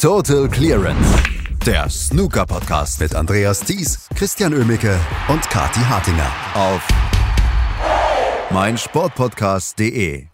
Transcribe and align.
Total 0.00 0.48
Clearance. 0.48 1.22
Der 1.66 1.90
Snooker-Podcast 1.90 3.00
mit 3.00 3.14
Andreas 3.14 3.60
Thies, 3.60 4.08
Christian 4.14 4.54
Ömicke 4.54 4.98
und 5.28 5.42
Kati 5.50 5.80
Hartinger 5.80 6.32
auf 6.54 6.88
meinsportpodcast.de. 8.50 10.24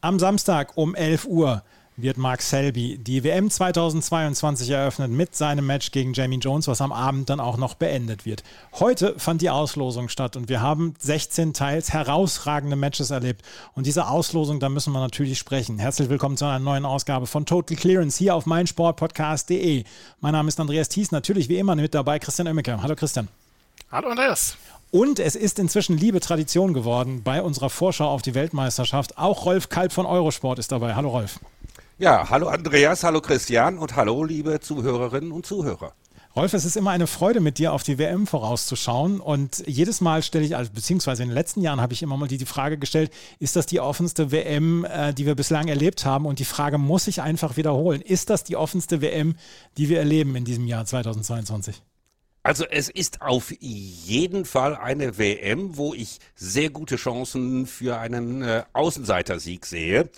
Am 0.00 0.18
Samstag 0.18 0.78
um 0.78 0.94
11 0.94 1.26
Uhr 1.26 1.62
wird 1.96 2.16
Mark 2.16 2.42
Selby 2.42 2.98
die 2.98 3.22
WM 3.22 3.50
2022 3.50 4.70
eröffnet 4.70 5.10
mit 5.10 5.36
seinem 5.36 5.66
Match 5.66 5.90
gegen 5.90 6.12
Jamie 6.14 6.38
Jones, 6.38 6.68
was 6.68 6.80
am 6.80 6.92
Abend 6.92 7.28
dann 7.28 7.40
auch 7.40 7.56
noch 7.56 7.74
beendet 7.74 8.24
wird. 8.24 8.42
Heute 8.72 9.18
fand 9.18 9.42
die 9.42 9.50
Auslosung 9.50 10.08
statt 10.08 10.36
und 10.36 10.48
wir 10.48 10.60
haben 10.60 10.94
16 10.98 11.52
teils 11.52 11.92
herausragende 11.92 12.76
Matches 12.76 13.10
erlebt. 13.10 13.42
Und 13.74 13.86
diese 13.86 14.08
Auslosung, 14.08 14.60
da 14.60 14.68
müssen 14.68 14.92
wir 14.92 15.00
natürlich 15.00 15.38
sprechen. 15.38 15.78
Herzlich 15.78 16.08
willkommen 16.08 16.36
zu 16.36 16.46
einer 16.46 16.58
neuen 16.58 16.84
Ausgabe 16.84 17.26
von 17.26 17.46
Total 17.46 17.76
Clearance 17.76 18.18
hier 18.18 18.34
auf 18.34 18.46
meinsportpodcast.de. 18.46 19.84
Mein 20.20 20.32
Name 20.32 20.48
ist 20.48 20.58
Andreas 20.58 20.88
Thies, 20.88 21.12
natürlich 21.12 21.48
wie 21.48 21.58
immer 21.58 21.76
mit 21.76 21.94
dabei 21.94 22.18
Christian 22.18 22.48
Oemmeke. 22.48 22.82
Hallo 22.82 22.94
Christian. 22.96 23.28
Hallo 23.90 24.08
Andreas. 24.08 24.56
Und 24.90 25.18
es 25.18 25.36
ist 25.36 25.58
inzwischen 25.58 25.96
liebe 25.96 26.20
Tradition 26.20 26.74
geworden 26.74 27.22
bei 27.22 27.40
unserer 27.40 27.70
Vorschau 27.70 28.08
auf 28.08 28.20
die 28.20 28.34
Weltmeisterschaft. 28.34 29.16
Auch 29.16 29.46
Rolf 29.46 29.70
Kalb 29.70 29.90
von 29.90 30.04
Eurosport 30.04 30.58
ist 30.58 30.70
dabei. 30.70 30.94
Hallo 30.94 31.08
Rolf. 31.08 31.40
Ja, 31.98 32.30
hallo 32.30 32.48
Andreas, 32.48 33.04
hallo 33.04 33.20
Christian 33.20 33.78
und 33.78 33.96
hallo 33.96 34.24
liebe 34.24 34.60
Zuhörerinnen 34.60 35.30
und 35.30 35.44
Zuhörer. 35.44 35.94
Rolf, 36.34 36.54
es 36.54 36.64
ist 36.64 36.76
immer 36.76 36.90
eine 36.90 37.06
Freude, 37.06 37.40
mit 37.40 37.58
dir 37.58 37.74
auf 37.74 37.82
die 37.82 37.98
WM 37.98 38.26
vorauszuschauen. 38.26 39.20
Und 39.20 39.62
jedes 39.66 40.00
Mal 40.00 40.22
stelle 40.22 40.46
ich, 40.46 40.56
also, 40.56 40.70
beziehungsweise 40.72 41.22
in 41.22 41.28
den 41.28 41.34
letzten 41.34 41.60
Jahren 41.60 41.82
habe 41.82 41.92
ich 41.92 42.02
immer 42.02 42.16
mal 42.16 42.26
die, 42.26 42.38
die 42.38 42.46
Frage 42.46 42.78
gestellt, 42.78 43.12
ist 43.38 43.54
das 43.54 43.66
die 43.66 43.80
offenste 43.80 44.32
WM, 44.32 44.86
äh, 44.86 45.12
die 45.12 45.26
wir 45.26 45.34
bislang 45.34 45.68
erlebt 45.68 46.06
haben? 46.06 46.24
Und 46.24 46.38
die 46.38 46.46
Frage 46.46 46.78
muss 46.78 47.06
ich 47.06 47.20
einfach 47.20 47.58
wiederholen. 47.58 48.00
Ist 48.00 48.30
das 48.30 48.44
die 48.44 48.56
offenste 48.56 49.02
WM, 49.02 49.36
die 49.76 49.90
wir 49.90 49.98
erleben 49.98 50.34
in 50.34 50.46
diesem 50.46 50.66
Jahr 50.66 50.86
2022? 50.86 51.82
Also 52.42 52.64
es 52.64 52.88
ist 52.88 53.20
auf 53.20 53.52
jeden 53.60 54.46
Fall 54.46 54.74
eine 54.74 55.18
WM, 55.18 55.76
wo 55.76 55.92
ich 55.92 56.18
sehr 56.34 56.70
gute 56.70 56.96
Chancen 56.96 57.66
für 57.66 57.98
einen 57.98 58.42
äh, 58.42 58.64
Außenseitersieg 58.72 59.66
sehe. 59.66 60.08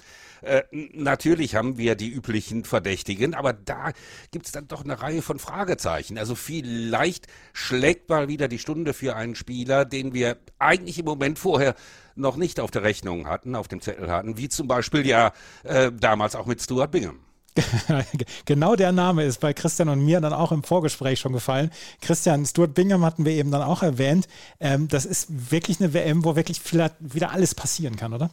Äh, 0.45 0.63
natürlich 0.93 1.55
haben 1.55 1.79
wir 1.79 1.95
die 1.95 2.11
üblichen 2.11 2.65
Verdächtigen, 2.65 3.35
aber 3.35 3.53
da 3.53 3.93
gibt 4.31 4.47
es 4.47 4.53
dann 4.53 4.69
doch 4.69 4.85
eine 4.85 5.01
Reihe 5.01 5.23
von 5.23 5.39
Fragezeichen. 5.39 6.19
Also 6.19 6.35
vielleicht 6.35 7.27
schlägt 7.53 8.09
mal 8.09 8.29
wieder 8.29 8.49
die 8.49 8.59
Stunde 8.59 8.93
für 8.93 9.17
einen 9.17 9.35
Spieler, 9.35 9.85
den 9.85 10.15
wir 10.15 10.37
eigentlich 10.59 10.99
im 10.99 11.07
Moment 11.07 11.39
vorher 11.39 11.75
noch 12.17 12.37
nicht 12.37 12.61
auf 12.61 12.71
der 12.71 12.83
Rechnung 12.83 13.27
hatten, 13.27 13.57
auf 13.57 13.69
dem 13.69 13.81
Zettel 13.81 14.11
hatten, 14.11 14.37
wie 14.37 14.49
zum 14.49 14.69
Beispiel 14.69 15.07
ja 15.07 15.33
äh, 15.65 15.91
damals 15.93 16.37
auch 16.37 16.47
mit 16.47 16.63
Stuart 16.63 16.91
Bingham. 16.91 17.19
genau 18.45 18.75
der 18.75 18.93
Name 18.93 19.25
ist 19.25 19.41
bei 19.41 19.53
Christian 19.53 19.89
und 19.89 20.05
mir 20.05 20.21
dann 20.21 20.33
auch 20.33 20.53
im 20.53 20.65
Vorgespräch 20.65 21.21
schon 21.21 21.33
gefallen. 21.33 21.71
Christian, 22.01 22.45
Stuart 22.47 22.75
Bingham 22.75 23.05
hatten 23.05 23.25
wir 23.25 23.33
eben 23.33 23.51
dann 23.51 23.63
auch 23.63 23.83
erwähnt. 23.83 24.27
Ähm, 24.61 24.89
das 24.89 25.07
ist 25.07 25.51
wirklich 25.51 25.81
eine 25.81 25.95
WM, 25.95 26.25
wo 26.25 26.37
wirklich 26.37 26.61
wieder 27.01 27.31
alles 27.31 27.55
passieren 27.55 27.97
kann, 27.97 28.13
oder? 28.13 28.31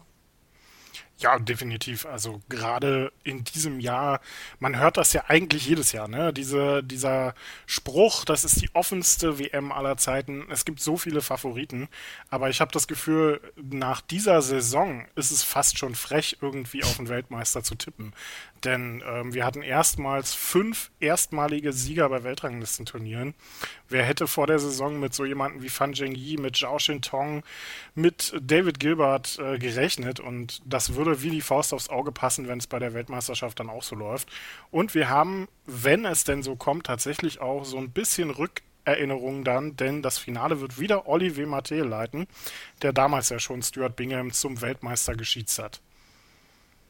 Ja, 1.21 1.37
definitiv. 1.37 2.07
Also 2.07 2.41
gerade 2.49 3.11
in 3.23 3.43
diesem 3.43 3.79
Jahr, 3.79 4.21
man 4.59 4.79
hört 4.79 4.97
das 4.97 5.13
ja 5.13 5.25
eigentlich 5.27 5.67
jedes 5.67 5.91
Jahr, 5.91 6.07
ne? 6.07 6.33
Diese, 6.33 6.81
dieser 6.81 7.35
Spruch, 7.67 8.25
das 8.25 8.43
ist 8.43 8.59
die 8.59 8.73
offenste 8.73 9.37
WM 9.37 9.71
aller 9.71 9.97
Zeiten. 9.97 10.47
Es 10.49 10.65
gibt 10.65 10.79
so 10.79 10.97
viele 10.97 11.21
Favoriten, 11.21 11.89
aber 12.31 12.49
ich 12.49 12.59
habe 12.59 12.71
das 12.71 12.87
Gefühl, 12.87 13.39
nach 13.55 14.01
dieser 14.01 14.41
Saison 14.41 15.05
ist 15.15 15.29
es 15.29 15.43
fast 15.43 15.77
schon 15.77 15.93
frech, 15.93 16.37
irgendwie 16.41 16.83
auf 16.83 16.97
den 16.97 17.07
Weltmeister 17.07 17.63
zu 17.63 17.75
tippen. 17.75 18.13
Denn 18.63 19.03
ähm, 19.07 19.33
wir 19.33 19.45
hatten 19.45 19.63
erstmals 19.63 20.33
fünf 20.33 20.91
erstmalige 20.99 21.73
Sieger 21.73 22.09
bei 22.09 22.23
Weltranglistenturnieren. 22.23 23.33
Wer 23.89 24.03
hätte 24.03 24.27
vor 24.27 24.47
der 24.47 24.59
Saison 24.59 24.99
mit 24.99 25.13
so 25.13 25.25
jemanden 25.25 25.63
wie 25.63 25.69
Fan 25.69 25.93
Zhengyi, 25.93 26.37
mit 26.37 26.55
Zhao 26.57 26.77
Shintong, 26.77 27.43
mit 27.95 28.33
David 28.39 28.79
Gilbert 28.79 29.39
äh, 29.39 29.57
gerechnet? 29.57 30.19
Und 30.19 30.61
das 30.65 30.95
würde 30.95 31.10
wie 31.19 31.29
die 31.29 31.41
Faust 31.41 31.73
aufs 31.73 31.89
Auge 31.89 32.11
passen, 32.11 32.47
wenn 32.47 32.59
es 32.59 32.67
bei 32.67 32.79
der 32.79 32.93
Weltmeisterschaft 32.93 33.59
dann 33.59 33.69
auch 33.69 33.83
so 33.83 33.95
läuft. 33.95 34.29
Und 34.69 34.95
wir 34.95 35.09
haben, 35.09 35.47
wenn 35.65 36.05
es 36.05 36.23
denn 36.23 36.43
so 36.43 36.55
kommt, 36.55 36.85
tatsächlich 36.85 37.41
auch 37.41 37.65
so 37.65 37.77
ein 37.77 37.91
bisschen 37.91 38.29
Rückerinnerungen 38.29 39.43
dann, 39.43 39.75
denn 39.75 40.01
das 40.01 40.17
Finale 40.17 40.61
wird 40.61 40.79
wieder 40.79 41.07
Olivier 41.07 41.47
Maté 41.47 41.83
leiten, 41.83 42.27
der 42.81 42.93
damals 42.93 43.29
ja 43.29 43.39
schon 43.39 43.61
Stuart 43.61 43.95
Bingham 43.95 44.31
zum 44.31 44.61
Weltmeister 44.61 45.15
geschiezt 45.15 45.59
hat. 45.59 45.81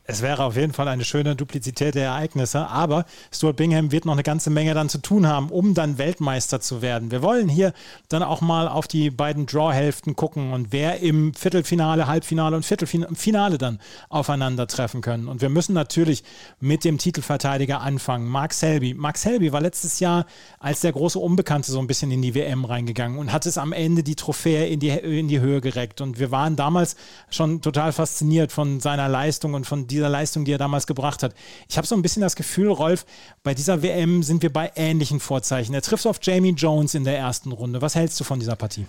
Es 0.03 0.23
wäre 0.23 0.43
auf 0.43 0.55
jeden 0.55 0.73
Fall 0.73 0.87
eine 0.87 1.05
schöne 1.05 1.35
Duplizität 1.35 1.93
der 1.93 2.05
Ereignisse, 2.05 2.67
aber 2.67 3.05
Stuart 3.31 3.55
Bingham 3.55 3.91
wird 3.91 4.05
noch 4.05 4.13
eine 4.13 4.23
ganze 4.23 4.49
Menge 4.49 4.73
dann 4.73 4.89
zu 4.89 4.97
tun 4.97 5.27
haben, 5.27 5.49
um 5.49 5.75
dann 5.75 5.99
Weltmeister 5.99 6.59
zu 6.59 6.81
werden. 6.81 7.11
Wir 7.11 7.21
wollen 7.21 7.47
hier 7.47 7.71
dann 8.09 8.23
auch 8.23 8.41
mal 8.41 8.67
auf 8.67 8.87
die 8.87 9.11
beiden 9.11 9.45
Draw-Hälften 9.45 10.15
gucken 10.15 10.53
und 10.53 10.71
wer 10.71 11.01
im 11.01 11.35
Viertelfinale, 11.35 12.07
Halbfinale 12.07 12.55
und 12.55 12.65
Viertelfinale 12.65 13.59
dann 13.59 13.79
aufeinandertreffen 14.09 15.01
können. 15.01 15.27
Und 15.27 15.41
wir 15.41 15.49
müssen 15.49 15.73
natürlich 15.73 16.23
mit 16.59 16.83
dem 16.83 16.97
Titelverteidiger 16.97 17.81
anfangen, 17.81 18.27
Mark 18.27 18.53
Selby. 18.53 18.95
Mark 18.95 19.19
Selby 19.19 19.53
war 19.53 19.61
letztes 19.61 19.99
Jahr 19.99 20.25
als 20.57 20.81
der 20.81 20.93
große 20.93 21.19
Unbekannte 21.19 21.71
so 21.71 21.79
ein 21.79 21.87
bisschen 21.87 22.09
in 22.09 22.23
die 22.23 22.33
WM 22.33 22.65
reingegangen 22.65 23.19
und 23.19 23.31
hat 23.31 23.45
es 23.45 23.59
am 23.59 23.71
Ende 23.71 24.01
die 24.01 24.15
Trophäe 24.15 24.67
in 24.67 24.79
die, 24.79 24.89
in 24.89 25.27
die 25.27 25.41
Höhe 25.41 25.61
gereckt. 25.61 26.01
Und 26.01 26.17
wir 26.17 26.31
waren 26.31 26.55
damals 26.55 26.95
schon 27.29 27.61
total 27.61 27.91
fasziniert 27.91 28.51
von 28.51 28.79
seiner 28.79 29.07
Leistung 29.07 29.53
und 29.53 29.67
von 29.67 29.90
dieser 29.95 30.09
Leistung, 30.09 30.45
die 30.45 30.53
er 30.53 30.57
damals 30.57 30.87
gebracht 30.87 31.23
hat. 31.23 31.33
Ich 31.69 31.77
habe 31.77 31.87
so 31.87 31.95
ein 31.95 32.01
bisschen 32.01 32.21
das 32.21 32.35
Gefühl, 32.35 32.69
Rolf, 32.69 33.05
bei 33.43 33.53
dieser 33.53 33.81
WM 33.81 34.23
sind 34.23 34.41
wir 34.41 34.51
bei 34.51 34.71
ähnlichen 34.75 35.19
Vorzeichen. 35.19 35.73
Er 35.73 35.81
trifft 35.81 36.05
auf 36.07 36.19
Jamie 36.21 36.53
Jones 36.53 36.93
in 36.93 37.03
der 37.03 37.17
ersten 37.17 37.51
Runde. 37.51 37.81
Was 37.81 37.95
hältst 37.95 38.19
du 38.19 38.23
von 38.23 38.39
dieser 38.39 38.55
Partie? 38.55 38.85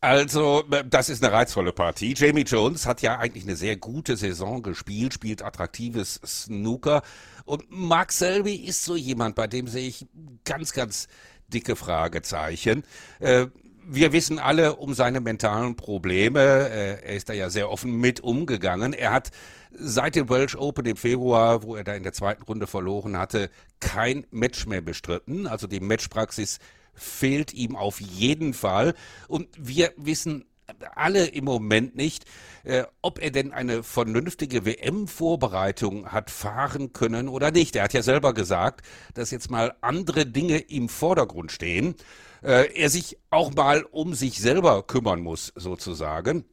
Also, 0.00 0.62
das 0.88 1.08
ist 1.08 1.24
eine 1.24 1.32
reizvolle 1.32 1.72
Partie. 1.72 2.14
Jamie 2.16 2.42
Jones 2.42 2.86
hat 2.86 3.02
ja 3.02 3.18
eigentlich 3.18 3.44
eine 3.44 3.56
sehr 3.56 3.76
gute 3.76 4.16
Saison 4.16 4.62
gespielt, 4.62 5.14
spielt 5.14 5.42
attraktives 5.42 6.20
Snooker. 6.24 7.02
Und 7.44 7.64
Mark 7.70 8.12
Selby 8.12 8.54
ist 8.54 8.84
so 8.84 8.94
jemand, 8.94 9.34
bei 9.34 9.46
dem 9.46 9.66
sehe 9.66 9.88
ich 9.88 10.06
ganz, 10.44 10.72
ganz 10.72 11.08
dicke 11.48 11.76
Fragezeichen. 11.76 12.84
Äh, 13.20 13.46
wir 13.88 14.12
wissen 14.12 14.38
alle 14.38 14.76
um 14.76 14.94
seine 14.94 15.20
mentalen 15.20 15.76
Probleme. 15.76 16.40
Äh, 16.40 17.04
er 17.04 17.16
ist 17.16 17.28
da 17.28 17.32
ja 17.32 17.50
sehr 17.50 17.70
offen 17.70 17.92
mit 17.92 18.20
umgegangen. 18.20 18.92
Er 18.92 19.12
hat 19.12 19.30
seit 19.70 20.16
dem 20.16 20.28
Welsh 20.28 20.56
Open 20.56 20.86
im 20.86 20.96
Februar, 20.96 21.62
wo 21.62 21.76
er 21.76 21.84
da 21.84 21.94
in 21.94 22.02
der 22.02 22.12
zweiten 22.12 22.42
Runde 22.42 22.66
verloren 22.66 23.16
hatte, 23.16 23.50
kein 23.80 24.26
Match 24.30 24.66
mehr 24.66 24.80
bestritten. 24.80 25.46
Also 25.46 25.66
die 25.66 25.80
Matchpraxis 25.80 26.58
fehlt 26.94 27.54
ihm 27.54 27.76
auf 27.76 28.00
jeden 28.00 28.54
Fall. 28.54 28.94
Und 29.28 29.48
wir 29.56 29.92
wissen 29.96 30.44
alle 30.94 31.26
im 31.26 31.44
Moment 31.44 31.96
nicht, 31.96 32.24
äh, 32.64 32.84
ob 33.02 33.20
er 33.20 33.30
denn 33.30 33.52
eine 33.52 33.82
vernünftige 33.82 34.64
WM-Vorbereitung 34.64 36.12
hat 36.12 36.30
fahren 36.30 36.92
können 36.92 37.28
oder 37.28 37.50
nicht. 37.50 37.76
Er 37.76 37.84
hat 37.84 37.92
ja 37.92 38.02
selber 38.02 38.34
gesagt, 38.34 38.84
dass 39.14 39.30
jetzt 39.30 39.50
mal 39.50 39.74
andere 39.80 40.26
Dinge 40.26 40.58
im 40.58 40.88
Vordergrund 40.88 41.52
stehen. 41.52 41.94
Äh, 42.42 42.74
er 42.74 42.90
sich 42.90 43.18
auch 43.30 43.54
mal 43.54 43.84
um 43.84 44.14
sich 44.14 44.40
selber 44.40 44.82
kümmern 44.86 45.20
muss, 45.20 45.52
sozusagen. 45.54 46.44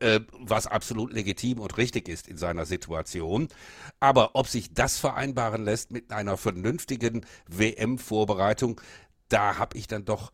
Äh, 0.00 0.20
was 0.32 0.66
absolut 0.66 1.12
legitim 1.12 1.60
und 1.60 1.76
richtig 1.76 2.08
ist 2.08 2.26
in 2.26 2.38
seiner 2.38 2.64
Situation. 2.64 3.48
Aber 4.00 4.30
ob 4.34 4.48
sich 4.48 4.72
das 4.72 4.96
vereinbaren 4.96 5.62
lässt 5.62 5.90
mit 5.90 6.10
einer 6.10 6.38
vernünftigen 6.38 7.26
WM-Vorbereitung, 7.48 8.80
da 9.28 9.58
habe 9.58 9.76
ich 9.76 9.86
dann 9.86 10.06
doch 10.06 10.32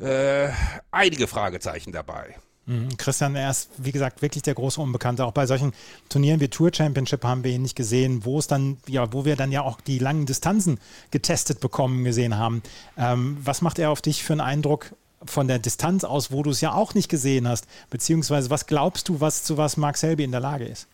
äh, 0.00 0.50
einige 0.90 1.26
Fragezeichen 1.26 1.92
dabei. 1.92 2.36
Mhm. 2.66 2.96
Christian, 2.96 3.34
er 3.34 3.50
ist, 3.50 3.70
wie 3.78 3.90
gesagt, 3.90 4.22
wirklich 4.22 4.42
der 4.42 4.54
große 4.54 4.80
Unbekannte. 4.80 5.24
Auch 5.24 5.32
bei 5.32 5.46
solchen 5.46 5.72
Turnieren 6.08 6.40
wie 6.40 6.48
Tour 6.48 6.70
Championship 6.72 7.24
haben 7.24 7.42
wir 7.42 7.50
ihn 7.50 7.62
nicht 7.62 7.76
gesehen, 7.76 8.24
wo 8.24 8.38
es 8.38 8.46
dann, 8.46 8.78
ja, 8.86 9.12
wo 9.12 9.24
wir 9.24 9.36
dann 9.36 9.50
ja 9.50 9.62
auch 9.62 9.80
die 9.80 9.98
langen 9.98 10.26
Distanzen 10.26 10.78
getestet 11.10 11.60
bekommen 11.60 12.04
gesehen 12.04 12.38
haben. 12.38 12.62
Ähm, 12.96 13.38
was 13.42 13.60
macht 13.60 13.78
er 13.78 13.90
auf 13.90 14.02
dich 14.02 14.22
für 14.22 14.34
einen 14.34 14.40
Eindruck 14.40 14.94
von 15.24 15.48
der 15.48 15.58
Distanz 15.58 16.04
aus, 16.04 16.30
wo 16.30 16.42
du 16.42 16.50
es 16.50 16.60
ja 16.60 16.72
auch 16.72 16.94
nicht 16.94 17.08
gesehen 17.08 17.48
hast? 17.48 17.66
Beziehungsweise 17.90 18.50
was 18.50 18.66
glaubst 18.66 19.08
du, 19.08 19.20
was 19.20 19.42
zu 19.42 19.56
was 19.56 19.76
Mark 19.76 19.96
Selby 19.96 20.24
in 20.24 20.30
der 20.30 20.40
Lage 20.40 20.64
ist? 20.64 20.86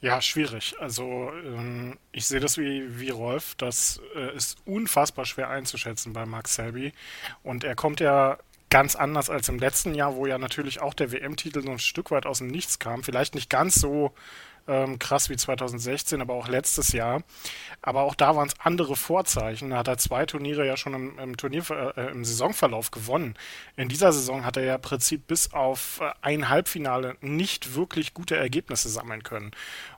Ja, 0.00 0.20
schwierig. 0.20 0.76
Also 0.78 1.30
ähm, 1.44 1.98
ich 2.12 2.26
sehe 2.26 2.40
das 2.40 2.58
wie, 2.58 3.00
wie 3.00 3.10
Rolf. 3.10 3.54
Das 3.56 4.00
äh, 4.14 4.36
ist 4.36 4.58
unfassbar 4.66 5.24
schwer 5.24 5.48
einzuschätzen 5.48 6.12
bei 6.12 6.26
Mark 6.26 6.48
Selby. 6.48 6.92
Und 7.42 7.64
er 7.64 7.74
kommt 7.74 8.00
ja 8.00 8.38
ganz 8.68 8.94
anders 8.94 9.30
als 9.30 9.48
im 9.48 9.58
letzten 9.58 9.94
Jahr, 9.94 10.16
wo 10.16 10.26
ja 10.26 10.38
natürlich 10.38 10.80
auch 10.80 10.92
der 10.92 11.12
WM-Titel 11.12 11.62
so 11.62 11.70
ein 11.70 11.78
Stück 11.78 12.10
weit 12.10 12.26
aus 12.26 12.38
dem 12.38 12.48
Nichts 12.48 12.78
kam. 12.78 13.02
Vielleicht 13.02 13.34
nicht 13.34 13.48
ganz 13.48 13.76
so 13.76 14.12
ähm, 14.68 14.98
krass 14.98 15.30
wie 15.30 15.36
2016, 15.36 16.20
aber 16.20 16.34
auch 16.34 16.48
letztes 16.48 16.92
Jahr. 16.92 17.22
Aber 17.82 18.02
auch 18.02 18.14
da 18.14 18.36
waren 18.36 18.48
es 18.48 18.60
andere 18.60 18.96
Vorzeichen. 18.96 19.70
Da 19.70 19.78
hat 19.78 19.88
er 19.88 19.98
zwei 19.98 20.26
Turniere 20.26 20.66
ja 20.66 20.76
schon 20.76 20.94
im, 20.94 21.18
im 21.18 21.36
Turnier, 21.36 21.64
äh, 21.96 22.10
im 22.10 22.24
Saisonverlauf 22.24 22.90
gewonnen. 22.90 23.34
In 23.76 23.88
dieser 23.88 24.12
Saison 24.12 24.44
hat 24.44 24.56
er 24.56 24.64
ja 24.64 24.74
im 24.76 24.82
Prinzip 24.82 25.26
bis 25.26 25.52
auf 25.52 26.00
äh, 26.00 26.12
ein 26.22 26.48
Halbfinale 26.48 27.16
nicht 27.20 27.74
wirklich 27.74 28.14
gute 28.14 28.36
Ergebnisse 28.36 28.88
sammeln 28.88 29.22
können. 29.22 29.52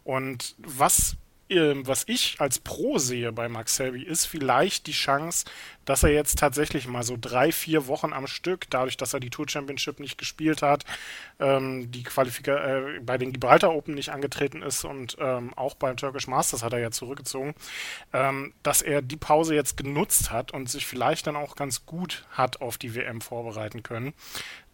Und 0.04 0.54
was 0.58 1.16
was 1.50 2.04
ich 2.06 2.36
als 2.40 2.58
Pro 2.58 2.98
sehe 2.98 3.32
bei 3.32 3.48
Max 3.48 3.76
Selby, 3.76 4.02
ist 4.02 4.26
vielleicht 4.26 4.86
die 4.86 4.92
Chance, 4.92 5.46
dass 5.84 6.02
er 6.02 6.10
jetzt 6.10 6.38
tatsächlich 6.38 6.86
mal 6.86 7.02
so 7.02 7.16
drei, 7.18 7.50
vier 7.50 7.86
Wochen 7.86 8.12
am 8.12 8.26
Stück, 8.26 8.68
dadurch, 8.68 8.98
dass 8.98 9.14
er 9.14 9.20
die 9.20 9.30
Tour 9.30 9.48
Championship 9.48 10.00
nicht 10.00 10.18
gespielt 10.18 10.60
hat, 10.60 10.84
ähm, 11.40 11.90
die 11.90 12.02
Qualifika 12.02 12.52
äh, 12.52 13.00
bei 13.00 13.16
den 13.16 13.32
Gibraltar 13.32 13.74
Open 13.74 13.94
nicht 13.94 14.10
angetreten 14.10 14.60
ist 14.60 14.84
und 14.84 15.16
ähm, 15.18 15.54
auch 15.54 15.74
beim 15.74 15.96
Turkish 15.96 16.26
Masters 16.26 16.62
hat 16.62 16.74
er 16.74 16.80
ja 16.80 16.90
zurückgezogen, 16.90 17.54
ähm, 18.12 18.52
dass 18.62 18.82
er 18.82 19.00
die 19.00 19.16
Pause 19.16 19.54
jetzt 19.54 19.78
genutzt 19.78 20.30
hat 20.30 20.52
und 20.52 20.68
sich 20.68 20.86
vielleicht 20.86 21.26
dann 21.26 21.36
auch 21.36 21.56
ganz 21.56 21.86
gut 21.86 22.26
hat 22.32 22.60
auf 22.60 22.76
die 22.76 22.94
WM 22.94 23.22
vorbereiten 23.22 23.82
können. 23.82 24.12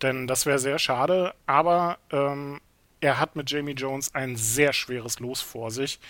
Denn 0.03 0.27
das 0.27 0.47
wäre 0.47 0.59
sehr 0.59 0.81
schade, 0.81 1.35
aber 1.47 1.99
ähm, 2.11 2.61
er 3.05 3.21
hat 3.21 3.37
mit 3.37 3.51
Jamie 3.51 3.75
Jones 3.75 4.15
ein 4.15 4.35
sehr 4.35 4.73
schweres 4.73 5.21
Los 5.21 5.43
vor 5.43 5.71
sich. 5.71 6.01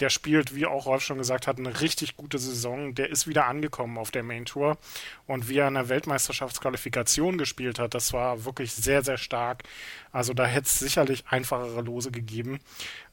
Der 0.00 0.10
spielt, 0.10 0.52
wie 0.52 0.66
auch 0.66 0.86
Rolf 0.86 1.04
schon 1.04 1.18
gesagt 1.18 1.46
hat, 1.46 1.58
eine 1.58 1.80
richtig 1.80 2.16
gute 2.16 2.40
Saison. 2.40 2.92
Der 2.96 3.08
ist 3.08 3.28
wieder 3.28 3.46
angekommen 3.46 3.96
auf 3.98 4.10
der 4.10 4.24
Main 4.24 4.46
Tour. 4.46 4.76
Und 5.28 5.48
wie 5.48 5.58
er 5.58 5.68
in 5.68 5.74
der 5.74 5.88
Weltmeisterschaftsqualifikation 5.88 7.38
gespielt 7.38 7.78
hat, 7.78 7.94
das 7.94 8.12
war 8.12 8.44
wirklich 8.44 8.72
sehr, 8.72 9.04
sehr 9.04 9.16
stark. 9.16 9.62
Also 10.10 10.34
da 10.34 10.44
hätte 10.44 10.66
es 10.66 10.80
sicherlich 10.80 11.22
einfachere 11.28 11.82
Lose 11.82 12.10
gegeben. 12.10 12.58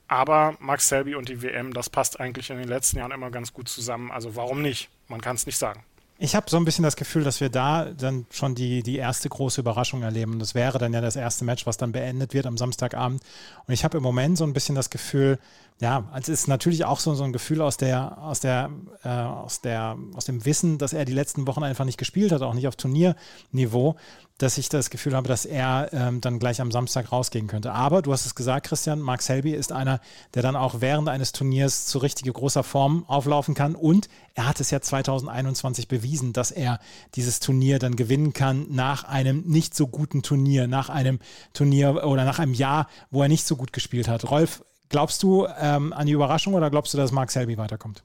Aber 0.07 0.55
Max 0.59 0.87
Selby 0.87 1.13
und 1.13 1.29
die 1.29 1.43
WM, 1.43 1.73
das 1.73 1.91
passt 1.91 2.19
eigentlich 2.19 2.49
in 2.49 2.57
den 2.57 2.67
letzten 2.67 2.97
Jahren 2.97 3.11
immer 3.11 3.29
ganz 3.29 3.53
gut 3.53 3.69
zusammen. 3.69 4.09
Also 4.09 4.35
warum 4.35 4.63
nicht? 4.63 4.89
Man 5.09 5.21
kann 5.21 5.35
es 5.35 5.45
nicht 5.45 5.57
sagen. 5.57 5.83
Ich 6.19 6.35
habe 6.35 6.49
so 6.49 6.57
ein 6.57 6.65
bisschen 6.65 6.83
das 6.83 6.95
Gefühl, 6.95 7.23
dass 7.23 7.41
wir 7.41 7.49
da 7.49 7.85
dann 7.85 8.25
schon 8.31 8.55
die, 8.55 8.81
die 8.81 8.97
erste 8.97 9.29
große 9.29 9.61
Überraschung 9.61 10.01
erleben. 10.01 10.39
Das 10.39 10.55
wäre 10.55 10.79
dann 10.79 10.91
ja 10.93 10.99
das 10.99 11.15
erste 11.15 11.45
Match, 11.45 11.67
was 11.67 11.77
dann 11.77 11.91
beendet 11.91 12.33
wird 12.33 12.47
am 12.47 12.57
Samstagabend. 12.57 13.21
Und 13.67 13.73
ich 13.73 13.83
habe 13.83 13.97
im 13.97 14.03
Moment 14.03 14.37
so 14.37 14.43
ein 14.43 14.53
bisschen 14.53 14.73
das 14.73 14.89
Gefühl, 14.89 15.37
ja, 15.79 16.07
also 16.11 16.31
es 16.31 16.41
ist 16.41 16.47
natürlich 16.47 16.85
auch 16.85 16.99
so, 16.99 17.13
so 17.13 17.23
ein 17.23 17.33
Gefühl 17.33 17.61
aus 17.61 17.77
der, 17.77 18.17
aus 18.17 18.39
der, 18.39 18.71
äh, 19.03 19.09
aus 19.09 19.61
der, 19.61 19.95
aus 20.15 20.25
dem 20.25 20.43
Wissen, 20.43 20.79
dass 20.79 20.91
er 20.91 21.05
die 21.05 21.13
letzten 21.13 21.45
Wochen 21.45 21.63
einfach 21.63 21.85
nicht 21.85 21.99
gespielt 21.99 22.31
hat, 22.31 22.41
auch 22.41 22.55
nicht 22.55 22.67
auf 22.67 22.75
Turnierniveau, 22.75 23.95
dass 24.39 24.57
ich 24.57 24.69
das 24.69 24.89
Gefühl 24.89 25.15
habe, 25.15 25.27
dass 25.27 25.45
er 25.45 25.89
ähm, 25.93 26.19
dann 26.19 26.39
gleich 26.39 26.61
am 26.61 26.71
Samstag 26.71 27.11
rausgehen 27.11 27.45
könnte. 27.45 27.73
Aber 27.73 28.01
du 28.01 28.11
hast 28.11 28.25
es 28.25 28.33
gesagt, 28.33 28.67
Christian, 28.67 28.99
Mark 28.99 29.21
Selby 29.21 29.51
ist 29.51 29.71
einer, 29.71 29.99
der 30.33 30.41
dann 30.41 30.55
auch 30.55 30.81
während 30.81 31.09
eines 31.09 31.31
Turniers 31.31 31.85
zu 31.85 31.99
richtige 31.99 32.33
großer 32.33 32.63
Form 32.63 33.05
auflaufen 33.07 33.53
kann. 33.53 33.75
Und 33.75 34.09
er 34.33 34.47
hat 34.47 34.59
es 34.59 34.71
ja 34.71 34.81
2021 34.81 35.87
bewiesen, 35.87 36.33
dass 36.33 36.49
er 36.49 36.79
dieses 37.13 37.39
Turnier 37.39 37.77
dann 37.77 37.95
gewinnen 37.95 38.33
kann 38.33 38.65
nach 38.71 39.03
einem 39.03 39.43
nicht 39.45 39.75
so 39.75 39.85
guten 39.85 40.23
Turnier, 40.23 40.67
nach 40.67 40.89
einem 40.89 41.19
Turnier 41.53 42.03
oder 42.03 42.25
nach 42.25 42.39
einem 42.39 42.55
Jahr, 42.55 42.87
wo 43.11 43.21
er 43.21 43.29
nicht 43.29 43.45
so 43.45 43.55
gut 43.55 43.73
gespielt 43.73 44.07
hat. 44.07 44.29
Rolf, 44.29 44.63
Glaubst 44.89 45.23
du 45.23 45.47
ähm, 45.59 45.93
an 45.93 46.05
die 46.05 46.13
Überraschung 46.13 46.53
oder 46.53 46.69
glaubst 46.69 46.93
du, 46.93 46.97
dass 46.97 47.11
Mark 47.11 47.31
Selby 47.31 47.57
weiterkommt? 47.57 48.03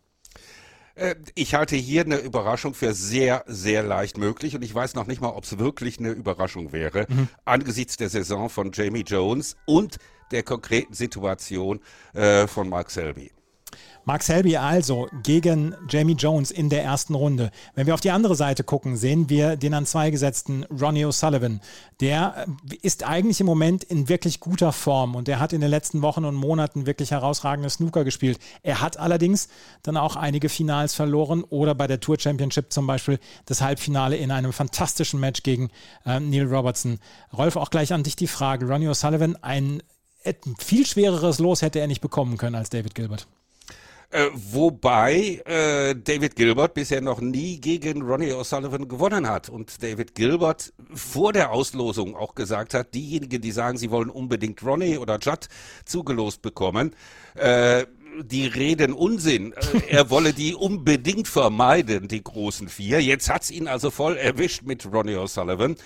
Äh, 0.94 1.14
ich 1.34 1.54
halte 1.54 1.76
hier 1.76 2.04
eine 2.04 2.16
Überraschung 2.16 2.74
für 2.74 2.94
sehr, 2.94 3.44
sehr 3.46 3.82
leicht 3.82 4.18
möglich 4.18 4.54
und 4.54 4.62
ich 4.62 4.74
weiß 4.74 4.94
noch 4.94 5.06
nicht 5.06 5.20
mal, 5.20 5.30
ob 5.30 5.44
es 5.44 5.58
wirklich 5.58 5.98
eine 5.98 6.10
Überraschung 6.10 6.72
wäre, 6.72 7.06
mhm. 7.08 7.28
angesichts 7.44 7.96
der 7.96 8.08
Saison 8.08 8.48
von 8.48 8.72
Jamie 8.72 9.04
Jones 9.06 9.56
und 9.66 9.98
der 10.30 10.42
konkreten 10.42 10.94
Situation 10.94 11.80
äh, 12.14 12.46
von 12.46 12.68
Mark 12.68 12.90
Selby. 12.90 13.30
Mark 14.04 14.24
Selby 14.24 14.56
also 14.56 15.08
gegen 15.22 15.76
Jamie 15.88 16.14
Jones 16.14 16.50
in 16.50 16.68
der 16.68 16.82
ersten 16.82 17.14
Runde. 17.14 17.50
Wenn 17.74 17.86
wir 17.86 17.94
auf 17.94 18.00
die 18.00 18.10
andere 18.10 18.34
Seite 18.34 18.64
gucken, 18.64 18.96
sehen 18.96 19.28
wir 19.28 19.56
den 19.56 19.74
an 19.74 19.86
zwei 19.86 20.10
gesetzten 20.10 20.64
Ronnie 20.64 21.04
O'Sullivan. 21.04 21.60
Der 22.00 22.46
äh, 22.70 22.76
ist 22.82 23.04
eigentlich 23.04 23.40
im 23.40 23.46
Moment 23.46 23.84
in 23.84 24.08
wirklich 24.08 24.40
guter 24.40 24.72
Form 24.72 25.14
und 25.14 25.28
der 25.28 25.38
hat 25.38 25.52
in 25.52 25.60
den 25.60 25.70
letzten 25.70 26.02
Wochen 26.02 26.24
und 26.24 26.34
Monaten 26.34 26.86
wirklich 26.86 27.12
herausragende 27.12 27.70
Snooker 27.70 28.02
gespielt. 28.02 28.38
Er 28.62 28.80
hat 28.80 28.98
allerdings 28.98 29.48
dann 29.84 29.96
auch 29.96 30.16
einige 30.16 30.48
Finals 30.48 30.94
verloren 30.94 31.44
oder 31.44 31.74
bei 31.76 31.86
der 31.86 32.00
Tour 32.00 32.18
Championship 32.18 32.72
zum 32.72 32.88
Beispiel 32.88 33.20
das 33.46 33.62
Halbfinale 33.62 34.16
in 34.16 34.32
einem 34.32 34.52
fantastischen 34.52 35.20
Match 35.20 35.44
gegen 35.44 35.70
äh, 36.04 36.18
Neil 36.18 36.52
Robertson. 36.52 36.98
Rolf, 37.32 37.54
auch 37.54 37.70
gleich 37.70 37.92
an 37.92 38.02
dich 38.02 38.16
die 38.16 38.26
Frage. 38.26 38.66
Ronnie 38.66 38.88
O'Sullivan, 38.88 39.36
ein 39.42 39.82
viel 40.58 40.86
schwereres 40.86 41.38
Los 41.38 41.62
hätte 41.62 41.80
er 41.80 41.86
nicht 41.86 42.00
bekommen 42.00 42.36
können 42.36 42.54
als 42.54 42.70
David 42.70 42.94
Gilbert. 42.94 43.26
Äh, 44.12 44.28
wobei 44.34 45.40
äh, 45.46 45.94
David 45.94 46.36
Gilbert 46.36 46.74
bisher 46.74 47.00
noch 47.00 47.22
nie 47.22 47.58
gegen 47.58 48.02
Ronnie 48.02 48.32
O'Sullivan 48.32 48.86
gewonnen 48.86 49.26
hat. 49.26 49.48
Und 49.48 49.82
David 49.82 50.14
Gilbert 50.14 50.74
vor 50.92 51.32
der 51.32 51.50
Auslosung 51.50 52.14
auch 52.14 52.34
gesagt 52.34 52.74
hat, 52.74 52.92
diejenigen, 52.92 53.40
die 53.40 53.52
sagen, 53.52 53.78
sie 53.78 53.90
wollen 53.90 54.10
unbedingt 54.10 54.62
Ronnie 54.62 54.98
oder 54.98 55.18
Judd 55.18 55.48
zugelost 55.86 56.42
bekommen, 56.42 56.94
äh, 57.36 57.86
die 58.22 58.46
reden 58.46 58.92
Unsinn. 58.92 59.54
Äh, 59.54 59.80
er 59.88 60.10
wolle 60.10 60.34
die 60.34 60.54
unbedingt 60.54 61.26
vermeiden, 61.26 62.06
die 62.06 62.22
großen 62.22 62.68
vier. 62.68 63.02
Jetzt 63.02 63.30
hat's 63.30 63.50
ihn 63.50 63.66
also 63.66 63.90
voll 63.90 64.18
erwischt 64.18 64.62
mit 64.62 64.84
Ronnie 64.92 65.16
O'Sullivan. 65.16 65.76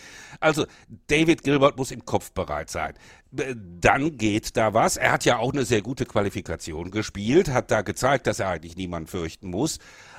Also 0.41 0.67
David 1.07 1.45
Gilbert 1.45 1.77
muss 1.77 1.93
im 1.93 2.05
Kopf 2.05 2.33
bereit 2.33 2.71
sein. 2.71 2.95
Dann 3.37 4.17
geht 4.17 4.57
da 4.57 4.75
was. 4.75 4.97
Er 4.97 5.13
hat 5.13 5.25
ja 5.25 5.39
auch 5.39 5.53
eine 5.53 5.65
sehr 5.65 5.83
gute 5.83 6.07
Qualifikation 6.07 6.91
gespielt, 6.91 7.49
hat 7.51 7.71
da 7.71 7.83
gezeigt, 7.83 8.27
dass 8.27 8.41
er 8.41 8.49
eigentlich 8.49 8.77
niemanden 8.77 9.09
fürchten 9.09 9.51
muss. 9.51 9.79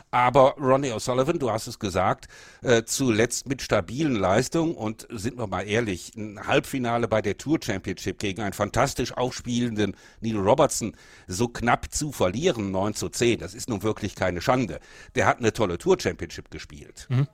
Aber 0.09 0.55
Ronnie 0.57 0.93
O'Sullivan, 0.93 1.37
du 1.37 1.51
hast 1.51 1.67
es 1.67 1.79
gesagt, 1.79 2.27
äh, 2.61 2.83
zuletzt 2.85 3.47
mit 3.47 3.61
stabilen 3.61 4.15
Leistungen 4.15 4.73
und 4.73 5.05
sind 5.09 5.37
wir 5.37 5.47
mal 5.47 5.67
ehrlich, 5.67 6.15
ein 6.15 6.47
Halbfinale 6.47 7.09
bei 7.09 7.21
der 7.21 7.37
Tour 7.37 7.59
Championship 7.61 8.19
gegen 8.19 8.41
einen 8.41 8.53
fantastisch 8.53 9.11
aufspielenden 9.17 9.95
Neil 10.21 10.37
Robertson 10.37 10.95
so 11.27 11.49
knapp 11.49 11.93
zu 11.93 12.13
verlieren, 12.13 12.71
9 12.71 12.93
zu 12.93 13.09
10, 13.09 13.39
das 13.39 13.53
ist 13.53 13.67
nun 13.67 13.83
wirklich 13.83 14.15
keine 14.15 14.41
Schande. 14.41 14.79
Der 15.15 15.25
hat 15.25 15.39
eine 15.39 15.51
tolle 15.51 15.77
Tour 15.77 15.99
Championship 15.99 16.51
gespielt. 16.51 17.07
Mhm. 17.09 17.27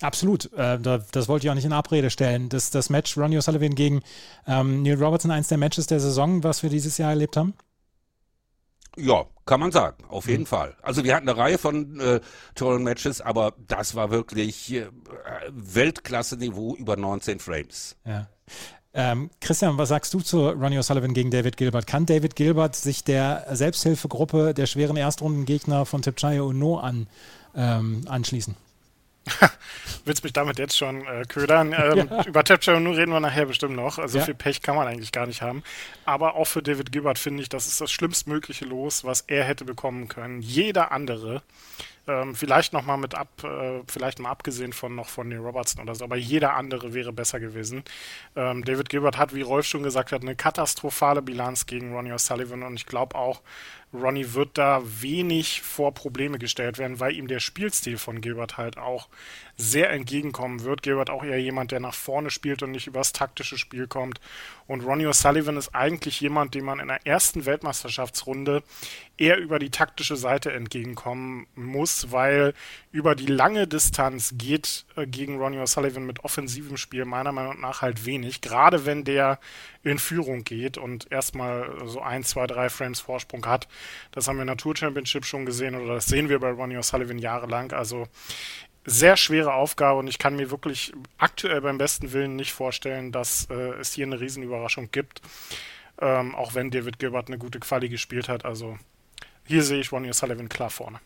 Absolut, 0.00 0.50
äh, 0.54 0.78
das 0.78 1.28
wollte 1.28 1.46
ich 1.46 1.50
auch 1.50 1.54
nicht 1.54 1.64
in 1.64 1.72
Abrede 1.72 2.10
stellen. 2.10 2.48
Das, 2.48 2.70
das 2.70 2.88
Match 2.88 3.16
Ronnie 3.16 3.38
O'Sullivan 3.38 3.74
gegen 3.74 4.02
ähm, 4.46 4.82
Neil 4.82 5.02
Robertson, 5.02 5.30
eins 5.30 5.48
der 5.48 5.58
Matches 5.58 5.86
der 5.86 6.00
Saison, 6.00 6.42
was 6.42 6.62
wir 6.62 6.70
dieses 6.70 6.96
Jahr 6.98 7.10
erlebt 7.10 7.36
haben? 7.36 7.54
Ja, 8.96 9.26
kann 9.46 9.60
man 9.60 9.72
sagen, 9.72 10.04
auf 10.08 10.26
jeden 10.28 10.42
mhm. 10.42 10.46
Fall. 10.46 10.76
Also 10.82 11.04
wir 11.04 11.14
hatten 11.14 11.28
eine 11.28 11.38
Reihe 11.38 11.58
von 11.58 12.00
äh, 12.00 12.20
tollen 12.54 12.82
Matches, 12.82 13.20
aber 13.20 13.54
das 13.68 13.94
war 13.94 14.10
wirklich 14.10 14.72
äh, 14.72 14.86
Weltklasse-Niveau 15.50 16.74
über 16.76 16.96
19 16.96 17.38
Frames. 17.38 17.96
Ja. 18.06 18.26
Ähm, 18.92 19.30
Christian, 19.40 19.78
was 19.78 19.90
sagst 19.90 20.12
du 20.14 20.20
zu 20.20 20.48
Ronnie 20.48 20.78
O'Sullivan 20.78 21.12
gegen 21.12 21.30
David 21.30 21.56
Gilbert? 21.56 21.86
Kann 21.86 22.06
David 22.06 22.34
Gilbert 22.34 22.74
sich 22.74 23.04
der 23.04 23.46
Selbsthilfegruppe 23.50 24.54
der 24.54 24.66
schweren 24.66 24.96
Erstrundengegner 24.96 25.86
von 25.86 26.02
Tipchayo 26.02 26.48
Uno 26.48 26.78
an, 26.78 27.06
ähm, 27.54 28.02
anschließen? 28.08 28.56
Willst 30.04 30.24
mich 30.24 30.32
damit 30.32 30.58
jetzt 30.58 30.76
schon 30.76 31.06
äh, 31.06 31.24
ködern? 31.28 31.74
Ähm, 31.80 32.08
ja. 32.10 32.24
Über 32.24 32.44
Tapture 32.44 32.80
nur 32.80 32.96
reden 32.96 33.12
wir 33.12 33.20
nachher 33.20 33.46
bestimmt 33.46 33.74
noch. 33.74 33.98
Also 33.98 34.18
ja. 34.18 34.24
viel 34.24 34.34
Pech 34.34 34.60
kann 34.60 34.76
man 34.76 34.86
eigentlich 34.86 35.12
gar 35.12 35.26
nicht 35.26 35.40
haben. 35.40 35.62
Aber 36.04 36.34
auch 36.34 36.46
für 36.46 36.62
David 36.62 36.92
Gilbert 36.92 37.18
finde 37.18 37.42
ich, 37.42 37.48
das 37.48 37.66
ist 37.66 37.80
das 37.80 37.90
schlimmstmögliche 37.90 38.64
Los, 38.64 39.04
was 39.04 39.22
er 39.22 39.44
hätte 39.44 39.64
bekommen 39.64 40.08
können. 40.08 40.40
Jeder 40.40 40.92
andere 40.92 41.42
ähm, 42.10 42.34
vielleicht 42.34 42.72
noch 42.72 42.84
mal 42.84 42.96
mit 42.96 43.14
ab, 43.14 43.28
äh, 43.44 43.82
vielleicht 43.86 44.18
mal 44.18 44.30
abgesehen 44.30 44.72
von 44.72 44.94
noch 44.94 45.08
von 45.08 45.28
Neil 45.28 45.38
Robertson 45.38 45.82
oder 45.82 45.94
so, 45.94 46.04
aber 46.04 46.16
jeder 46.16 46.54
andere 46.54 46.92
wäre 46.92 47.12
besser 47.12 47.38
gewesen. 47.40 47.84
Ähm, 48.36 48.64
David 48.64 48.88
Gilbert 48.88 49.16
hat, 49.16 49.34
wie 49.34 49.42
Rolf 49.42 49.66
schon 49.66 49.82
gesagt 49.82 50.12
hat, 50.12 50.22
eine 50.22 50.34
katastrophale 50.34 51.22
Bilanz 51.22 51.66
gegen 51.66 51.94
Ronnie 51.94 52.12
O'Sullivan 52.12 52.66
und 52.66 52.74
ich 52.74 52.86
glaube 52.86 53.14
auch, 53.14 53.42
Ronnie 53.92 54.34
wird 54.34 54.56
da 54.56 54.82
wenig 54.84 55.62
vor 55.62 55.92
Probleme 55.94 56.38
gestellt 56.38 56.78
werden, 56.78 57.00
weil 57.00 57.14
ihm 57.14 57.26
der 57.26 57.40
Spielstil 57.40 57.98
von 57.98 58.20
Gilbert 58.20 58.56
halt 58.56 58.78
auch 58.78 59.08
sehr 59.60 59.90
entgegenkommen 59.90 60.64
wird. 60.64 60.82
Gilbert 60.82 61.10
auch 61.10 61.22
eher 61.22 61.40
jemand, 61.40 61.70
der 61.70 61.80
nach 61.80 61.94
vorne 61.94 62.30
spielt 62.30 62.62
und 62.62 62.70
nicht 62.70 62.86
übers 62.86 63.12
taktische 63.12 63.58
Spiel 63.58 63.86
kommt. 63.86 64.20
Und 64.66 64.82
Ronnie 64.82 65.06
O'Sullivan 65.06 65.58
ist 65.58 65.74
eigentlich 65.74 66.20
jemand, 66.20 66.54
dem 66.54 66.64
man 66.64 66.80
in 66.80 66.88
der 66.88 67.06
ersten 67.06 67.44
Weltmeisterschaftsrunde 67.44 68.62
eher 69.18 69.36
über 69.36 69.58
die 69.58 69.70
taktische 69.70 70.16
Seite 70.16 70.52
entgegenkommen 70.52 71.46
muss, 71.54 72.10
weil 72.10 72.54
über 72.90 73.14
die 73.14 73.26
lange 73.26 73.66
Distanz 73.66 74.34
geht 74.38 74.86
äh, 74.96 75.06
gegen 75.06 75.38
Ronnie 75.38 75.58
O'Sullivan 75.58 76.00
mit 76.00 76.24
offensivem 76.24 76.76
Spiel 76.76 77.04
meiner 77.04 77.32
Meinung 77.32 77.60
nach 77.60 77.82
halt 77.82 78.06
wenig. 78.06 78.40
Gerade 78.40 78.86
wenn 78.86 79.04
der 79.04 79.38
in 79.82 79.98
Führung 79.98 80.44
geht 80.44 80.78
und 80.78 81.10
erstmal 81.10 81.72
so 81.86 82.00
ein, 82.00 82.22
zwei, 82.22 82.46
drei 82.46 82.68
Frames 82.68 83.00
Vorsprung 83.00 83.46
hat. 83.46 83.66
Das 84.12 84.28
haben 84.28 84.36
wir 84.36 84.42
in 84.42 84.48
der 84.48 84.56
Tour 84.56 84.76
Championship 84.76 85.24
schon 85.24 85.46
gesehen 85.46 85.74
oder 85.74 85.94
das 85.94 86.06
sehen 86.06 86.28
wir 86.28 86.38
bei 86.38 86.50
Ronnie 86.50 86.76
O'Sullivan 86.76 87.18
jahrelang. 87.18 87.72
Also 87.72 88.06
sehr 88.90 89.16
schwere 89.16 89.54
Aufgabe 89.54 90.00
und 90.00 90.08
ich 90.08 90.18
kann 90.18 90.36
mir 90.36 90.50
wirklich 90.50 90.92
aktuell 91.16 91.60
beim 91.60 91.78
besten 91.78 92.12
Willen 92.12 92.36
nicht 92.36 92.52
vorstellen, 92.52 93.12
dass 93.12 93.46
äh, 93.50 93.54
es 93.80 93.92
hier 93.92 94.06
eine 94.06 94.20
Riesenüberraschung 94.20 94.90
gibt. 94.90 95.22
Ähm, 96.00 96.34
auch 96.34 96.54
wenn 96.54 96.70
David 96.70 96.98
Gilbert 96.98 97.28
eine 97.28 97.38
gute 97.38 97.60
Quali 97.60 97.88
gespielt 97.88 98.28
hat. 98.28 98.44
Also 98.44 98.78
hier 99.44 99.62
sehe 99.62 99.80
ich 99.80 99.92
Ronnie 99.92 100.10
O'Sullivan 100.10 100.48
klar 100.48 100.70
vorne. 100.70 101.00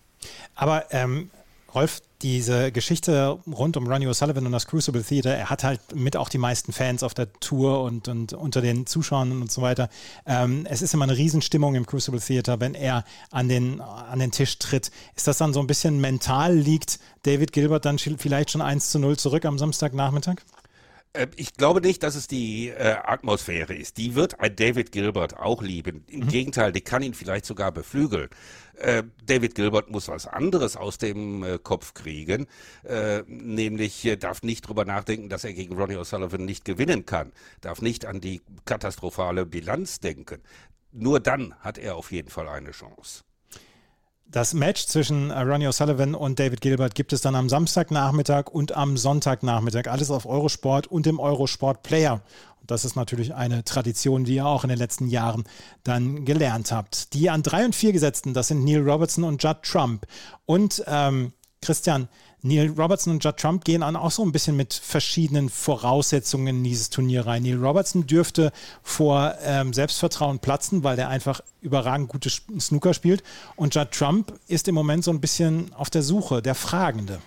Aber 0.54 0.86
ähm, 0.92 1.30
Rolf, 1.74 2.00
diese 2.22 2.72
Geschichte 2.72 3.38
rund 3.46 3.76
um 3.76 3.86
Ronnie 3.86 4.06
O'Sullivan 4.06 4.46
und 4.46 4.52
das 4.52 4.66
Crucible 4.66 5.02
Theater, 5.02 5.34
er 5.34 5.50
hat 5.50 5.64
halt 5.64 5.80
mit 5.94 6.16
auch 6.16 6.28
die 6.28 6.38
meisten 6.38 6.72
Fans 6.72 7.02
auf 7.02 7.14
der 7.14 7.32
Tour 7.40 7.82
und, 7.82 8.08
und 8.08 8.32
unter 8.32 8.60
den 8.62 8.86
Zuschauern 8.86 9.42
und 9.42 9.52
so 9.52 9.60
weiter. 9.60 9.90
Ähm, 10.24 10.66
es 10.70 10.82
ist 10.82 10.94
immer 10.94 11.04
eine 11.04 11.16
Riesenstimmung 11.16 11.74
im 11.74 11.84
Crucible 11.84 12.20
Theater, 12.20 12.60
wenn 12.60 12.74
er 12.74 13.04
an 13.30 13.48
den, 13.48 13.80
an 13.80 14.18
den 14.18 14.30
Tisch 14.30 14.58
tritt. 14.58 14.90
Ist 15.16 15.26
das 15.26 15.38
dann 15.38 15.52
so 15.52 15.60
ein 15.60 15.66
bisschen 15.66 16.00
mental, 16.00 16.54
liegt 16.56 16.98
David 17.22 17.52
Gilbert 17.52 17.84
dann 17.84 17.98
vielleicht 17.98 18.50
schon 18.50 18.62
1 18.62 18.90
zu 18.90 18.98
0 18.98 19.18
zurück 19.18 19.44
am 19.44 19.58
Samstagnachmittag? 19.58 20.36
Äh, 21.14 21.28
ich 21.36 21.54
glaube 21.54 21.80
nicht, 21.80 22.02
dass 22.02 22.14
es 22.14 22.26
die 22.26 22.68
äh, 22.68 22.96
Atmosphäre 23.02 23.74
ist. 23.74 23.96
Die 23.96 24.14
wird 24.14 24.40
ein 24.40 24.54
David 24.54 24.92
Gilbert 24.92 25.38
auch 25.38 25.62
lieben. 25.62 26.04
Im 26.08 26.20
mhm. 26.20 26.28
Gegenteil, 26.28 26.72
die 26.72 26.82
kann 26.82 27.02
ihn 27.02 27.14
vielleicht 27.14 27.46
sogar 27.46 27.72
beflügeln. 27.72 28.28
Äh, 28.74 29.04
David 29.24 29.54
Gilbert 29.54 29.90
muss 29.90 30.08
was 30.08 30.26
anderes 30.26 30.76
aus 30.76 30.98
dem 30.98 31.42
äh, 31.42 31.58
Kopf 31.58 31.94
kriegen, 31.94 32.46
äh, 32.82 33.22
nämlich 33.26 34.04
äh, 34.04 34.16
darf 34.16 34.42
nicht 34.42 34.68
drüber 34.68 34.84
nachdenken, 34.84 35.28
dass 35.28 35.44
er 35.44 35.54
gegen 35.54 35.76
Ronnie 35.76 35.96
O'Sullivan 35.96 36.44
nicht 36.44 36.64
gewinnen 36.64 37.06
kann, 37.06 37.32
darf 37.60 37.80
nicht 37.80 38.04
an 38.04 38.20
die 38.20 38.42
katastrophale 38.64 39.46
Bilanz 39.46 40.00
denken. 40.00 40.42
Nur 40.90 41.20
dann 41.20 41.54
hat 41.60 41.78
er 41.78 41.96
auf 41.96 42.10
jeden 42.12 42.30
Fall 42.30 42.48
eine 42.48 42.72
Chance. 42.72 43.22
Das 44.34 44.52
Match 44.52 44.86
zwischen 44.86 45.30
äh, 45.30 45.38
Ronnie 45.42 45.68
O'Sullivan 45.68 46.12
und 46.12 46.40
David 46.40 46.60
Gilbert 46.60 46.96
gibt 46.96 47.12
es 47.12 47.20
dann 47.20 47.36
am 47.36 47.48
Samstagnachmittag 47.48 48.48
und 48.50 48.72
am 48.72 48.96
Sonntagnachmittag. 48.96 49.86
Alles 49.86 50.10
auf 50.10 50.26
Eurosport 50.26 50.88
und 50.88 51.06
im 51.06 51.20
Eurosport 51.20 51.84
Player. 51.84 52.14
Und 52.60 52.68
das 52.68 52.84
ist 52.84 52.96
natürlich 52.96 53.32
eine 53.32 53.62
Tradition, 53.62 54.24
die 54.24 54.34
ihr 54.34 54.46
auch 54.46 54.64
in 54.64 54.70
den 54.70 54.78
letzten 54.78 55.06
Jahren 55.06 55.44
dann 55.84 56.24
gelernt 56.24 56.72
habt. 56.72 57.14
Die 57.14 57.30
an 57.30 57.44
drei 57.44 57.64
und 57.64 57.76
vier 57.76 57.92
gesetzten, 57.92 58.34
das 58.34 58.48
sind 58.48 58.64
Neil 58.64 58.80
Robertson 58.80 59.22
und 59.22 59.40
Judd 59.40 59.62
Trump. 59.62 60.04
Und 60.46 60.82
ähm, 60.88 61.32
Christian, 61.62 62.08
Neil 62.44 62.74
Robertson 62.76 63.14
und 63.14 63.24
Judd 63.24 63.38
Trump 63.38 63.64
gehen 63.64 63.82
auch 63.82 64.10
so 64.10 64.22
ein 64.22 64.30
bisschen 64.30 64.54
mit 64.54 64.74
verschiedenen 64.74 65.48
Voraussetzungen 65.48 66.58
in 66.58 66.64
dieses 66.64 66.90
Turnier 66.90 67.26
rein. 67.26 67.42
Neil 67.42 67.56
Robertson 67.56 68.06
dürfte 68.06 68.52
vor 68.82 69.34
ähm, 69.42 69.72
Selbstvertrauen 69.72 70.40
platzen, 70.40 70.84
weil 70.84 70.96
der 70.96 71.08
einfach 71.08 71.40
überragend 71.62 72.08
gute 72.08 72.28
Snooker 72.28 72.92
spielt. 72.92 73.22
Und 73.56 73.74
Judd 73.74 73.92
Trump 73.92 74.38
ist 74.46 74.68
im 74.68 74.74
Moment 74.74 75.04
so 75.04 75.10
ein 75.10 75.22
bisschen 75.22 75.72
auf 75.72 75.88
der 75.88 76.02
Suche, 76.02 76.42
der 76.42 76.54
Fragende. 76.54 77.22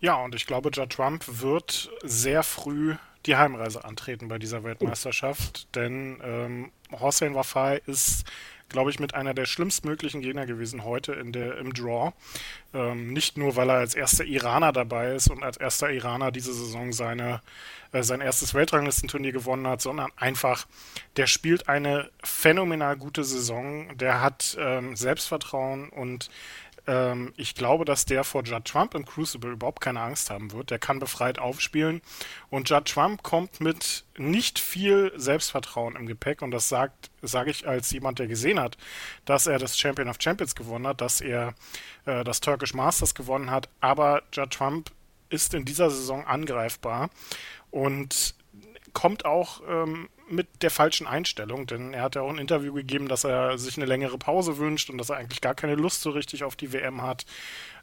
Ja, 0.00 0.22
und 0.22 0.34
ich 0.34 0.46
glaube, 0.46 0.68
Judd 0.70 0.90
Trump 0.90 1.24
wird 1.26 1.88
sehr 2.04 2.42
früh 2.42 2.96
die 3.24 3.36
Heimreise 3.36 3.82
antreten 3.82 4.28
bei 4.28 4.38
dieser 4.38 4.62
Weltmeisterschaft, 4.62 5.74
denn 5.74 6.20
ähm, 6.22 6.70
Hossein 6.92 7.34
Wafai 7.34 7.80
ist 7.86 8.24
glaube 8.68 8.90
ich, 8.90 8.98
mit 8.98 9.14
einer 9.14 9.34
der 9.34 9.46
schlimmstmöglichen 9.46 10.20
Gegner 10.20 10.46
gewesen 10.46 10.84
heute 10.84 11.12
in 11.12 11.32
der, 11.32 11.58
im 11.58 11.72
Draw. 11.72 12.12
Ähm, 12.74 13.12
nicht 13.12 13.38
nur, 13.38 13.56
weil 13.56 13.70
er 13.70 13.76
als 13.76 13.94
erster 13.94 14.24
Iraner 14.24 14.72
dabei 14.72 15.14
ist 15.14 15.30
und 15.30 15.42
als 15.42 15.56
erster 15.56 15.90
Iraner 15.90 16.32
diese 16.32 16.52
Saison 16.52 16.92
seine, 16.92 17.40
äh, 17.92 18.02
sein 18.02 18.20
erstes 18.20 18.54
Weltranglistenturnier 18.54 19.32
gewonnen 19.32 19.66
hat, 19.66 19.82
sondern 19.82 20.10
einfach, 20.16 20.66
der 21.16 21.26
spielt 21.26 21.68
eine 21.68 22.10
phänomenal 22.22 22.96
gute 22.96 23.24
Saison. 23.24 23.96
Der 23.96 24.20
hat 24.20 24.56
ähm, 24.58 24.96
Selbstvertrauen 24.96 25.88
und 25.88 26.28
ähm, 26.86 27.32
ich 27.36 27.54
glaube, 27.54 27.84
dass 27.84 28.04
der 28.04 28.24
vor 28.24 28.44
Judd 28.44 28.64
Trump 28.64 28.94
im 28.94 29.04
Crucible 29.04 29.52
überhaupt 29.52 29.80
keine 29.80 30.00
Angst 30.00 30.30
haben 30.30 30.52
wird. 30.52 30.70
Der 30.70 30.78
kann 30.78 30.98
befreit 30.98 31.38
aufspielen. 31.38 32.00
Und 32.48 32.68
Judd 32.68 32.86
Trump 32.86 33.22
kommt 33.22 33.60
mit 33.60 34.04
nicht 34.16 34.58
viel 34.58 35.12
Selbstvertrauen 35.16 35.96
im 35.96 36.06
Gepäck. 36.06 36.42
Und 36.42 36.50
das 36.50 36.68
sagt, 36.68 37.10
sage 37.22 37.50
ich 37.50 37.66
als 37.66 37.90
jemand, 37.90 38.18
der 38.18 38.28
gesehen 38.28 38.60
hat, 38.60 38.76
dass 39.24 39.46
er 39.46 39.58
das 39.58 39.78
Champion 39.78 40.08
of 40.08 40.16
Champions 40.20 40.54
gewonnen 40.54 40.86
hat, 40.86 41.00
dass 41.00 41.20
er 41.20 41.54
äh, 42.04 42.24
das 42.24 42.40
Turkish 42.40 42.74
Masters 42.74 43.14
gewonnen 43.14 43.50
hat. 43.50 43.68
Aber 43.80 44.22
Judd 44.32 44.50
Trump 44.50 44.90
ist 45.28 45.54
in 45.54 45.64
dieser 45.64 45.90
Saison 45.90 46.24
angreifbar 46.24 47.10
und 47.70 48.34
kommt 48.92 49.24
auch 49.24 49.60
ähm, 49.68 50.08
mit 50.28 50.62
der 50.62 50.70
falschen 50.70 51.06
Einstellung, 51.06 51.66
denn 51.66 51.94
er 51.94 52.02
hat 52.02 52.14
ja 52.14 52.22
auch 52.22 52.30
ein 52.30 52.38
Interview 52.38 52.72
gegeben, 52.72 53.08
dass 53.08 53.24
er 53.24 53.58
sich 53.58 53.76
eine 53.76 53.86
längere 53.86 54.18
Pause 54.18 54.58
wünscht 54.58 54.90
und 54.90 54.98
dass 54.98 55.10
er 55.10 55.16
eigentlich 55.16 55.40
gar 55.40 55.54
keine 55.54 55.74
Lust 55.74 56.02
so 56.02 56.10
richtig 56.10 56.44
auf 56.44 56.56
die 56.56 56.72
WM 56.72 57.02
hat. 57.02 57.26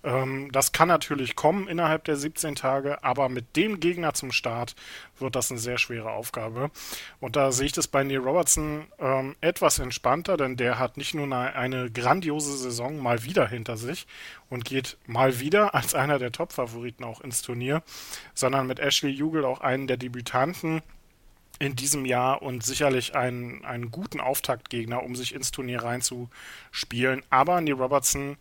Ähm, 0.03 0.51
das 0.51 0.71
kann 0.73 0.89
natürlich 0.89 1.35
kommen 1.35 1.67
innerhalb 1.67 2.03
der 2.03 2.17
17 2.17 2.55
Tage, 2.55 3.03
aber 3.03 3.29
mit 3.29 3.55
dem 3.55 3.79
Gegner 3.79 4.13
zum 4.13 4.31
Start 4.31 4.75
wird 5.19 5.35
das 5.35 5.51
eine 5.51 5.59
sehr 5.59 5.77
schwere 5.77 6.11
Aufgabe. 6.11 6.69
Und 7.19 7.35
da 7.35 7.51
sehe 7.51 7.67
ich 7.67 7.71
das 7.71 7.87
bei 7.87 8.03
Neil 8.03 8.17
Robertson 8.17 8.87
ähm, 8.99 9.35
etwas 9.39 9.79
entspannter, 9.79 10.35
denn 10.35 10.57
der 10.57 10.79
hat 10.79 10.97
nicht 10.97 11.13
nur 11.13 11.25
eine, 11.25 11.55
eine 11.55 11.89
grandiose 11.89 12.57
Saison 12.57 12.97
mal 12.97 13.23
wieder 13.23 13.47
hinter 13.47 13.77
sich 13.77 14.05
und 14.49 14.65
geht 14.65 14.97
mal 15.05 15.39
wieder 15.39 15.73
als 15.73 15.95
einer 15.95 16.19
der 16.19 16.31
Top-Favoriten 16.31 17.03
auch 17.03 17.21
ins 17.21 17.41
Turnier, 17.41 17.83
sondern 18.33 18.67
mit 18.67 18.79
Ashley 18.79 19.11
Jugel 19.11 19.45
auch 19.45 19.61
einen 19.61 19.87
der 19.87 19.97
Debütanten 19.97 20.81
in 21.59 21.75
diesem 21.75 22.05
Jahr 22.05 22.41
und 22.41 22.63
sicherlich 22.63 23.15
einen, 23.15 23.63
einen 23.65 23.91
guten 23.91 24.19
Auftaktgegner, 24.19 25.03
um 25.03 25.15
sich 25.15 25.33
ins 25.33 25.51
Turnier 25.51 25.83
reinzuspielen. 25.83 27.23
Aber 27.29 27.61
Neil 27.61 27.73
Robertson, 27.73 28.37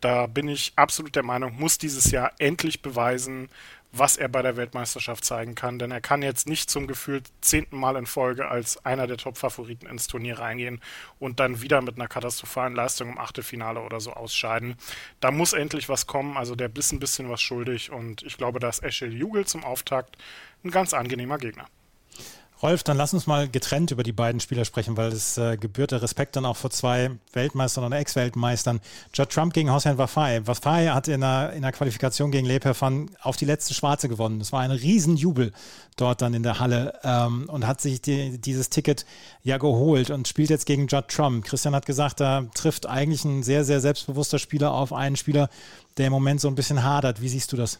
da 0.00 0.26
bin 0.26 0.48
ich 0.48 0.72
absolut 0.76 1.16
der 1.16 1.22
Meinung, 1.22 1.56
muss 1.58 1.78
dieses 1.78 2.10
Jahr 2.10 2.32
endlich 2.38 2.82
beweisen, 2.82 3.48
was 3.90 4.16
er 4.16 4.28
bei 4.28 4.42
der 4.42 4.56
Weltmeisterschaft 4.56 5.24
zeigen 5.24 5.54
kann. 5.54 5.78
Denn 5.78 5.90
er 5.90 6.00
kann 6.00 6.22
jetzt 6.22 6.46
nicht 6.46 6.70
zum 6.70 6.86
gefühlt 6.86 7.30
zehnten 7.40 7.78
Mal 7.78 7.96
in 7.96 8.06
Folge 8.06 8.48
als 8.48 8.84
einer 8.84 9.06
der 9.06 9.16
Top-Favoriten 9.16 9.86
ins 9.86 10.06
Turnier 10.06 10.38
reingehen 10.38 10.80
und 11.18 11.40
dann 11.40 11.62
wieder 11.62 11.80
mit 11.80 11.96
einer 11.96 12.08
katastrophalen 12.08 12.74
Leistung 12.74 13.08
im 13.10 13.18
Achtelfinale 13.18 13.80
oder 13.80 14.00
so 14.00 14.12
ausscheiden. 14.12 14.76
Da 15.20 15.30
muss 15.30 15.52
endlich 15.52 15.88
was 15.88 16.06
kommen. 16.06 16.36
Also 16.36 16.54
der 16.54 16.70
ist 16.76 16.92
ein 16.92 17.00
bisschen 17.00 17.30
was 17.30 17.40
schuldig 17.40 17.90
und 17.90 18.22
ich 18.22 18.36
glaube, 18.36 18.60
da 18.60 18.68
ist 18.68 18.82
Eschel 18.82 19.12
Jugel 19.12 19.46
zum 19.46 19.64
Auftakt 19.64 20.16
ein 20.64 20.70
ganz 20.70 20.92
angenehmer 20.92 21.38
Gegner. 21.38 21.66
Rolf, 22.62 22.82
dann 22.82 22.96
lass 22.96 23.14
uns 23.14 23.28
mal 23.28 23.48
getrennt 23.48 23.92
über 23.92 24.02
die 24.02 24.12
beiden 24.12 24.40
Spieler 24.40 24.64
sprechen, 24.64 24.96
weil 24.96 25.12
es 25.12 25.38
äh, 25.38 25.56
gebührt 25.56 25.92
der 25.92 26.02
Respekt 26.02 26.34
dann 26.34 26.44
auch 26.44 26.56
vor 26.56 26.70
zwei 26.70 27.12
Weltmeistern 27.32 27.84
oder 27.84 27.98
Ex-Weltmeistern. 27.98 28.80
Judd 29.14 29.30
Trump 29.30 29.52
gegen 29.52 29.72
Hossein 29.72 29.96
Wafai. 29.96 30.44
Wafai 30.44 30.88
hat 30.88 31.06
in 31.06 31.20
der, 31.20 31.52
in 31.52 31.62
der 31.62 31.70
Qualifikation 31.70 32.32
gegen 32.32 32.46
Leperfan 32.46 33.10
auf 33.22 33.36
die 33.36 33.44
letzte 33.44 33.74
Schwarze 33.74 34.08
gewonnen. 34.08 34.40
Das 34.40 34.52
war 34.52 34.60
ein 34.60 34.72
Riesenjubel 34.72 35.52
dort 35.96 36.20
dann 36.20 36.34
in 36.34 36.42
der 36.42 36.58
Halle 36.58 36.98
ähm, 37.04 37.48
und 37.48 37.66
hat 37.66 37.80
sich 37.80 38.00
die, 38.00 38.38
dieses 38.38 38.70
Ticket 38.70 39.06
ja 39.44 39.58
geholt 39.58 40.10
und 40.10 40.26
spielt 40.26 40.50
jetzt 40.50 40.66
gegen 40.66 40.88
Judd 40.88 41.08
Trump. 41.08 41.44
Christian 41.44 41.76
hat 41.76 41.86
gesagt, 41.86 42.18
da 42.18 42.46
trifft 42.54 42.86
eigentlich 42.86 43.24
ein 43.24 43.44
sehr, 43.44 43.64
sehr 43.64 43.80
selbstbewusster 43.80 44.40
Spieler 44.40 44.72
auf 44.72 44.92
einen 44.92 45.14
Spieler, 45.14 45.48
der 45.96 46.08
im 46.08 46.12
Moment 46.12 46.40
so 46.40 46.48
ein 46.48 46.56
bisschen 46.56 46.82
hadert. 46.82 47.20
Wie 47.20 47.28
siehst 47.28 47.52
du 47.52 47.56
das? 47.56 47.78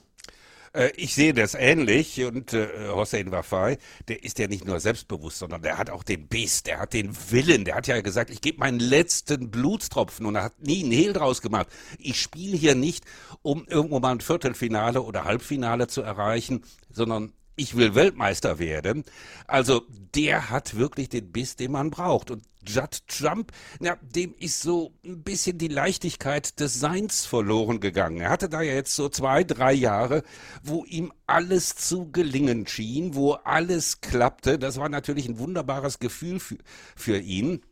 Äh, 0.72 0.90
ich 0.96 1.14
sehe 1.14 1.34
das 1.34 1.54
ähnlich 1.54 2.22
und 2.24 2.52
äh, 2.52 2.88
Hossein 2.88 3.30
Wafai, 3.30 3.78
der 4.08 4.22
ist 4.24 4.38
ja 4.38 4.46
nicht 4.48 4.64
nur 4.64 4.80
selbstbewusst, 4.80 5.38
sondern 5.38 5.62
der 5.62 5.78
hat 5.78 5.90
auch 5.90 6.02
den 6.02 6.28
Biss, 6.28 6.62
der 6.62 6.80
hat 6.80 6.92
den 6.92 7.16
Willen, 7.30 7.64
der 7.64 7.74
hat 7.76 7.86
ja 7.86 8.00
gesagt, 8.00 8.30
ich 8.30 8.40
gebe 8.40 8.58
meinen 8.58 8.80
letzten 8.80 9.50
Blutstropfen 9.50 10.26
und 10.26 10.36
er 10.36 10.44
hat 10.44 10.60
nie 10.60 10.82
einen 10.82 10.92
Hehl 10.92 11.12
draus 11.12 11.42
gemacht. 11.42 11.68
Ich 11.98 12.20
spiele 12.20 12.56
hier 12.56 12.74
nicht, 12.74 13.04
um 13.42 13.66
irgendwo 13.66 14.00
mal 14.00 14.12
ein 14.12 14.20
Viertelfinale 14.20 15.02
oder 15.02 15.24
Halbfinale 15.24 15.86
zu 15.86 16.02
erreichen, 16.02 16.62
sondern 16.90 17.32
ich 17.58 17.76
will 17.76 17.94
Weltmeister 17.94 18.58
werden. 18.58 19.04
Also 19.46 19.82
der 20.14 20.50
hat 20.50 20.76
wirklich 20.76 21.08
den 21.08 21.30
Biss, 21.32 21.56
den 21.56 21.72
man 21.72 21.90
braucht. 21.90 22.30
Und 22.30 22.44
Judd 22.66 23.06
Trump, 23.06 23.52
ja, 23.80 23.96
dem 24.02 24.34
ist 24.38 24.62
so 24.62 24.92
ein 25.04 25.22
bisschen 25.22 25.58
die 25.58 25.68
Leichtigkeit 25.68 26.58
des 26.60 26.78
Seins 26.80 27.24
verloren 27.26 27.80
gegangen. 27.80 28.20
Er 28.20 28.30
hatte 28.30 28.48
da 28.48 28.62
ja 28.62 28.74
jetzt 28.74 28.94
so 28.94 29.08
zwei, 29.08 29.44
drei 29.44 29.72
Jahre, 29.72 30.22
wo 30.62 30.84
ihm 30.84 31.12
alles 31.26 31.76
zu 31.76 32.10
gelingen 32.10 32.66
schien, 32.66 33.14
wo 33.14 33.32
alles 33.32 34.00
klappte. 34.00 34.58
Das 34.58 34.78
war 34.78 34.88
natürlich 34.88 35.28
ein 35.28 35.38
wunderbares 35.38 35.98
Gefühl 35.98 36.40
für, 36.40 36.58
für 36.96 37.18
ihn. 37.18 37.62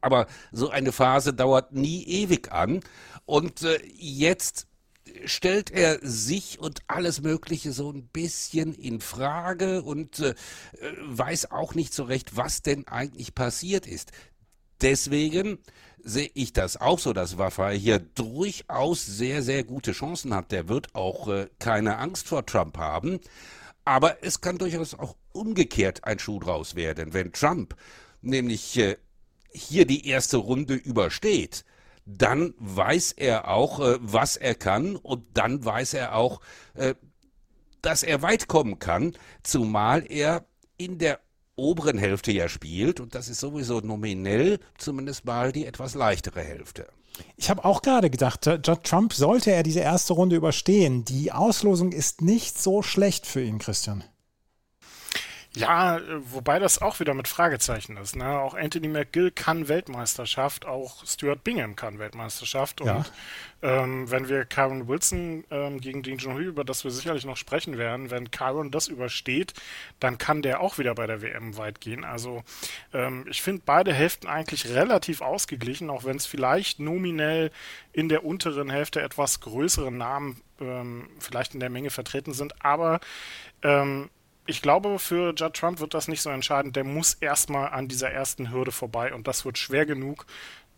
Aber 0.00 0.26
so 0.50 0.70
eine 0.70 0.92
Phase 0.92 1.34
dauert 1.34 1.72
nie 1.72 2.04
ewig 2.04 2.50
an. 2.52 2.80
Und 3.26 3.62
äh, 3.62 3.78
jetzt 3.94 4.66
stellt 5.24 5.70
er 5.70 5.98
sich 6.02 6.58
und 6.58 6.80
alles 6.86 7.22
Mögliche 7.22 7.72
so 7.72 7.90
ein 7.90 8.06
bisschen 8.06 8.74
in 8.74 9.00
Frage 9.00 9.82
und 9.82 10.20
äh, 10.20 10.34
weiß 11.06 11.50
auch 11.50 11.74
nicht 11.74 11.92
so 11.92 12.04
recht, 12.04 12.36
was 12.36 12.62
denn 12.62 12.86
eigentlich 12.86 13.34
passiert 13.34 13.86
ist. 13.86 14.12
Deswegen 14.80 15.58
sehe 16.02 16.30
ich 16.34 16.52
das 16.52 16.76
auch 16.76 16.98
so, 16.98 17.12
dass 17.12 17.38
Waffa 17.38 17.70
hier 17.70 18.00
durchaus 18.00 19.06
sehr, 19.06 19.42
sehr 19.42 19.64
gute 19.64 19.92
Chancen 19.92 20.34
hat. 20.34 20.50
Der 20.50 20.68
wird 20.68 20.94
auch 20.94 21.28
äh, 21.28 21.48
keine 21.58 21.98
Angst 21.98 22.28
vor 22.28 22.44
Trump 22.44 22.78
haben. 22.78 23.20
Aber 23.84 24.22
es 24.22 24.40
kann 24.40 24.58
durchaus 24.58 24.94
auch 24.94 25.16
umgekehrt 25.32 26.04
ein 26.04 26.18
Schuh 26.18 26.38
draus 26.38 26.74
werden. 26.74 27.12
Wenn 27.12 27.32
Trump 27.32 27.76
nämlich 28.20 28.76
äh, 28.78 28.96
hier 29.52 29.86
die 29.86 30.06
erste 30.06 30.36
Runde 30.36 30.74
übersteht, 30.74 31.64
dann 32.04 32.54
weiß 32.58 33.12
er 33.12 33.48
auch, 33.48 33.80
äh, 33.80 33.98
was 34.00 34.36
er 34.36 34.54
kann 34.54 34.96
und 34.96 35.24
dann 35.34 35.64
weiß 35.64 35.94
er 35.94 36.16
auch, 36.16 36.40
äh, 36.74 36.94
dass 37.80 38.02
er 38.02 38.22
weit 38.22 38.48
kommen 38.48 38.78
kann, 38.78 39.14
zumal 39.42 40.04
er 40.10 40.44
in 40.76 40.98
der 40.98 41.20
oberen 41.56 41.98
Hälfte 41.98 42.32
ja 42.32 42.48
spielt 42.48 43.00
und 43.00 43.14
das 43.14 43.28
ist 43.28 43.40
sowieso 43.40 43.80
nominell 43.80 44.58
zumindest 44.78 45.24
mal 45.24 45.52
die 45.52 45.66
etwas 45.66 45.94
leichtere 45.94 46.40
Hälfte. 46.40 46.88
Ich 47.36 47.50
habe 47.50 47.64
auch 47.64 47.82
gerade 47.82 48.08
gedacht, 48.08 48.46
Judd 48.46 48.84
Trump 48.84 49.12
sollte 49.12 49.52
er 49.52 49.62
diese 49.62 49.80
erste 49.80 50.14
Runde 50.14 50.36
überstehen. 50.36 51.04
Die 51.04 51.30
Auslosung 51.30 51.92
ist 51.92 52.22
nicht 52.22 52.60
so 52.60 52.82
schlecht 52.82 53.26
für 53.26 53.42
ihn, 53.42 53.58
Christian. 53.58 54.02
Ja, 55.54 56.00
wobei 56.30 56.58
das 56.58 56.80
auch 56.80 56.98
wieder 56.98 57.12
mit 57.12 57.28
Fragezeichen 57.28 57.98
ist. 57.98 58.16
Ne? 58.16 58.26
Auch 58.26 58.54
Anthony 58.54 58.88
McGill 58.88 59.30
kann 59.30 59.68
Weltmeisterschaft, 59.68 60.64
auch 60.64 61.04
Stuart 61.06 61.44
Bingham 61.44 61.76
kann 61.76 61.98
Weltmeisterschaft. 61.98 62.80
Und 62.80 62.86
ja. 62.86 63.04
ähm, 63.60 64.10
wenn 64.10 64.30
wir 64.30 64.46
Kyron 64.46 64.88
Wilson 64.88 65.44
ähm, 65.50 65.78
gegen 65.80 66.02
Dean 66.02 66.16
John 66.16 66.38
über 66.38 66.64
das 66.64 66.84
wir 66.84 66.90
sicherlich 66.90 67.26
noch 67.26 67.36
sprechen 67.36 67.76
werden, 67.76 68.10
wenn 68.10 68.30
Kyron 68.30 68.70
das 68.70 68.88
übersteht, 68.88 69.52
dann 70.00 70.16
kann 70.16 70.40
der 70.40 70.62
auch 70.62 70.78
wieder 70.78 70.94
bei 70.94 71.06
der 71.06 71.20
WM 71.20 71.58
weit 71.58 71.82
gehen. 71.82 72.04
Also 72.04 72.42
ähm, 72.94 73.26
ich 73.28 73.42
finde 73.42 73.62
beide 73.66 73.92
Hälften 73.92 74.28
eigentlich 74.28 74.70
relativ 74.70 75.20
ausgeglichen, 75.20 75.90
auch 75.90 76.04
wenn 76.04 76.16
es 76.16 76.24
vielleicht 76.24 76.80
nominell 76.80 77.50
in 77.92 78.08
der 78.08 78.24
unteren 78.24 78.70
Hälfte 78.70 79.02
etwas 79.02 79.40
größere 79.40 79.92
Namen 79.92 80.40
ähm, 80.60 81.10
vielleicht 81.18 81.52
in 81.52 81.60
der 81.60 81.70
Menge 81.70 81.90
vertreten 81.90 82.32
sind. 82.32 82.64
Aber 82.64 83.00
ähm, 83.62 84.08
ich 84.52 84.60
glaube, 84.60 84.98
für 84.98 85.32
Judd 85.34 85.54
Trump 85.54 85.80
wird 85.80 85.94
das 85.94 86.08
nicht 86.08 86.20
so 86.20 86.28
entscheidend. 86.28 86.76
Der 86.76 86.84
muss 86.84 87.14
erstmal 87.14 87.70
an 87.70 87.88
dieser 87.88 88.10
ersten 88.10 88.52
Hürde 88.52 88.70
vorbei 88.70 89.14
und 89.14 89.26
das 89.26 89.46
wird 89.46 89.56
schwer 89.56 89.86
genug, 89.86 90.26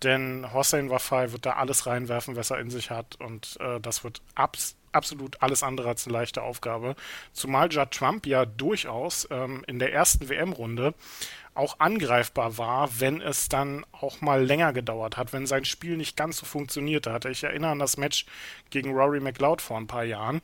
denn 0.04 0.52
Hossein 0.52 0.90
Wafai 0.90 1.32
wird 1.32 1.44
da 1.44 1.54
alles 1.54 1.84
reinwerfen, 1.86 2.36
was 2.36 2.50
er 2.50 2.60
in 2.60 2.70
sich 2.70 2.90
hat 2.90 3.16
und 3.20 3.56
äh, 3.60 3.80
das 3.80 4.04
wird 4.04 4.22
abs 4.36 4.76
absolut 4.92 5.42
alles 5.42 5.64
andere 5.64 5.88
als 5.88 6.06
eine 6.06 6.12
leichte 6.12 6.40
Aufgabe. 6.40 6.94
Zumal 7.32 7.68
Judd 7.72 7.90
Trump 7.90 8.28
ja 8.28 8.46
durchaus 8.46 9.26
ähm, 9.28 9.64
in 9.66 9.80
der 9.80 9.92
ersten 9.92 10.28
WM-Runde 10.28 10.94
auch 11.54 11.78
angreifbar 11.78 12.58
war, 12.58 13.00
wenn 13.00 13.20
es 13.20 13.48
dann 13.48 13.86
auch 13.92 14.20
mal 14.20 14.44
länger 14.44 14.72
gedauert 14.72 15.16
hat, 15.16 15.32
wenn 15.32 15.46
sein 15.46 15.64
Spiel 15.64 15.96
nicht 15.96 16.16
ganz 16.16 16.38
so 16.38 16.46
funktionierte 16.46 17.12
hatte. 17.12 17.30
Ich 17.30 17.44
erinnere 17.44 17.70
an 17.70 17.78
das 17.78 17.96
Match 17.96 18.26
gegen 18.70 18.92
Rory 18.92 19.20
McLeod 19.20 19.62
vor 19.62 19.78
ein 19.78 19.86
paar 19.86 20.04
Jahren. 20.04 20.42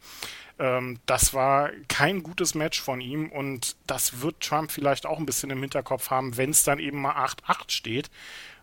Ähm, 0.60 1.00
das 1.06 1.34
war 1.34 1.70
kein 1.88 2.22
gutes 2.22 2.54
Match 2.54 2.80
von 2.80 3.00
ihm 3.00 3.30
und 3.30 3.76
das 3.86 4.20
wird 4.20 4.40
Trump 4.40 4.70
vielleicht 4.70 5.06
auch 5.06 5.18
ein 5.18 5.26
bisschen 5.26 5.50
im 5.50 5.60
Hinterkopf 5.60 6.10
haben, 6.10 6.36
wenn 6.36 6.50
es 6.50 6.62
dann 6.62 6.78
eben 6.78 7.00
mal 7.00 7.14
8-8 7.14 7.70
steht. 7.70 8.10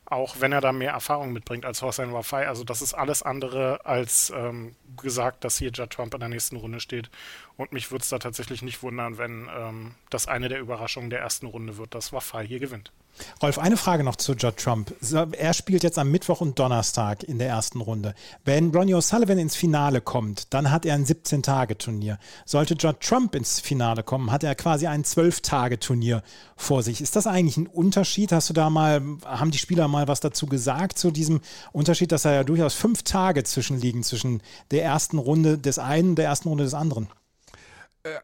Auch 0.10 0.38
wenn 0.40 0.54
er 0.54 0.62
da 0.62 0.72
mehr 0.72 0.94
Erfahrung 0.94 1.34
mitbringt 1.34 1.66
als 1.66 1.82
Hossein 1.82 2.14
Wafai. 2.14 2.48
Also 2.48 2.64
das 2.64 2.82
ist 2.82 2.94
alles 2.94 3.24
andere 3.24 3.86
als 3.86 4.32
ähm, 4.34 4.74
gesagt, 4.96 5.44
dass 5.44 5.58
hier 5.58 5.70
Judd 5.72 5.90
Trump 5.90 6.14
in 6.14 6.22
der 6.22 6.30
nächsten 6.30 6.56
Runde 6.56 6.80
steht. 6.80 7.10
Und 7.58 7.74
mich 7.74 7.92
würde 7.92 8.04
es 8.04 8.10
da 8.10 8.18
tatsächlich 8.18 8.62
nicht 8.62 8.82
wundern, 8.84 9.18
wenn 9.18 9.50
ähm, 9.54 9.96
das 10.10 10.28
eine 10.28 10.48
der 10.48 10.62
Überraschungen 10.62 11.10
der 11.10 11.20
ersten 11.20 11.46
Runde 11.46 11.78
wird, 11.78 11.94
dass 11.94 12.14
Wafai 12.14 12.48
hier 12.48 12.60
gewinnt. 12.60 12.94
Rolf, 13.42 13.60
eine 13.60 13.78
Frage 13.78 14.04
noch 14.04 14.16
zu 14.16 14.34
Judd 14.34 14.58
Trump. 14.58 14.94
Er 15.32 15.54
spielt 15.54 15.84
jetzt 15.84 16.00
am 16.00 16.12
Mittwoch 16.12 16.42
und 16.42 16.58
Donnerstag 16.60 17.24
in 17.24 17.40
der 17.40 17.48
ersten 17.48 17.82
Runde. 17.82 18.14
Wenn 18.46 18.72
Ronnie 18.72 18.96
O'Sullivan 18.96 19.38
ins 19.38 19.56
Finale 19.56 20.02
kommt, 20.02 20.54
dann 20.54 20.72
hat 20.72 20.86
er 20.86 20.96
ein 20.96 21.06
17-Tage-Turnier. 21.06 22.20
Sollte 22.46 22.76
Judd 22.76 23.00
Trump 23.02 23.36
ins 23.36 23.60
Finale 23.60 24.04
kommen, 24.04 24.32
hat 24.32 24.44
er 24.44 24.56
quasi 24.56 24.88
ein 24.88 25.04
12-Tage-Turnier 25.04 26.24
vor 26.56 26.84
sich. 26.84 27.02
Ist 27.02 27.16
das 27.16 27.28
eigentlich 27.28 27.58
ein 27.58 27.68
Unterschied? 27.68 28.32
Hast 28.32 28.50
du 28.50 28.54
da 28.54 28.70
mal, 28.70 29.02
haben 29.26 29.52
die 29.52 29.58
Spieler 29.58 29.88
mal 29.88 30.08
was 30.08 30.20
dazu 30.20 30.48
gesagt 30.48 30.98
zu 30.98 31.12
diesem 31.12 31.42
Unterschied, 31.72 32.12
dass 32.12 32.24
da 32.24 32.34
ja 32.34 32.44
durchaus 32.44 32.74
fünf 32.74 33.04
Tage 33.04 33.44
zwischenliegen 33.44 34.04
zwischen 34.04 34.42
der 34.72 34.84
ersten 34.84 35.18
Runde 35.18 35.58
des 35.58 35.80
einen 35.80 36.10
und 36.10 36.16
der 36.16 36.26
ersten 36.26 36.50
Runde 36.50 36.64
des 36.64 36.74
anderen? 36.74 37.08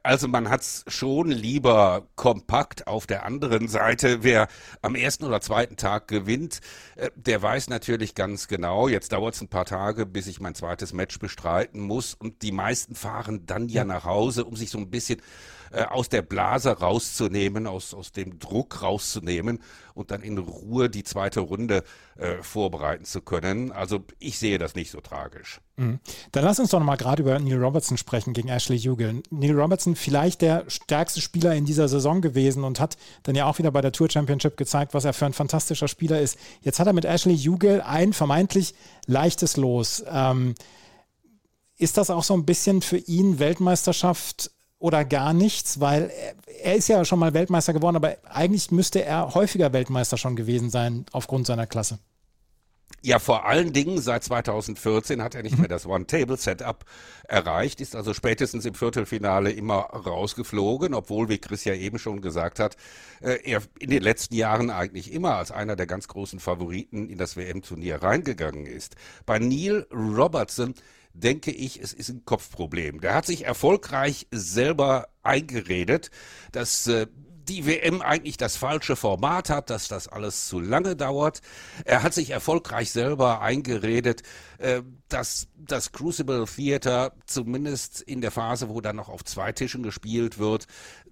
Also 0.03 0.27
man 0.27 0.49
hat 0.49 0.61
es 0.61 0.85
schon 0.87 1.29
lieber 1.29 2.07
kompakt. 2.15 2.87
Auf 2.87 3.07
der 3.07 3.25
anderen 3.25 3.67
Seite, 3.67 4.23
wer 4.23 4.47
am 4.81 4.95
ersten 4.95 5.25
oder 5.25 5.41
zweiten 5.41 5.77
Tag 5.77 6.07
gewinnt, 6.07 6.59
äh, 6.95 7.09
der 7.15 7.41
weiß 7.41 7.69
natürlich 7.69 8.15
ganz 8.15 8.47
genau, 8.47 8.87
jetzt 8.87 9.11
dauert 9.11 9.35
es 9.35 9.41
ein 9.41 9.49
paar 9.49 9.65
Tage, 9.65 10.05
bis 10.05 10.27
ich 10.27 10.39
mein 10.39 10.55
zweites 10.55 10.93
Match 10.93 11.19
bestreiten 11.19 11.81
muss. 11.81 12.13
Und 12.13 12.41
die 12.41 12.51
meisten 12.51 12.95
fahren 12.95 13.45
dann 13.45 13.69
ja 13.69 13.83
nach 13.83 14.05
Hause, 14.05 14.45
um 14.45 14.55
sich 14.55 14.69
so 14.69 14.77
ein 14.77 14.89
bisschen 14.89 15.21
äh, 15.73 15.85
aus 15.85 16.07
der 16.07 16.21
Blase 16.21 16.69
rauszunehmen, 16.79 17.65
aus, 17.67 17.93
aus 17.93 18.11
dem 18.11 18.37
Druck 18.37 18.81
rauszunehmen 18.83 19.59
und 19.95 20.11
dann 20.11 20.21
in 20.21 20.37
Ruhe 20.37 20.89
die 20.89 21.03
zweite 21.03 21.39
Runde 21.39 21.83
äh, 22.15 22.43
vorbereiten 22.43 23.05
zu 23.05 23.21
können. 23.21 23.71
Also 23.71 24.03
ich 24.19 24.37
sehe 24.37 24.59
das 24.59 24.75
nicht 24.75 24.91
so 24.91 25.01
tragisch. 25.01 25.61
Mhm. 25.77 25.99
Dann 26.31 26.45
lass 26.45 26.59
uns 26.59 26.69
doch 26.69 26.79
nochmal 26.79 26.97
gerade 26.97 27.23
über 27.23 27.39
Neil 27.39 27.63
Robertson 27.63 27.97
sprechen 27.97 28.33
gegen 28.33 28.49
Ashley 28.49 28.79
Hugel. 28.79 29.23
Neil 29.31 29.59
Robertson 29.59 29.95
vielleicht 29.95 30.41
der 30.41 30.63
stärkste 30.67 31.21
Spieler 31.21 31.55
in 31.55 31.65
dieser 31.65 31.87
Saison 31.87 32.21
gewesen 32.21 32.63
und 32.63 32.79
hat 32.79 32.97
dann 33.23 33.35
ja 33.35 33.45
auch 33.45 33.57
wieder 33.57 33.71
bei 33.71 33.81
der 33.81 33.91
Tour 33.91 34.09
Championship 34.09 34.57
gezeigt, 34.57 34.93
was 34.93 35.05
er 35.05 35.13
für 35.13 35.25
ein 35.25 35.33
fantastischer 35.33 35.87
Spieler 35.87 36.21
ist. 36.21 36.37
Jetzt 36.61 36.79
hat 36.79 36.87
er 36.87 36.93
mit 36.93 37.05
Ashley 37.05 37.37
Hugel 37.37 37.81
ein 37.81 38.13
vermeintlich 38.13 38.75
leichtes 39.07 39.57
Los. 39.57 40.03
Ähm, 40.07 40.53
ist 41.77 41.97
das 41.97 42.09
auch 42.09 42.23
so 42.23 42.35
ein 42.35 42.45
bisschen 42.45 42.81
für 42.81 42.97
ihn 42.97 43.39
Weltmeisterschaft 43.39 44.51
oder 44.83 45.05
gar 45.05 45.31
nichts, 45.31 45.79
weil 45.79 46.11
er 46.61 46.75
ist 46.75 46.89
ja 46.89 47.05
schon 47.05 47.17
mal 47.17 47.33
Weltmeister 47.33 47.71
geworden, 47.71 47.95
aber 47.95 48.17
eigentlich 48.29 48.69
müsste 48.69 49.05
er 49.05 49.33
häufiger 49.33 49.71
Weltmeister 49.71 50.17
schon 50.17 50.35
gewesen 50.35 50.69
sein 50.69 51.05
aufgrund 51.13 51.47
seiner 51.47 51.67
Klasse. 51.67 51.99
Ja, 53.01 53.19
vor 53.19 53.45
allen 53.45 53.71
Dingen 53.71 54.01
seit 54.01 54.25
2014 54.25 55.23
hat 55.23 55.35
er 55.35 55.43
nicht 55.43 55.57
mehr 55.57 55.69
das 55.69 55.85
One-Table-Setup 55.85 56.83
erreicht, 57.29 57.79
ist 57.79 57.95
also 57.95 58.13
spätestens 58.13 58.65
im 58.65 58.73
Viertelfinale 58.73 59.51
immer 59.51 59.77
rausgeflogen, 59.77 60.93
obwohl, 60.93 61.29
wie 61.29 61.37
Chris 61.37 61.63
ja 61.63 61.75
eben 61.75 61.97
schon 61.97 62.21
gesagt 62.21 62.59
hat, 62.59 62.75
äh, 63.21 63.39
er 63.43 63.61
in 63.79 63.89
den 63.89 64.03
letzten 64.03 64.35
Jahren 64.35 64.69
eigentlich 64.69 65.13
immer 65.13 65.35
als 65.37 65.51
einer 65.51 65.77
der 65.77 65.87
ganz 65.87 66.09
großen 66.09 66.41
Favoriten 66.41 67.07
in 67.07 67.17
das 67.17 67.37
WM-Turnier 67.37 68.03
reingegangen 68.03 68.65
ist. 68.65 68.95
Bei 69.25 69.39
Neil 69.39 69.87
Robertson 69.93 70.73
denke 71.13 71.51
ich, 71.51 71.79
es 71.79 71.93
ist 71.93 72.09
ein 72.09 72.25
Kopfproblem. 72.25 73.01
Der 73.01 73.13
hat 73.15 73.25
sich 73.25 73.45
erfolgreich 73.45 74.27
selber 74.31 75.07
eingeredet, 75.21 76.09
dass 76.51 76.87
äh, 76.87 77.07
die 77.47 77.65
WM 77.65 78.01
eigentlich 78.01 78.37
das 78.37 78.55
falsche 78.55 78.95
Format 78.95 79.49
hat, 79.49 79.69
dass 79.69 79.87
das 79.87 80.07
alles 80.07 80.47
zu 80.47 80.59
lange 80.59 80.95
dauert. 80.95 81.41
Er 81.85 82.03
hat 82.03 82.13
sich 82.13 82.29
erfolgreich 82.29 82.91
selber 82.91 83.41
eingeredet, 83.41 84.23
äh, 84.57 84.81
dass 85.09 85.47
das 85.55 85.91
Crucible 85.91 86.45
Theater 86.45 87.13
zumindest 87.25 88.01
in 88.01 88.21
der 88.21 88.31
Phase, 88.31 88.69
wo 88.69 88.81
dann 88.81 88.95
noch 88.95 89.09
auf 89.09 89.23
zwei 89.23 89.51
Tischen 89.51 89.83
gespielt 89.83 90.37
wird, 90.37 90.67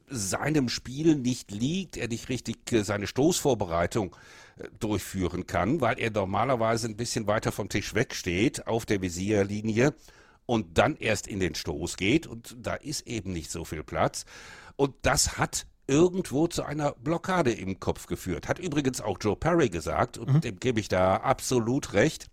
seinem 0.07 0.69
Spiel 0.69 1.15
nicht 1.15 1.51
liegt, 1.51 1.97
er 1.97 2.07
nicht 2.07 2.29
richtig 2.29 2.71
äh, 2.71 2.83
seine 2.83 3.07
Stoßvorbereitung 3.07 4.15
durchführen 4.79 5.47
kann, 5.47 5.81
weil 5.81 5.99
er 5.99 6.11
normalerweise 6.11 6.87
ein 6.87 6.97
bisschen 6.97 7.27
weiter 7.27 7.51
vom 7.51 7.69
Tisch 7.69 7.93
wegsteht 7.93 8.67
auf 8.67 8.85
der 8.85 9.01
Visierlinie 9.01 9.93
und 10.45 10.77
dann 10.77 10.95
erst 10.95 11.27
in 11.27 11.39
den 11.39 11.55
Stoß 11.55 11.97
geht 11.97 12.27
und 12.27 12.55
da 12.59 12.75
ist 12.75 13.07
eben 13.07 13.33
nicht 13.33 13.51
so 13.51 13.65
viel 13.65 13.83
Platz 13.83 14.25
und 14.75 14.95
das 15.03 15.37
hat 15.37 15.65
irgendwo 15.87 16.47
zu 16.47 16.63
einer 16.63 16.93
Blockade 16.93 17.51
im 17.51 17.79
Kopf 17.79 18.07
geführt. 18.07 18.47
Hat 18.47 18.59
übrigens 18.59 19.01
auch 19.01 19.17
Joe 19.19 19.35
Perry 19.35 19.69
gesagt 19.69 20.17
und 20.17 20.33
mhm. 20.35 20.41
dem 20.41 20.59
gebe 20.59 20.79
ich 20.79 20.87
da 20.87 21.17
absolut 21.17 21.93
recht. 21.93 22.30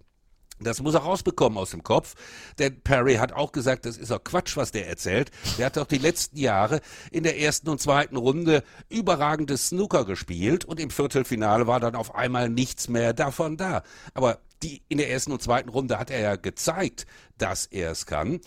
Das 0.60 0.82
muss 0.82 0.94
er 0.94 1.00
rausbekommen 1.00 1.58
aus 1.58 1.70
dem 1.70 1.82
Kopf. 1.82 2.14
Denn 2.58 2.80
Perry 2.80 3.16
hat 3.16 3.32
auch 3.32 3.52
gesagt, 3.52 3.86
das 3.86 3.96
ist 3.96 4.10
doch 4.10 4.22
Quatsch, 4.22 4.56
was 4.56 4.72
der 4.72 4.88
erzählt. 4.88 5.30
Der 5.56 5.66
hat 5.66 5.76
doch 5.76 5.86
die 5.86 5.98
letzten 5.98 6.38
Jahre 6.38 6.80
in 7.10 7.22
der 7.22 7.38
ersten 7.40 7.68
und 7.68 7.80
zweiten 7.80 8.16
Runde 8.16 8.62
überragendes 8.88 9.68
Snooker 9.68 10.04
gespielt 10.04 10.64
und 10.64 10.80
im 10.80 10.90
Viertelfinale 10.90 11.66
war 11.66 11.80
dann 11.80 11.94
auf 11.94 12.14
einmal 12.14 12.48
nichts 12.48 12.88
mehr 12.88 13.12
davon 13.12 13.56
da. 13.56 13.82
Aber 14.14 14.38
die, 14.62 14.82
in 14.88 14.98
der 14.98 15.10
ersten 15.10 15.32
und 15.32 15.42
zweiten 15.42 15.68
Runde 15.68 15.98
hat 15.98 16.10
er 16.10 16.20
ja 16.20 16.36
gezeigt, 16.36 17.06
dass 17.36 17.66
er 17.66 17.92
es 17.92 18.06
kann. 18.06 18.40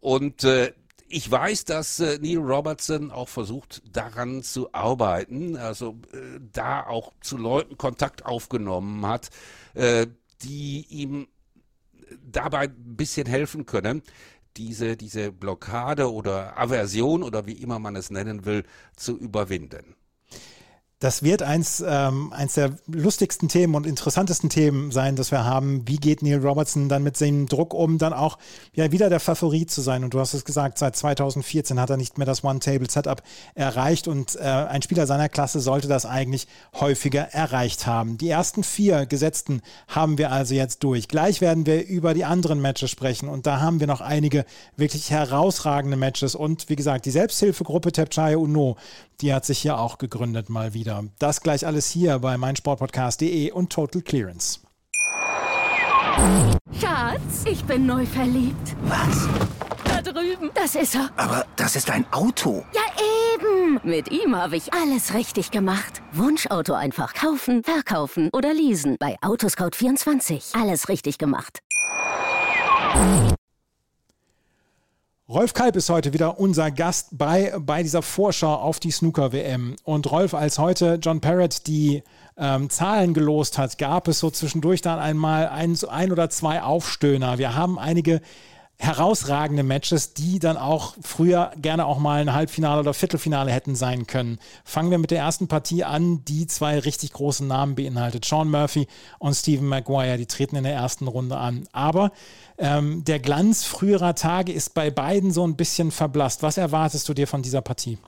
Und 0.00 0.44
äh, 0.44 0.72
ich 1.08 1.30
weiß, 1.30 1.64
dass 1.64 2.00
äh, 2.00 2.18
Neil 2.20 2.38
Robertson 2.38 3.10
auch 3.10 3.28
versucht, 3.28 3.82
daran 3.90 4.42
zu 4.42 4.72
arbeiten, 4.72 5.56
also 5.56 5.96
äh, 6.12 6.38
da 6.52 6.86
auch 6.86 7.12
zu 7.20 7.36
Leuten 7.36 7.78
Kontakt 7.78 8.26
aufgenommen 8.26 9.06
hat, 9.06 9.30
äh, 9.74 10.06
die 10.42 10.86
ihm 10.90 11.26
dabei 12.22 12.64
ein 12.64 12.96
bisschen 12.96 13.26
helfen 13.26 13.66
können, 13.66 14.02
diese, 14.56 14.96
diese 14.96 15.32
Blockade 15.32 16.12
oder 16.12 16.58
Aversion 16.58 17.22
oder 17.22 17.46
wie 17.46 17.52
immer 17.52 17.78
man 17.78 17.96
es 17.96 18.10
nennen 18.10 18.44
will, 18.44 18.64
zu 18.96 19.16
überwinden. 19.16 19.94
Das 21.00 21.22
wird 21.22 21.42
eins, 21.42 21.80
ähm, 21.86 22.32
eins 22.32 22.54
der 22.54 22.72
lustigsten 22.88 23.48
Themen 23.48 23.76
und 23.76 23.86
interessantesten 23.86 24.50
Themen 24.50 24.90
sein, 24.90 25.14
das 25.14 25.30
wir 25.30 25.44
haben. 25.44 25.86
Wie 25.86 25.98
geht 25.98 26.22
Neil 26.22 26.44
Robertson 26.44 26.88
dann 26.88 27.04
mit 27.04 27.16
seinem 27.16 27.46
Druck 27.46 27.72
um, 27.72 27.98
dann 27.98 28.12
auch 28.12 28.36
ja, 28.74 28.90
wieder 28.90 29.08
der 29.08 29.20
Favorit 29.20 29.70
zu 29.70 29.80
sein? 29.80 30.02
Und 30.02 30.12
du 30.12 30.18
hast 30.18 30.34
es 30.34 30.44
gesagt, 30.44 30.76
seit 30.76 30.96
2014 30.96 31.80
hat 31.80 31.90
er 31.90 31.98
nicht 31.98 32.18
mehr 32.18 32.26
das 32.26 32.42
One-Table-Setup 32.42 33.22
erreicht 33.54 34.08
und 34.08 34.34
äh, 34.34 34.40
ein 34.40 34.82
Spieler 34.82 35.06
seiner 35.06 35.28
Klasse 35.28 35.60
sollte 35.60 35.86
das 35.86 36.04
eigentlich 36.04 36.48
häufiger 36.74 37.28
erreicht 37.32 37.86
haben. 37.86 38.18
Die 38.18 38.28
ersten 38.28 38.64
vier 38.64 39.06
Gesetzten 39.06 39.62
haben 39.86 40.18
wir 40.18 40.32
also 40.32 40.54
jetzt 40.54 40.82
durch. 40.82 41.06
Gleich 41.06 41.40
werden 41.40 41.64
wir 41.64 41.86
über 41.86 42.12
die 42.12 42.24
anderen 42.24 42.60
Matches 42.60 42.90
sprechen 42.90 43.28
und 43.28 43.46
da 43.46 43.60
haben 43.60 43.78
wir 43.78 43.86
noch 43.86 44.00
einige 44.00 44.44
wirklich 44.76 45.12
herausragende 45.12 45.96
Matches 45.96 46.34
und 46.34 46.68
wie 46.68 46.76
gesagt, 46.76 47.06
die 47.06 47.12
Selbsthilfegruppe 47.12 47.92
Tepchaya 47.92 48.36
Uno, 48.36 48.76
die 49.20 49.32
hat 49.32 49.44
sich 49.44 49.58
hier 49.58 49.78
auch 49.78 49.98
gegründet 49.98 50.48
mal 50.48 50.74
wieder 50.74 50.87
wieder. 50.88 51.04
Das 51.18 51.40
gleich 51.42 51.66
alles 51.66 51.90
hier 51.90 52.18
bei 52.18 52.36
meinsportpodcast.de 52.38 53.52
und 53.52 53.70
Total 53.70 54.02
Clearance. 54.02 54.60
Schatz, 56.80 57.44
ich 57.44 57.64
bin 57.64 57.86
neu 57.86 58.04
verliebt. 58.06 58.76
Was? 58.82 59.28
Da 59.84 60.02
drüben. 60.02 60.50
Das 60.54 60.74
ist 60.74 60.94
er. 60.94 61.10
Aber 61.16 61.46
das 61.56 61.76
ist 61.76 61.90
ein 61.90 62.04
Auto. 62.12 62.64
Ja, 62.74 62.80
eben. 63.34 63.80
Mit 63.82 64.10
ihm 64.10 64.34
habe 64.34 64.56
ich 64.56 64.72
alles 64.72 65.14
richtig 65.14 65.50
gemacht. 65.50 66.02
Wunschauto 66.12 66.72
einfach 66.72 67.14
kaufen, 67.14 67.62
verkaufen 67.62 68.30
oder 68.32 68.52
leasen. 68.52 68.96
Bei 68.98 69.16
Autoscout24. 69.20 70.60
Alles 70.60 70.88
richtig 70.88 71.18
gemacht. 71.18 71.60
Rolf 75.30 75.52
Kalb 75.52 75.76
ist 75.76 75.90
heute 75.90 76.14
wieder 76.14 76.40
unser 76.40 76.70
Gast 76.70 77.08
bei, 77.12 77.52
bei 77.60 77.82
dieser 77.82 78.00
Vorschau 78.00 78.54
auf 78.54 78.80
die 78.80 78.90
Snooker-WM. 78.90 79.76
Und 79.84 80.10
Rolf, 80.10 80.32
als 80.32 80.58
heute 80.58 80.98
John 81.02 81.20
Parrott 81.20 81.66
die 81.66 82.02
ähm, 82.38 82.70
Zahlen 82.70 83.12
gelost 83.12 83.58
hat, 83.58 83.76
gab 83.76 84.08
es 84.08 84.20
so 84.20 84.30
zwischendurch 84.30 84.80
dann 84.80 84.98
einmal 84.98 85.48
ein, 85.48 85.76
ein 85.90 86.12
oder 86.12 86.30
zwei 86.30 86.62
Aufstöhner. 86.62 87.36
Wir 87.36 87.54
haben 87.54 87.78
einige 87.78 88.22
herausragende 88.80 89.64
Matches, 89.64 90.14
die 90.14 90.38
dann 90.38 90.56
auch 90.56 90.94
früher 91.02 91.50
gerne 91.56 91.84
auch 91.84 91.98
mal 91.98 92.20
ein 92.20 92.32
Halbfinale 92.32 92.80
oder 92.80 92.94
Viertelfinale 92.94 93.50
hätten 93.50 93.74
sein 93.74 94.06
können. 94.06 94.38
Fangen 94.64 94.92
wir 94.92 94.98
mit 94.98 95.10
der 95.10 95.18
ersten 95.18 95.48
Partie 95.48 95.82
an, 95.82 96.24
die 96.24 96.46
zwei 96.46 96.78
richtig 96.78 97.12
großen 97.12 97.46
Namen 97.46 97.74
beinhaltet. 97.74 98.24
Sean 98.24 98.50
Murphy 98.50 98.86
und 99.18 99.34
Stephen 99.34 99.66
Maguire, 99.66 100.16
die 100.16 100.26
treten 100.26 100.56
in 100.56 100.64
der 100.64 100.74
ersten 100.74 101.08
Runde 101.08 101.36
an. 101.36 101.68
Aber 101.72 102.12
ähm, 102.56 103.02
der 103.04 103.18
Glanz 103.18 103.64
früherer 103.64 104.14
Tage 104.14 104.52
ist 104.52 104.74
bei 104.74 104.90
beiden 104.90 105.32
so 105.32 105.44
ein 105.44 105.56
bisschen 105.56 105.90
verblasst. 105.90 106.42
Was 106.44 106.56
erwartest 106.56 107.08
du 107.08 107.14
dir 107.14 107.26
von 107.26 107.42
dieser 107.42 107.62
Partie? 107.62 107.98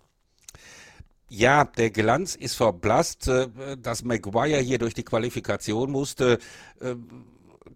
Ja, 1.29 1.65
der 1.65 1.91
Glanz 1.91 2.35
ist 2.37 2.55
verblasst, 2.55 3.29
äh, 3.29 3.49
dass 3.77 4.05
Maguire 4.05 4.59
hier 4.61 4.79
durch 4.79 4.95
die 4.95 5.05
Qualifikation 5.05 5.91
musste 5.91 6.39
äh, 6.81 6.95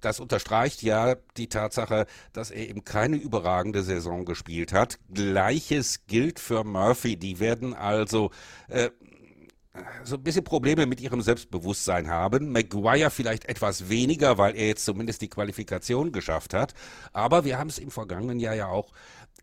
das 0.01 0.21
unterstreicht 0.21 0.83
ja 0.83 1.17
die 1.37 1.49
Tatsache, 1.49 2.07
dass 2.33 2.51
er 2.51 2.69
eben 2.69 2.85
keine 2.85 3.17
überragende 3.17 3.83
Saison 3.83 4.25
gespielt 4.25 4.73
hat. 4.73 4.99
Gleiches 5.13 6.07
gilt 6.07 6.39
für 6.39 6.65
Murphy. 6.65 7.17
Die 7.17 7.41
werden 7.41 7.75
also 7.75 8.31
äh, 8.69 8.91
so 10.05 10.17
ein 10.17 10.23
bisschen 10.23 10.45
Probleme 10.45 10.87
mit 10.87 11.01
ihrem 11.01 11.21
Selbstbewusstsein 11.21 12.09
haben. 12.09 12.53
Maguire 12.53 13.11
vielleicht 13.11 13.47
etwas 13.47 13.89
weniger, 13.89 14.39
weil 14.39 14.55
er 14.57 14.69
jetzt 14.69 14.85
zumindest 14.85 15.21
die 15.23 15.29
Qualifikation 15.29 16.13
geschafft 16.13 16.55
hat. 16.55 16.75
Aber 17.13 17.45
wir 17.45 17.59
haben 17.59 17.69
es 17.69 17.79
im 17.79 17.91
vergangenen 17.91 18.39
Jahr 18.39 18.55
ja 18.55 18.69
auch 18.69 18.93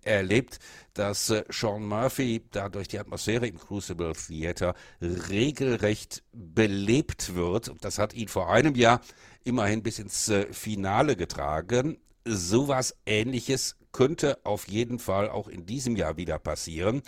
erlebt, 0.03 0.59
dass 0.93 1.29
äh, 1.29 1.43
Sean 1.49 1.85
Murphy 1.85 2.43
dadurch 2.51 2.87
die 2.87 2.99
Atmosphäre 2.99 3.47
im 3.47 3.59
Crucible 3.59 4.13
Theater 4.13 4.75
regelrecht 5.01 6.23
belebt 6.31 7.35
wird. 7.35 7.71
Das 7.81 7.97
hat 7.97 8.13
ihn 8.13 8.27
vor 8.27 8.51
einem 8.51 8.75
Jahr 8.75 9.01
immerhin 9.43 9.83
bis 9.83 9.99
ins 9.99 10.29
äh, 10.29 10.51
Finale 10.51 11.15
getragen. 11.15 11.97
Sowas 12.25 12.95
ähnliches 13.05 13.75
könnte 13.91 14.39
auf 14.45 14.67
jeden 14.67 14.99
Fall 14.99 15.29
auch 15.29 15.47
in 15.47 15.65
diesem 15.65 15.95
Jahr 15.95 16.17
wieder 16.17 16.39
passieren. 16.39 17.01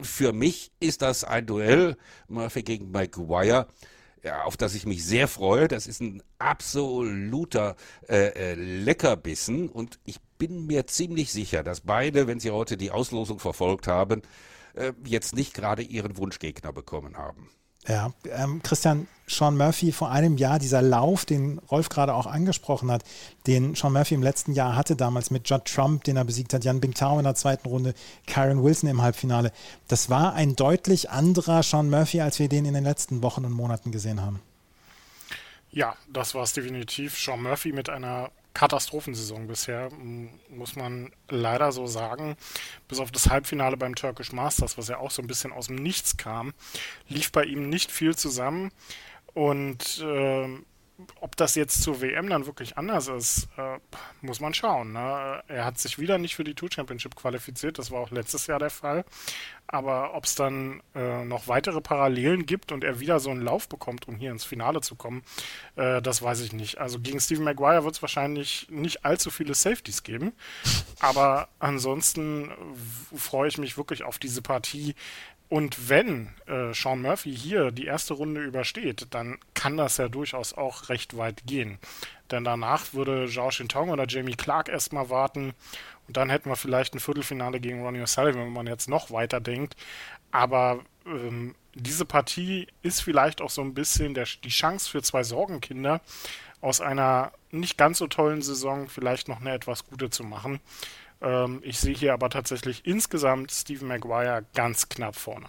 Für 0.00 0.32
mich 0.32 0.72
ist 0.80 1.02
das 1.02 1.24
ein 1.24 1.46
Duell 1.46 1.96
Murphy 2.28 2.62
gegen 2.62 2.90
Maguire, 2.90 3.66
ja, 4.22 4.44
auf 4.44 4.56
das 4.56 4.74
ich 4.74 4.86
mich 4.86 5.04
sehr 5.04 5.28
freue. 5.28 5.68
Das 5.68 5.86
ist 5.86 6.00
ein 6.00 6.22
absoluter 6.38 7.76
äh, 8.08 8.52
äh, 8.52 8.54
Leckerbissen 8.54 9.68
und 9.68 9.98
ich 10.04 10.20
bin 10.40 10.66
mir 10.66 10.86
ziemlich 10.88 11.30
sicher, 11.30 11.62
dass 11.62 11.82
beide, 11.82 12.26
wenn 12.26 12.40
sie 12.40 12.50
heute 12.50 12.76
die 12.76 12.90
Auslosung 12.90 13.38
verfolgt 13.38 13.86
haben, 13.86 14.22
äh, 14.74 14.92
jetzt 15.04 15.36
nicht 15.36 15.54
gerade 15.54 15.82
ihren 15.82 16.16
Wunschgegner 16.16 16.72
bekommen 16.72 17.16
haben. 17.18 17.50
Ja, 17.86 18.12
ähm, 18.30 18.62
Christian, 18.62 19.06
Sean 19.26 19.56
Murphy 19.56 19.92
vor 19.92 20.10
einem 20.10 20.36
Jahr, 20.36 20.58
dieser 20.58 20.82
Lauf, 20.82 21.24
den 21.24 21.58
Rolf 21.70 21.88
gerade 21.88 22.14
auch 22.14 22.26
angesprochen 22.26 22.90
hat, 22.90 23.04
den 23.46 23.74
Sean 23.74 23.92
Murphy 23.92 24.14
im 24.14 24.22
letzten 24.22 24.52
Jahr 24.52 24.76
hatte, 24.76 24.96
damals 24.96 25.30
mit 25.30 25.48
Judd 25.48 25.64
Trump, 25.64 26.04
den 26.04 26.16
er 26.16 26.24
besiegt 26.24 26.52
hat, 26.52 26.64
Jan 26.64 26.80
Bingtao 26.80 27.18
in 27.18 27.24
der 27.24 27.34
zweiten 27.34 27.68
Runde, 27.68 27.94
Kyron 28.26 28.62
Wilson 28.62 28.88
im 28.90 29.02
Halbfinale, 29.02 29.52
das 29.88 30.10
war 30.10 30.34
ein 30.34 30.56
deutlich 30.56 31.10
anderer 31.10 31.62
Sean 31.62 31.90
Murphy, 31.90 32.20
als 32.20 32.38
wir 32.38 32.48
den 32.48 32.64
in 32.64 32.74
den 32.74 32.84
letzten 32.84 33.22
Wochen 33.22 33.44
und 33.44 33.52
Monaten 33.52 33.92
gesehen 33.92 34.20
haben. 34.20 34.40
Ja, 35.70 35.96
das 36.12 36.34
war 36.34 36.42
es 36.42 36.52
definitiv. 36.52 37.18
Sean 37.18 37.42
Murphy 37.42 37.72
mit 37.72 37.88
einer 37.88 38.30
Katastrophensaison 38.60 39.46
bisher, 39.46 39.88
muss 40.50 40.76
man 40.76 41.10
leider 41.30 41.72
so 41.72 41.86
sagen. 41.86 42.36
Bis 42.88 42.98
auf 42.98 43.10
das 43.10 43.30
Halbfinale 43.30 43.78
beim 43.78 43.94
Turkish 43.94 44.32
Masters, 44.32 44.76
was 44.76 44.88
ja 44.88 44.98
auch 44.98 45.10
so 45.10 45.22
ein 45.22 45.26
bisschen 45.26 45.50
aus 45.50 45.68
dem 45.68 45.76
Nichts 45.76 46.18
kam, 46.18 46.52
lief 47.08 47.32
bei 47.32 47.44
ihm 47.44 47.70
nicht 47.70 47.90
viel 47.90 48.14
zusammen. 48.14 48.70
Und 49.32 50.04
äh, 50.04 50.58
ob 51.20 51.36
das 51.36 51.54
jetzt 51.54 51.82
zur 51.82 52.00
WM 52.00 52.28
dann 52.28 52.46
wirklich 52.46 52.78
anders 52.78 53.08
ist, 53.08 53.48
äh, 53.56 53.78
muss 54.20 54.40
man 54.40 54.54
schauen. 54.54 54.92
Ne? 54.92 55.42
Er 55.48 55.64
hat 55.64 55.78
sich 55.78 55.98
wieder 55.98 56.18
nicht 56.18 56.34
für 56.34 56.44
die 56.44 56.54
Tour 56.54 56.70
Championship 56.72 57.16
qualifiziert, 57.16 57.78
das 57.78 57.90
war 57.90 58.00
auch 58.00 58.10
letztes 58.10 58.46
Jahr 58.46 58.58
der 58.58 58.70
Fall. 58.70 59.04
Aber 59.66 60.14
ob 60.14 60.24
es 60.24 60.34
dann 60.34 60.82
äh, 60.96 61.24
noch 61.24 61.46
weitere 61.46 61.80
Parallelen 61.80 62.44
gibt 62.44 62.72
und 62.72 62.82
er 62.82 62.98
wieder 62.98 63.20
so 63.20 63.30
einen 63.30 63.42
Lauf 63.42 63.68
bekommt, 63.68 64.08
um 64.08 64.16
hier 64.16 64.32
ins 64.32 64.44
Finale 64.44 64.80
zu 64.80 64.96
kommen, 64.96 65.22
äh, 65.76 66.02
das 66.02 66.22
weiß 66.22 66.40
ich 66.40 66.52
nicht. 66.52 66.78
Also 66.78 66.98
gegen 66.98 67.20
Stephen 67.20 67.44
Maguire 67.44 67.84
wird 67.84 67.94
es 67.94 68.02
wahrscheinlich 68.02 68.66
nicht 68.68 69.04
allzu 69.04 69.30
viele 69.30 69.54
Safeties 69.54 70.02
geben. 70.02 70.32
Aber 70.98 71.48
ansonsten 71.60 72.50
freue 73.16 73.48
ich 73.48 73.58
mich 73.58 73.76
wirklich 73.76 74.02
auf 74.02 74.18
diese 74.18 74.42
Partie. 74.42 74.96
Und 75.50 75.88
wenn 75.88 76.28
äh, 76.46 76.72
Sean 76.72 77.02
Murphy 77.02 77.36
hier 77.36 77.72
die 77.72 77.84
erste 77.84 78.14
Runde 78.14 78.42
übersteht, 78.42 79.08
dann 79.10 79.36
kann 79.52 79.76
das 79.76 79.96
ja 79.96 80.08
durchaus 80.08 80.54
auch 80.54 80.88
recht 80.88 81.16
weit 81.16 81.42
gehen. 81.44 81.78
Denn 82.30 82.44
danach 82.44 82.94
würde 82.94 83.28
Zhao 83.28 83.50
Shintong 83.50 83.90
oder 83.90 84.06
Jamie 84.06 84.36
Clark 84.36 84.68
erstmal 84.68 85.10
warten 85.10 85.52
und 86.06 86.16
dann 86.16 86.30
hätten 86.30 86.48
wir 86.48 86.56
vielleicht 86.56 86.94
ein 86.94 87.00
Viertelfinale 87.00 87.60
gegen 87.60 87.82
Ronnie 87.84 88.00
O'Sullivan, 88.00 88.46
wenn 88.46 88.52
man 88.52 88.66
jetzt 88.66 88.88
noch 88.88 89.10
weiter 89.10 89.40
denkt. 89.40 89.76
Aber 90.30 90.80
ähm, 91.04 91.54
diese 91.74 92.04
Partie 92.04 92.68
ist 92.82 93.00
vielleicht 93.02 93.40
auch 93.40 93.50
so 93.50 93.62
ein 93.62 93.74
bisschen 93.74 94.14
der, 94.14 94.26
die 94.44 94.48
Chance 94.48 94.88
für 94.88 95.02
zwei 95.02 95.24
Sorgenkinder 95.24 96.00
aus 96.60 96.80
einer 96.80 97.32
nicht 97.50 97.78
ganz 97.78 97.98
so 97.98 98.06
tollen 98.06 98.42
Saison 98.42 98.88
vielleicht 98.88 99.28
noch 99.28 99.40
eine 99.40 99.52
etwas 99.52 99.86
gute 99.86 100.10
zu 100.10 100.24
machen. 100.24 100.60
Ähm, 101.20 101.60
ich 101.62 101.78
sehe 101.78 101.94
hier 101.94 102.12
aber 102.12 102.30
tatsächlich 102.30 102.86
insgesamt 102.86 103.52
Stephen 103.52 103.88
Maguire 103.88 104.44
ganz 104.54 104.88
knapp 104.88 105.16
vorne. 105.16 105.46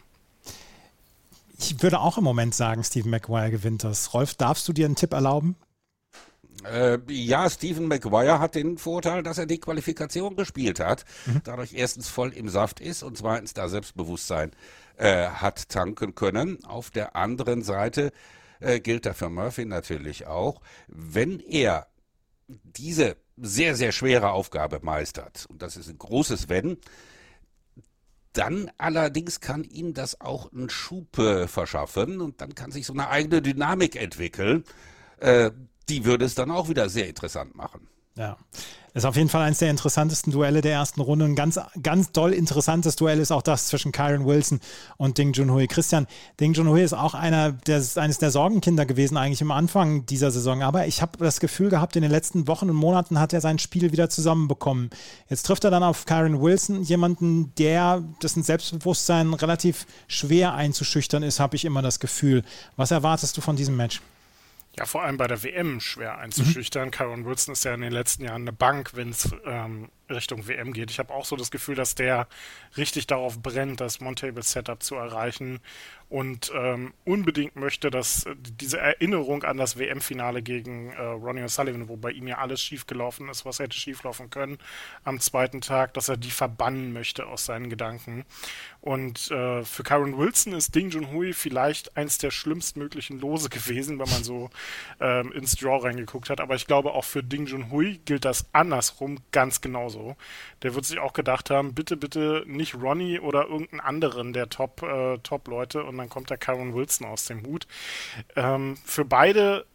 Ich 1.57 1.81
würde 1.81 1.99
auch 1.99 2.17
im 2.17 2.23
Moment 2.23 2.55
sagen, 2.55 2.83
Stephen 2.83 3.11
Maguire 3.11 3.51
gewinnt 3.51 3.83
das. 3.83 4.13
Rolf, 4.13 4.33
darfst 4.33 4.67
du 4.67 4.73
dir 4.73 4.85
einen 4.85 4.95
Tipp 4.95 5.13
erlauben? 5.13 5.55
Äh, 6.63 6.99
ja, 7.07 7.49
Stephen 7.49 7.87
Maguire 7.87 8.39
hat 8.39 8.55
den 8.55 8.77
Vorteil, 8.77 9.23
dass 9.23 9.37
er 9.37 9.45
die 9.45 9.59
Qualifikation 9.59 10.35
gespielt 10.35 10.79
hat, 10.79 11.05
mhm. 11.25 11.41
dadurch 11.43 11.73
erstens 11.73 12.07
voll 12.07 12.33
im 12.33 12.49
Saft 12.49 12.79
ist 12.79 13.03
und 13.03 13.17
zweitens 13.17 13.53
da 13.53 13.67
Selbstbewusstsein 13.67 14.51
äh, 14.97 15.27
hat 15.27 15.69
tanken 15.69 16.13
können. 16.13 16.63
Auf 16.65 16.91
der 16.91 17.15
anderen 17.15 17.63
Seite 17.63 18.11
äh, 18.59 18.79
gilt 18.79 19.05
da 19.05 19.13
für 19.13 19.29
Murphy 19.29 19.65
natürlich 19.65 20.27
auch, 20.27 20.61
wenn 20.87 21.39
er 21.39 21.87
diese 22.47 23.17
sehr, 23.41 23.75
sehr 23.75 23.91
schwere 23.91 24.31
Aufgabe 24.31 24.79
meistert, 24.81 25.45
und 25.49 25.61
das 25.61 25.75
ist 25.77 25.89
ein 25.89 25.97
großes 25.97 26.47
Wenn, 26.47 26.77
dann 28.33 28.71
allerdings 28.77 29.41
kann 29.41 29.63
ihm 29.63 29.93
das 29.93 30.21
auch 30.21 30.51
einen 30.53 30.69
Schub 30.69 31.17
äh, 31.17 31.47
verschaffen 31.47 32.21
und 32.21 32.39
dann 32.39 32.55
kann 32.55 32.71
sich 32.71 32.85
so 32.85 32.93
eine 32.93 33.09
eigene 33.09 33.41
Dynamik 33.41 33.95
entwickeln. 33.95 34.63
Äh, 35.17 35.51
die 35.89 36.05
würde 36.05 36.25
es 36.25 36.35
dann 36.35 36.51
auch 36.51 36.69
wieder 36.69 36.87
sehr 36.87 37.09
interessant 37.09 37.55
machen. 37.55 37.87
Ja, 38.17 38.37
ist 38.93 39.05
auf 39.05 39.15
jeden 39.15 39.29
Fall 39.29 39.43
eines 39.43 39.59
der 39.59 39.69
interessantesten 39.69 40.33
Duelle 40.33 40.59
der 40.59 40.73
ersten 40.73 40.99
Runde. 40.99 41.23
Ein 41.23 41.35
ganz, 41.35 41.57
ganz 41.81 42.11
doll 42.11 42.33
interessantes 42.33 42.97
Duell 42.97 43.19
ist 43.19 43.31
auch 43.31 43.41
das 43.41 43.67
zwischen 43.67 43.93
Kyron 43.93 44.25
Wilson 44.25 44.59
und 44.97 45.17
Ding 45.17 45.31
Junhui. 45.31 45.67
Christian, 45.67 46.07
Ding 46.37 46.53
Junhui 46.53 46.81
ist 46.81 46.91
auch 46.91 47.13
einer 47.13 47.53
der, 47.53 47.81
eines 47.95 48.17
der 48.17 48.31
Sorgenkinder 48.31 48.85
gewesen 48.85 49.15
eigentlich 49.15 49.39
im 49.39 49.51
Anfang 49.51 50.05
dieser 50.07 50.29
Saison. 50.29 50.61
Aber 50.61 50.87
ich 50.87 51.01
habe 51.01 51.17
das 51.19 51.39
Gefühl 51.39 51.69
gehabt, 51.69 51.95
in 51.95 52.01
den 52.01 52.11
letzten 52.11 52.47
Wochen 52.49 52.69
und 52.69 52.75
Monaten 52.75 53.17
hat 53.17 53.31
er 53.31 53.39
sein 53.39 53.59
Spiel 53.59 53.93
wieder 53.93 54.09
zusammenbekommen. 54.09 54.89
Jetzt 55.29 55.45
trifft 55.45 55.63
er 55.63 55.71
dann 55.71 55.83
auf 55.83 56.05
Kyron 56.05 56.41
Wilson, 56.41 56.83
jemanden, 56.83 57.55
der, 57.55 58.03
dessen 58.21 58.43
Selbstbewusstsein 58.43 59.33
relativ 59.33 59.85
schwer 60.09 60.53
einzuschüchtern 60.53 61.23
ist, 61.23 61.39
habe 61.39 61.55
ich 61.55 61.63
immer 61.63 61.81
das 61.81 62.01
Gefühl. 62.01 62.43
Was 62.75 62.91
erwartest 62.91 63.37
du 63.37 63.41
von 63.41 63.55
diesem 63.55 63.77
Match? 63.77 64.01
Ja, 64.77 64.85
vor 64.85 65.03
allem 65.03 65.17
bei 65.17 65.27
der 65.27 65.43
WM 65.43 65.79
schwer 65.79 66.17
einzuschüchtern. 66.17 66.87
Mhm. 66.87 66.91
Kyron 66.91 67.25
Wilson 67.25 67.53
ist 67.53 67.65
ja 67.65 67.73
in 67.73 67.81
den 67.81 67.91
letzten 67.91 68.23
Jahren 68.23 68.43
eine 68.43 68.53
Bank, 68.53 68.91
wenn 68.93 69.09
es 69.09 69.29
ähm, 69.45 69.89
Richtung 70.11 70.47
WM 70.47 70.73
geht. 70.73 70.91
Ich 70.91 70.99
habe 70.99 71.13
auch 71.13 71.25
so 71.25 71.35
das 71.35 71.51
Gefühl, 71.51 71.75
dass 71.75 71.95
der 71.95 72.27
richtig 72.77 73.07
darauf 73.07 73.39
brennt, 73.41 73.81
das 73.81 73.99
Montable 73.99 74.43
Setup 74.43 74.81
zu 74.81 74.95
erreichen 74.95 75.59
und 76.11 76.51
ähm, 76.53 76.93
unbedingt 77.05 77.55
möchte, 77.55 77.89
dass 77.89 78.25
äh, 78.25 78.35
diese 78.37 78.79
Erinnerung 78.79 79.43
an 79.43 79.55
das 79.55 79.79
WM-Finale 79.79 80.41
gegen 80.41 80.91
äh, 80.91 81.01
Ronnie 81.01 81.43
O'Sullivan, 81.43 81.87
wo 81.87 81.95
bei 81.95 82.11
ihm 82.11 82.27
ja 82.27 82.37
alles 82.37 82.61
schiefgelaufen 82.61 83.29
ist, 83.29 83.45
was 83.45 83.59
hätte 83.59 83.77
schieflaufen 83.77 84.29
können 84.29 84.57
am 85.05 85.21
zweiten 85.21 85.61
Tag, 85.61 85.93
dass 85.93 86.09
er 86.09 86.17
die 86.17 86.31
verbannen 86.31 86.91
möchte 86.91 87.27
aus 87.27 87.45
seinen 87.45 87.69
Gedanken. 87.69 88.25
Und 88.81 89.31
äh, 89.31 89.63
für 89.63 89.83
Karen 89.83 90.17
Wilson 90.17 90.51
ist 90.51 90.75
Ding 90.75 90.89
Junhui 90.89 91.31
vielleicht 91.31 91.95
eins 91.95 92.17
der 92.17 92.31
schlimmstmöglichen 92.31 93.21
Lose 93.21 93.47
gewesen, 93.47 93.97
wenn 93.97 94.09
man 94.09 94.25
so 94.25 94.49
ähm, 94.99 95.31
ins 95.31 95.55
Draw 95.55 95.77
reingeguckt 95.77 96.29
hat. 96.29 96.41
Aber 96.41 96.55
ich 96.55 96.67
glaube, 96.67 96.91
auch 96.91 97.05
für 97.05 97.23
Ding 97.23 97.45
Junhui 97.45 98.01
gilt 98.03 98.25
das 98.25 98.47
andersrum 98.51 99.19
ganz 99.31 99.61
genauso. 99.61 100.00
Der 100.63 100.75
wird 100.75 100.85
sich 100.85 100.99
auch 100.99 101.13
gedacht 101.13 101.49
haben, 101.49 101.73
bitte, 101.73 101.97
bitte 101.97 102.43
nicht 102.45 102.75
Ronnie 102.75 103.19
oder 103.19 103.47
irgendeinen 103.47 103.81
anderen 103.81 104.33
der 104.33 104.49
Top, 104.49 104.83
äh, 104.83 105.17
Top-Leute 105.19 105.83
und 105.83 105.97
dann 105.97 106.09
kommt 106.09 106.29
der 106.29 106.37
Karen 106.37 106.73
Wilson 106.73 107.07
aus 107.07 107.25
dem 107.25 107.45
Hut. 107.45 107.67
Ähm, 108.35 108.77
für 108.85 109.05
beide 109.05 109.65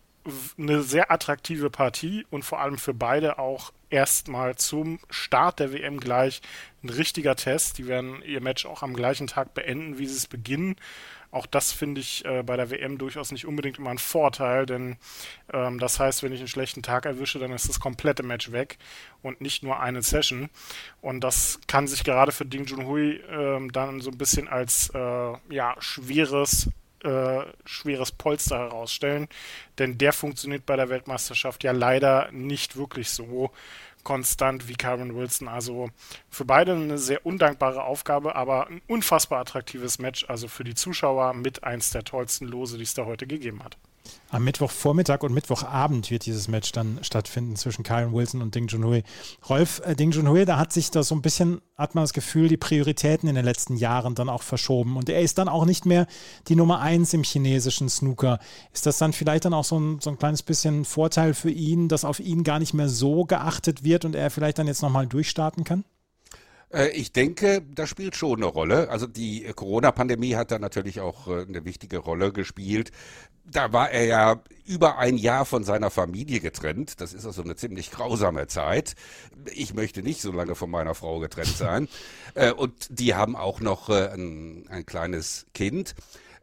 eine 0.58 0.82
sehr 0.82 1.10
attraktive 1.10 1.70
Partie 1.70 2.26
und 2.30 2.44
vor 2.44 2.60
allem 2.60 2.78
für 2.78 2.94
beide 2.94 3.38
auch 3.38 3.72
erstmal 3.90 4.56
zum 4.56 4.98
Start 5.10 5.60
der 5.60 5.72
WM 5.72 6.00
gleich 6.00 6.42
ein 6.82 6.88
richtiger 6.88 7.36
Test. 7.36 7.78
Die 7.78 7.86
werden 7.86 8.22
ihr 8.22 8.40
Match 8.40 8.66
auch 8.66 8.82
am 8.82 8.94
gleichen 8.94 9.26
Tag 9.26 9.54
beenden, 9.54 9.98
wie 9.98 10.06
sie 10.06 10.16
es 10.16 10.26
beginnen. 10.26 10.76
Auch 11.36 11.44
das 11.44 11.70
finde 11.70 12.00
ich 12.00 12.24
äh, 12.24 12.42
bei 12.42 12.56
der 12.56 12.70
WM 12.70 12.96
durchaus 12.96 13.30
nicht 13.30 13.44
unbedingt 13.44 13.76
immer 13.76 13.90
ein 13.90 13.98
Vorteil, 13.98 14.64
denn 14.64 14.96
ähm, 15.52 15.78
das 15.78 16.00
heißt, 16.00 16.22
wenn 16.22 16.32
ich 16.32 16.38
einen 16.38 16.48
schlechten 16.48 16.82
Tag 16.82 17.04
erwische, 17.04 17.38
dann 17.38 17.52
ist 17.52 17.68
das 17.68 17.78
komplette 17.78 18.22
Match 18.22 18.52
weg 18.52 18.78
und 19.20 19.42
nicht 19.42 19.62
nur 19.62 19.78
eine 19.78 20.00
Session. 20.00 20.48
Und 21.02 21.20
das 21.20 21.60
kann 21.66 21.88
sich 21.88 22.04
gerade 22.04 22.32
für 22.32 22.46
Ding 22.46 22.64
Junhui 22.64 23.16
äh, 23.16 23.68
dann 23.70 24.00
so 24.00 24.10
ein 24.10 24.16
bisschen 24.16 24.48
als 24.48 24.88
äh, 24.94 25.32
ja, 25.50 25.76
schweres 25.78 26.70
äh, 27.04 27.42
schweres 27.66 28.12
Polster 28.12 28.58
herausstellen, 28.58 29.28
denn 29.76 29.98
der 29.98 30.14
funktioniert 30.14 30.64
bei 30.64 30.76
der 30.76 30.88
Weltmeisterschaft 30.88 31.64
ja 31.64 31.72
leider 31.72 32.30
nicht 32.32 32.76
wirklich 32.76 33.10
so 33.10 33.50
konstant 34.06 34.68
wie 34.68 34.76
Karen 34.76 35.16
Wilson. 35.16 35.48
Also 35.48 35.90
für 36.30 36.44
beide 36.44 36.74
eine 36.74 36.96
sehr 36.96 37.26
undankbare 37.26 37.82
Aufgabe, 37.82 38.36
aber 38.36 38.68
ein 38.68 38.80
unfassbar 38.86 39.40
attraktives 39.40 39.98
Match. 39.98 40.24
Also 40.30 40.46
für 40.46 40.62
die 40.62 40.76
Zuschauer 40.76 41.34
mit 41.34 41.64
eins 41.64 41.90
der 41.90 42.04
tollsten 42.04 42.46
Lose, 42.46 42.76
die 42.76 42.84
es 42.84 42.94
da 42.94 43.04
heute 43.04 43.26
gegeben 43.26 43.64
hat. 43.64 43.76
Am 44.30 44.44
Mittwochvormittag 44.44 45.22
und 45.22 45.32
Mittwochabend 45.32 46.10
wird 46.10 46.26
dieses 46.26 46.48
Match 46.48 46.72
dann 46.72 46.98
stattfinden 47.02 47.56
zwischen 47.56 47.84
Kyron 47.84 48.12
Wilson 48.12 48.42
und 48.42 48.54
Ding 48.54 48.66
Junhui. 48.68 49.02
Rolf, 49.48 49.80
äh, 49.84 49.94
Ding 49.94 50.10
Junhui, 50.10 50.44
da 50.44 50.58
hat 50.58 50.72
sich 50.72 50.90
da 50.90 51.02
so 51.02 51.14
ein 51.14 51.22
bisschen, 51.22 51.60
hat 51.76 51.94
man 51.94 52.04
das 52.04 52.12
Gefühl, 52.12 52.48
die 52.48 52.56
Prioritäten 52.56 53.28
in 53.28 53.34
den 53.34 53.44
letzten 53.44 53.76
Jahren 53.76 54.14
dann 54.14 54.28
auch 54.28 54.42
verschoben. 54.42 54.96
Und 54.96 55.08
er 55.08 55.20
ist 55.20 55.38
dann 55.38 55.48
auch 55.48 55.64
nicht 55.64 55.86
mehr 55.86 56.06
die 56.48 56.56
Nummer 56.56 56.80
eins 56.80 57.14
im 57.14 57.22
chinesischen 57.22 57.88
Snooker. 57.88 58.38
Ist 58.72 58.86
das 58.86 58.98
dann 58.98 59.12
vielleicht 59.12 59.44
dann 59.44 59.54
auch 59.54 59.64
so 59.64 59.78
ein, 59.78 60.00
so 60.00 60.10
ein 60.10 60.18
kleines 60.18 60.42
bisschen 60.42 60.84
Vorteil 60.84 61.32
für 61.32 61.50
ihn, 61.50 61.88
dass 61.88 62.04
auf 62.04 62.20
ihn 62.20 62.44
gar 62.44 62.58
nicht 62.58 62.74
mehr 62.74 62.88
so 62.88 63.24
geachtet 63.24 63.84
wird 63.84 64.04
und 64.04 64.14
er 64.14 64.30
vielleicht 64.30 64.58
dann 64.58 64.66
jetzt 64.66 64.82
nochmal 64.82 65.06
durchstarten 65.06 65.64
kann? 65.64 65.84
Äh, 66.72 66.88
ich 66.88 67.12
denke, 67.12 67.62
das 67.74 67.88
spielt 67.88 68.16
schon 68.16 68.36
eine 68.36 68.46
Rolle. 68.46 68.90
Also 68.90 69.06
die 69.06 69.44
Corona-Pandemie 69.54 70.34
hat 70.34 70.50
da 70.50 70.58
natürlich 70.58 71.00
auch 71.00 71.28
äh, 71.28 71.42
eine 71.42 71.64
wichtige 71.64 71.98
Rolle 71.98 72.32
gespielt. 72.32 72.90
Da 73.44 73.72
war 73.72 73.90
er 73.90 74.04
ja 74.04 74.42
über 74.64 74.98
ein 74.98 75.16
Jahr 75.16 75.44
von 75.44 75.62
seiner 75.62 75.90
Familie 75.90 76.40
getrennt. 76.40 77.00
Das 77.00 77.14
ist 77.14 77.26
also 77.26 77.42
eine 77.42 77.54
ziemlich 77.54 77.92
grausame 77.92 78.48
Zeit. 78.48 78.96
Ich 79.54 79.72
möchte 79.74 80.02
nicht 80.02 80.20
so 80.20 80.32
lange 80.32 80.56
von 80.56 80.70
meiner 80.70 80.94
Frau 80.94 81.20
getrennt 81.20 81.56
sein. 81.56 81.88
Äh, 82.34 82.52
und 82.52 82.88
die 82.90 83.14
haben 83.14 83.34
auch 83.34 83.60
noch 83.60 83.88
ein, 83.88 84.66
ein 84.68 84.84
kleines 84.84 85.46
Kind. 85.54 85.94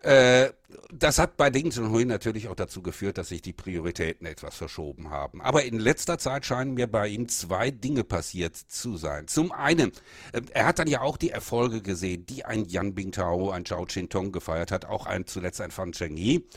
Äh, 0.04 0.52
das 0.92 1.18
hat 1.18 1.38
bei 1.38 1.50
Ding 1.50 1.72
Junhui 1.72 2.04
natürlich 2.04 2.50
auch 2.50 2.56
dazu 2.56 2.82
geführt, 2.82 3.18
dass 3.18 3.30
sich 3.30 3.42
die 3.42 3.54
Prioritäten 3.54 4.28
etwas 4.28 4.56
verschoben 4.56 5.10
haben. 5.10 5.42
Aber 5.42 5.64
in 5.64 5.80
letzter 5.80 6.18
Zeit 6.18 6.46
scheinen 6.46 6.74
mir 6.74 6.88
bei 6.88 7.08
ihm 7.08 7.30
zwei 7.30 7.72
Dinge 7.72 8.04
passiert 8.04 8.56
zu 8.56 8.98
sein. 8.98 9.28
Zum 9.28 9.54
einen, 9.54 9.92
äh, 10.34 10.42
er 10.52 10.66
hat 10.66 10.80
dann 10.80 10.88
ja 10.88 11.02
auch 11.02 11.16
die 11.16 11.30
Erfolge 11.30 11.82
gesehen, 11.82 12.26
die 12.26 12.44
ein 12.44 12.66
Yan 12.66 12.94
Bingtao, 12.96 13.52
ein 13.52 13.66
Zhao 13.66 13.86
Qintong 13.86 14.34
gefeiert 14.34 14.72
hat, 14.72 14.86
auch 14.86 15.06
ein, 15.06 15.26
zuletzt 15.26 15.62
ein 15.62 15.72
Fan 15.72 15.94
Chengyi. 15.94 16.48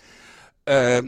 Äh, 0.65 1.05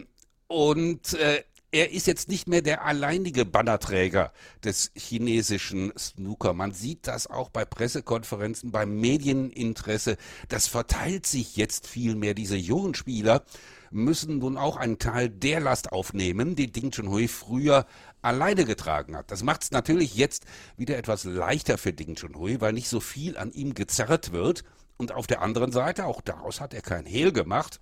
und 0.46 1.14
äh, 1.14 1.42
er 1.70 1.90
ist 1.92 2.06
jetzt 2.06 2.28
nicht 2.28 2.48
mehr 2.48 2.62
der 2.62 2.84
alleinige 2.84 3.44
Bannerträger 3.44 4.32
des 4.64 4.90
chinesischen 4.94 5.92
Snooker. 5.98 6.54
Man 6.54 6.72
sieht 6.72 7.06
das 7.06 7.26
auch 7.26 7.50
bei 7.50 7.64
Pressekonferenzen, 7.66 8.70
beim 8.72 8.98
Medieninteresse. 9.00 10.16
Das 10.48 10.66
verteilt 10.66 11.26
sich 11.26 11.56
jetzt 11.56 11.86
viel 11.86 12.14
mehr. 12.14 12.32
Diese 12.32 12.56
jungen 12.56 12.94
Spieler 12.94 13.44
müssen 13.90 14.38
nun 14.38 14.56
auch 14.56 14.76
einen 14.76 14.98
Teil 14.98 15.28
der 15.28 15.60
Last 15.60 15.92
aufnehmen, 15.92 16.56
die 16.56 16.72
Ding 16.72 16.90
Chunhui 16.90 17.28
früher 17.28 17.86
alleine 18.22 18.64
getragen 18.64 19.16
hat. 19.16 19.30
Das 19.30 19.42
macht 19.42 19.62
es 19.62 19.70
natürlich 19.70 20.14
jetzt 20.14 20.44
wieder 20.76 20.96
etwas 20.96 21.24
leichter 21.24 21.76
für 21.76 21.92
Ding 21.92 22.14
Chunhui, 22.14 22.60
weil 22.60 22.72
nicht 22.72 22.88
so 22.88 23.00
viel 23.00 23.36
an 23.36 23.52
ihm 23.52 23.74
gezerrt 23.74 24.32
wird. 24.32 24.64
Und 24.96 25.12
auf 25.12 25.26
der 25.26 25.42
anderen 25.42 25.70
Seite, 25.70 26.06
auch 26.06 26.22
daraus 26.22 26.60
hat 26.60 26.74
er 26.74 26.82
kein 26.82 27.06
Hehl 27.06 27.32
gemacht, 27.32 27.80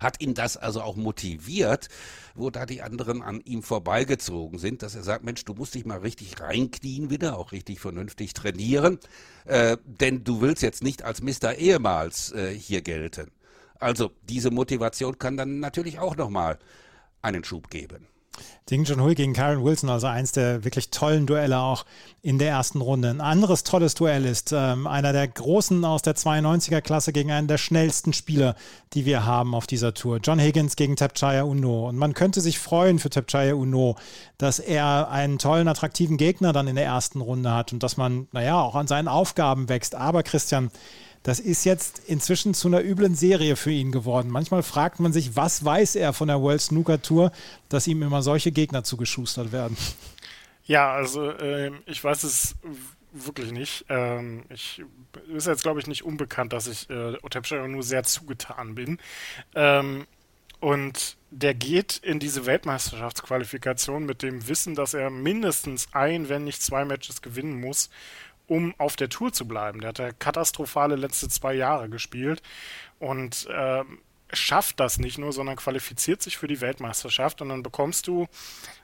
hat 0.00 0.20
ihn 0.20 0.34
das 0.34 0.56
also 0.56 0.82
auch 0.82 0.96
motiviert, 0.96 1.88
wo 2.34 2.50
da 2.50 2.66
die 2.66 2.82
anderen 2.82 3.22
an 3.22 3.40
ihm 3.40 3.62
vorbeigezogen 3.62 4.58
sind, 4.58 4.82
dass 4.82 4.94
er 4.94 5.02
sagt, 5.02 5.24
Mensch, 5.24 5.44
du 5.44 5.54
musst 5.54 5.74
dich 5.74 5.84
mal 5.84 5.98
richtig 5.98 6.40
reinknien 6.40 7.10
wieder, 7.10 7.38
auch 7.38 7.52
richtig 7.52 7.80
vernünftig 7.80 8.32
trainieren, 8.34 8.98
äh, 9.44 9.76
denn 9.84 10.24
du 10.24 10.40
willst 10.40 10.62
jetzt 10.62 10.82
nicht 10.82 11.02
als 11.02 11.22
Mr. 11.22 11.56
Ehemals 11.56 12.32
äh, 12.32 12.54
hier 12.54 12.82
gelten. 12.82 13.30
Also 13.78 14.10
diese 14.22 14.50
Motivation 14.50 15.18
kann 15.18 15.36
dann 15.36 15.60
natürlich 15.60 15.98
auch 15.98 16.16
nochmal 16.16 16.58
einen 17.22 17.44
Schub 17.44 17.70
geben. 17.70 18.06
Ding 18.70 18.84
Junhui 18.84 19.14
gegen 19.14 19.32
Karen 19.32 19.64
Wilson, 19.64 19.88
also 19.88 20.06
eins 20.06 20.32
der 20.32 20.64
wirklich 20.64 20.90
tollen 20.90 21.26
Duelle 21.26 21.58
auch 21.58 21.86
in 22.20 22.38
der 22.38 22.50
ersten 22.50 22.80
Runde. 22.80 23.08
Ein 23.08 23.20
anderes 23.20 23.64
tolles 23.64 23.94
Duell 23.94 24.26
ist 24.26 24.52
ähm, 24.52 24.86
einer 24.86 25.12
der 25.12 25.26
Großen 25.26 25.84
aus 25.84 26.02
der 26.02 26.16
92er-Klasse 26.16 27.12
gegen 27.12 27.30
einen 27.30 27.48
der 27.48 27.56
schnellsten 27.56 28.12
Spieler, 28.12 28.56
die 28.92 29.06
wir 29.06 29.24
haben 29.24 29.54
auf 29.54 29.66
dieser 29.66 29.94
Tour. 29.94 30.18
John 30.22 30.38
Higgins 30.38 30.76
gegen 30.76 30.96
Tapchaya 30.96 31.44
Uno. 31.44 31.88
Und 31.88 31.96
man 31.96 32.12
könnte 32.12 32.40
sich 32.40 32.58
freuen 32.58 32.98
für 32.98 33.08
Tapchaya 33.08 33.54
Uno, 33.54 33.96
dass 34.36 34.58
er 34.58 35.10
einen 35.10 35.38
tollen, 35.38 35.68
attraktiven 35.68 36.18
Gegner 36.18 36.52
dann 36.52 36.68
in 36.68 36.76
der 36.76 36.84
ersten 36.84 37.22
Runde 37.22 37.52
hat 37.52 37.72
und 37.72 37.82
dass 37.82 37.96
man, 37.96 38.28
naja, 38.32 38.60
auch 38.60 38.74
an 38.74 38.86
seinen 38.86 39.08
Aufgaben 39.08 39.68
wächst. 39.68 39.94
Aber 39.94 40.22
Christian, 40.22 40.70
das 41.22 41.40
ist 41.40 41.64
jetzt 41.64 42.00
inzwischen 42.06 42.54
zu 42.54 42.68
einer 42.68 42.82
üblen 42.82 43.14
Serie 43.14 43.56
für 43.56 43.70
ihn 43.70 43.92
geworden. 43.92 44.30
Manchmal 44.30 44.62
fragt 44.62 45.00
man 45.00 45.12
sich, 45.12 45.36
was 45.36 45.64
weiß 45.64 45.96
er 45.96 46.12
von 46.12 46.28
der 46.28 46.40
World 46.40 46.60
Snooker 46.60 47.02
Tour, 47.02 47.32
dass 47.68 47.86
ihm 47.86 48.02
immer 48.02 48.22
solche 48.22 48.52
Gegner 48.52 48.84
zugeschustert 48.84 49.52
werden. 49.52 49.76
Ja, 50.64 50.92
also 50.92 51.30
äh, 51.30 51.72
ich 51.86 52.02
weiß 52.02 52.24
es 52.24 52.54
wirklich 53.12 53.52
nicht. 53.52 53.86
Ähm, 53.88 54.44
ich 54.50 54.82
ist 55.34 55.46
jetzt, 55.46 55.62
glaube 55.62 55.80
ich, 55.80 55.86
nicht 55.86 56.04
unbekannt, 56.04 56.52
dass 56.52 56.66
ich 56.66 56.88
äh, 56.90 57.16
Otepschero 57.22 57.66
nur 57.66 57.82
sehr 57.82 58.04
zugetan 58.04 58.74
bin. 58.74 58.98
Ähm, 59.54 60.06
und 60.60 61.16
der 61.30 61.54
geht 61.54 61.98
in 61.98 62.18
diese 62.18 62.46
Weltmeisterschaftsqualifikation 62.46 64.04
mit 64.04 64.22
dem 64.22 64.48
Wissen, 64.48 64.74
dass 64.74 64.92
er 64.92 65.10
mindestens 65.10 65.88
ein, 65.92 66.28
wenn 66.28 66.44
nicht 66.44 66.62
zwei 66.62 66.84
Matches 66.84 67.22
gewinnen 67.22 67.60
muss, 67.60 67.90
um 68.48 68.74
auf 68.78 68.96
der 68.96 69.08
Tour 69.08 69.32
zu 69.32 69.46
bleiben. 69.46 69.80
Der 69.80 69.90
hat 69.90 69.98
ja 69.98 70.10
katastrophale 70.12 70.96
letzte 70.96 71.28
zwei 71.28 71.54
Jahre 71.54 71.88
gespielt 71.88 72.42
und 72.98 73.46
äh, 73.46 73.84
schafft 74.32 74.80
das 74.80 74.98
nicht 74.98 75.18
nur, 75.18 75.32
sondern 75.32 75.56
qualifiziert 75.56 76.22
sich 76.22 76.36
für 76.36 76.48
die 76.48 76.60
Weltmeisterschaft 76.60 77.40
und 77.40 77.48
dann 77.48 77.62
bekommst 77.62 78.06
du 78.06 78.26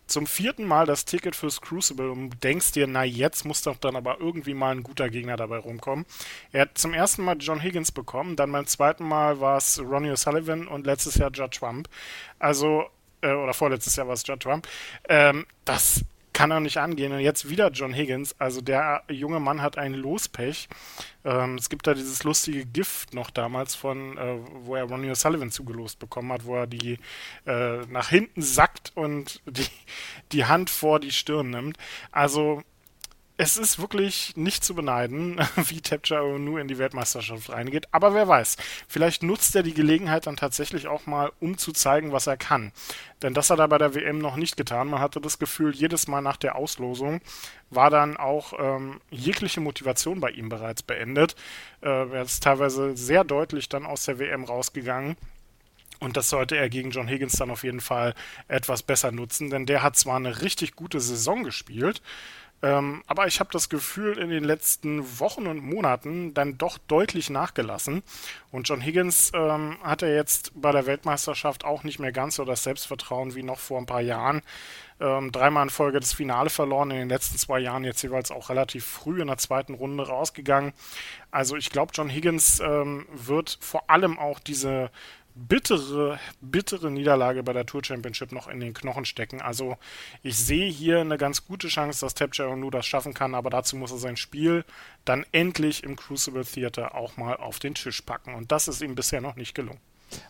zum 0.07 0.27
vierten 0.27 0.65
Mal 0.65 0.87
das 0.87 1.05
Ticket 1.05 1.35
fürs 1.35 1.61
Crucible 1.61 2.11
und 2.11 2.43
denkst 2.45 2.73
dir, 2.73 2.87
na 2.87 3.05
jetzt 3.05 3.45
muss 3.45 3.63
doch 3.63 3.77
dann 3.77 3.97
aber 3.97 4.21
irgendwie 4.21 4.55
mal 4.55 4.75
ein 4.75 4.83
guter 4.83 5.09
Gegner 5.09 5.37
dabei 5.37 5.59
rumkommen. 5.59 6.05
Er 6.53 6.63
hat 6.63 6.79
zum 6.79 6.93
ersten 6.93 7.23
Mal 7.23 7.37
John 7.39 7.63
Higgins 7.63 7.93
bekommen, 7.93 8.37
dann 8.37 8.53
beim 8.53 8.67
zweiten 8.67 9.05
Mal 9.05 9.41
war 9.41 9.57
es 9.57 9.81
Ronnie 9.81 10.11
O'Sullivan 10.11 10.67
und 10.67 10.87
letztes 10.87 11.17
Jahr 11.17 11.31
Judd 11.33 11.53
Trump. 11.53 11.89
Also, 12.39 12.85
äh, 13.23 13.33
oder 13.33 13.55
vorletztes 13.55 13.97
Jahr 13.97 14.07
war 14.07 14.15
es 14.15 14.27
Judd 14.27 14.43
Trump. 14.43 14.69
Ähm, 15.09 15.47
das 15.65 16.05
kann 16.35 16.51
er 16.51 16.61
nicht 16.61 16.77
angehen. 16.77 17.13
Und 17.13 17.21
jetzt 17.21 17.49
wieder 17.49 17.71
John 17.71 17.95
Higgins. 17.95 18.39
Also 18.39 18.61
der 18.61 19.03
junge 19.09 19.41
Mann 19.41 19.63
hat 19.63 19.79
ein 19.79 19.95
Lospech. 19.95 20.69
Ähm, 21.25 21.55
es 21.55 21.71
gibt 21.71 21.87
da 21.87 21.95
dieses 21.95 22.25
lustige 22.25 22.67
Gift 22.67 23.15
noch 23.15 23.31
damals 23.31 23.75
von, 23.75 24.19
äh, 24.19 24.37
wo 24.65 24.75
er 24.75 24.85
Ronnie 24.85 25.11
O'Sullivan 25.11 25.51
zugelost 25.51 25.99
bekommen 25.99 26.31
hat, 26.33 26.45
wo 26.45 26.57
er 26.57 26.67
die 26.67 26.99
äh, 27.47 27.87
nach 27.87 28.11
hinten 28.11 28.43
sackt 28.43 28.93
und 28.95 29.41
die, 29.47 29.67
die 30.33 30.45
Hand 30.45 30.69
vor 30.69 31.01
die 31.01 31.13
Stirn 31.13 31.51
nimmt. 31.51 31.79
Also 32.13 32.63
es 33.37 33.57
ist 33.57 33.81
wirklich 33.81 34.37
nicht 34.37 34.63
zu 34.63 34.75
beneiden, 34.75 35.41
wie 35.57 35.81
Tapcha 35.81 36.23
nu 36.39 36.57
in 36.59 36.69
die 36.69 36.79
Weltmeisterschaft 36.79 37.51
reingeht. 37.51 37.89
Aber 37.91 38.15
wer 38.15 38.29
weiß, 38.29 38.57
vielleicht 38.87 39.23
nutzt 39.23 39.57
er 39.57 39.65
die 39.65 39.75
Gelegenheit 39.75 40.27
dann 40.27 40.37
tatsächlich 40.37 40.87
auch 40.87 41.07
mal, 41.07 41.33
um 41.41 41.59
zu 41.59 41.73
zeigen, 41.73 42.13
was 42.13 42.29
er 42.29 42.37
kann. 42.37 42.73
Denn 43.23 43.35
das 43.35 43.51
hat 43.51 43.59
er 43.59 43.69
bei 43.69 43.79
der 43.79 43.95
WM 43.95 44.19
noch 44.19 44.37
nicht 44.37 44.57
getan. 44.57 44.89
Man 44.89 45.01
hatte 45.01 45.21
das 45.21 45.39
Gefühl, 45.39 45.75
jedes 45.75 46.07
Mal 46.07 46.21
nach 46.21 46.37
der 46.37 46.55
Auslosung 46.55 47.21
war 47.71 47.91
dann 47.91 48.17
auch 48.17 48.53
ähm, 48.59 49.01
jegliche 49.11 49.61
Motivation 49.61 50.21
bei 50.21 50.31
ihm 50.31 50.49
bereits 50.49 50.83
beendet. 50.83 51.35
Äh, 51.83 51.89
er 51.89 52.23
ist 52.23 52.43
teilweise 52.43 52.97
sehr 52.97 53.25
deutlich 53.25 53.69
dann 53.69 53.85
aus 53.85 54.05
der 54.05 54.21
WM 54.21 54.45
rausgegangen. 54.45 55.17
Und 56.01 56.17
das 56.17 56.29
sollte 56.29 56.57
er 56.57 56.69
gegen 56.69 56.91
John 56.91 57.09
Higgins 57.09 57.37
dann 57.37 57.51
auf 57.51 57.65
jeden 57.65 57.81
Fall 57.81 58.15
etwas 58.47 58.83
besser 58.83 59.11
nutzen, 59.11 59.49
denn 59.49 59.65
der 59.65 59.83
hat 59.83 59.97
zwar 59.97 60.17
eine 60.17 60.43
richtig 60.43 60.77
gute 60.77 61.01
Saison 61.01 61.45
gespielt, 61.45 62.03
ähm, 62.65 63.03
aber 63.07 63.27
ich 63.27 63.41
habe 63.41 63.51
das 63.53 63.69
Gefühl, 63.69 64.17
in 64.17 64.31
den 64.31 64.43
letzten 64.43 65.21
Wochen 65.21 65.47
und 65.47 65.63
Monaten 65.63 66.33
dann 66.33 66.57
doch 66.57 66.79
deutlich 66.79 67.29
nachgelassen. 67.29 68.03
Und 68.53 68.67
John 68.67 68.81
Higgins 68.81 69.33
ähm, 69.35 69.77
hat 69.83 70.01
er 70.01 70.15
jetzt 70.15 70.51
bei 70.55 70.73
der 70.73 70.87
Weltmeisterschaft 70.87 71.67
auch 71.67 71.85
nicht 71.85 71.99
mehr 71.99 72.11
ganz 72.11 72.37
so 72.37 72.47
das 72.47 72.63
Selbstvertrauen 72.63 73.35
wie 73.35 73.43
noch 73.43 73.59
vor 73.59 73.79
ein 73.79 73.85
paar 73.85 74.01
Jahren. 74.01 74.41
Ähm, 74.99 75.31
dreimal 75.31 75.65
in 75.65 75.71
Folge 75.71 76.01
das 76.01 76.15
Finale 76.15 76.49
verloren, 76.49 76.91
in 76.91 76.97
den 76.97 77.09
letzten 77.11 77.37
zwei 77.37 77.59
Jahren 77.59 77.85
jetzt 77.85 78.01
jeweils 78.01 78.31
auch 78.31 78.49
relativ 78.49 78.87
früh 78.87 79.21
in 79.21 79.27
der 79.27 79.37
zweiten 79.37 79.75
Runde 79.75 80.07
rausgegangen. 80.07 80.73
Also 81.31 81.57
ich 81.57 81.69
glaube, 81.69 81.93
John 81.95 82.09
Higgins 82.09 82.61
ähm, 82.61 83.05
wird 83.13 83.59
vor 83.61 83.91
allem 83.91 84.19
auch 84.19 84.39
diese 84.39 84.91
bittere, 85.35 86.19
bittere 86.41 86.91
Niederlage 86.91 87.43
bei 87.43 87.53
der 87.53 87.67
Tour 87.67 87.85
Championship 87.85 88.33
noch 88.33 88.49
in 88.49 88.61
den 88.61 88.75
Knochen 88.75 89.05
stecken. 89.05 89.41
Also 89.41 89.77
ich 90.23 90.37
sehe 90.37 90.71
hier 90.71 91.01
eine 91.01 91.19
ganz 91.19 91.47
gute 91.47 91.69
Chance, 91.69 92.01
dass 92.01 92.15
Tapcher 92.15 92.55
Nu 92.57 92.71
das 92.71 92.87
schaffen 92.87 93.15
kann, 93.15 93.35
aber 93.35 93.51
dazu 93.51 93.77
muss 93.77 93.91
er 93.91 93.99
sein 93.99 94.17
Spiel 94.17 94.65
dann 95.05 95.27
endlich 95.33 95.83
im 95.85 95.97
Crucible 95.97 96.45
Theater 96.45 96.95
auch 96.95 97.17
mal 97.17 97.37
auf 97.37 97.59
den 97.59 97.75
Tisch 97.75 98.03
packen. 98.03 98.35
Und 98.35 98.53
das 98.53 98.69
ist 98.69 98.81
ihm 98.81 98.95
bisher 98.95 99.21
noch 99.21 99.37
nicht 99.37 99.55
gelungen. 99.55 99.81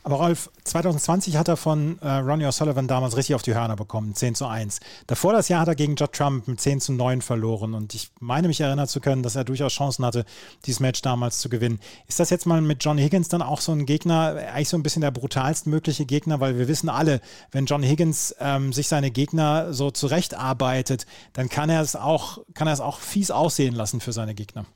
Aber 0.02 0.16
Rolf, 0.16 0.50
2020 0.64 1.36
hat 1.36 1.48
er 1.48 1.56
von 1.56 1.98
äh, 2.00 2.08
Ronnie 2.08 2.46
O'Sullivan 2.46 2.86
damals 2.86 3.16
richtig 3.16 3.34
auf 3.34 3.42
die 3.42 3.54
Hörner 3.54 3.76
bekommen, 3.76 4.14
10 4.14 4.34
zu 4.34 4.46
1. 4.46 4.80
Davor 5.06 5.32
das 5.32 5.48
Jahr 5.48 5.60
hat 5.60 5.68
er 5.68 5.74
gegen 5.74 5.96
Judd 5.96 6.12
Trump 6.12 6.48
mit 6.48 6.60
10 6.60 6.80
zu 6.80 6.92
9 6.92 7.22
verloren 7.22 7.74
und 7.74 7.94
ich 7.94 8.10
meine 8.20 8.48
mich 8.48 8.60
erinnern 8.60 8.88
zu 8.88 9.00
können, 9.00 9.22
dass 9.22 9.36
er 9.36 9.44
durchaus 9.44 9.72
Chancen 9.72 10.04
hatte, 10.04 10.24
dieses 10.66 10.80
Match 10.80 11.02
damals 11.02 11.38
zu 11.38 11.48
gewinnen. 11.48 11.80
Ist 12.06 12.20
das 12.20 12.30
jetzt 12.30 12.46
mal 12.46 12.60
mit 12.60 12.84
Johnny 12.84 13.02
Higgins 13.02 13.28
dann 13.28 13.42
auch 13.42 13.60
so 13.60 13.72
ein 13.72 13.86
Gegner, 13.86 14.36
eigentlich 14.52 14.68
so 14.68 14.76
ein 14.76 14.82
bisschen 14.82 15.02
der 15.02 15.10
brutalst 15.10 15.66
mögliche 15.66 16.06
Gegner, 16.06 16.40
weil 16.40 16.58
wir 16.58 16.68
wissen 16.68 16.88
alle, 16.88 17.20
wenn 17.50 17.66
John 17.66 17.82
Higgins 17.82 18.34
ähm, 18.40 18.72
sich 18.72 18.88
seine 18.88 19.10
Gegner 19.10 19.72
so 19.72 19.90
zurechtarbeitet, 19.90 21.06
dann 21.32 21.48
kann 21.48 21.70
er 21.70 21.80
es 21.80 21.96
auch, 21.96 22.38
kann 22.54 22.66
er 22.66 22.74
es 22.74 22.80
auch 22.80 23.00
fies 23.00 23.30
aussehen 23.30 23.74
lassen 23.74 24.00
für 24.00 24.12
seine 24.12 24.34
Gegner. 24.34 24.66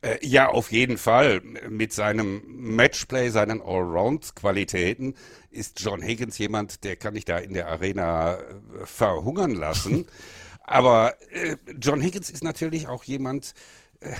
Äh, 0.00 0.24
ja, 0.26 0.48
auf 0.48 0.72
jeden 0.72 0.98
Fall. 0.98 1.40
Mit 1.68 1.92
seinem 1.92 2.42
Matchplay, 2.46 3.30
seinen 3.30 3.60
Allround-Qualitäten 3.60 5.14
ist 5.50 5.80
John 5.80 6.02
Higgins 6.02 6.38
jemand, 6.38 6.84
der 6.84 6.96
kann 6.96 7.16
ich 7.16 7.24
da 7.24 7.38
in 7.38 7.54
der 7.54 7.68
Arena 7.68 8.34
äh, 8.34 8.44
verhungern 8.84 9.54
lassen. 9.54 10.06
Aber 10.64 11.14
äh, 11.30 11.56
John 11.80 12.00
Higgins 12.00 12.30
ist 12.30 12.42
natürlich 12.42 12.88
auch 12.88 13.04
jemand, 13.04 13.54
äh, 14.00 14.12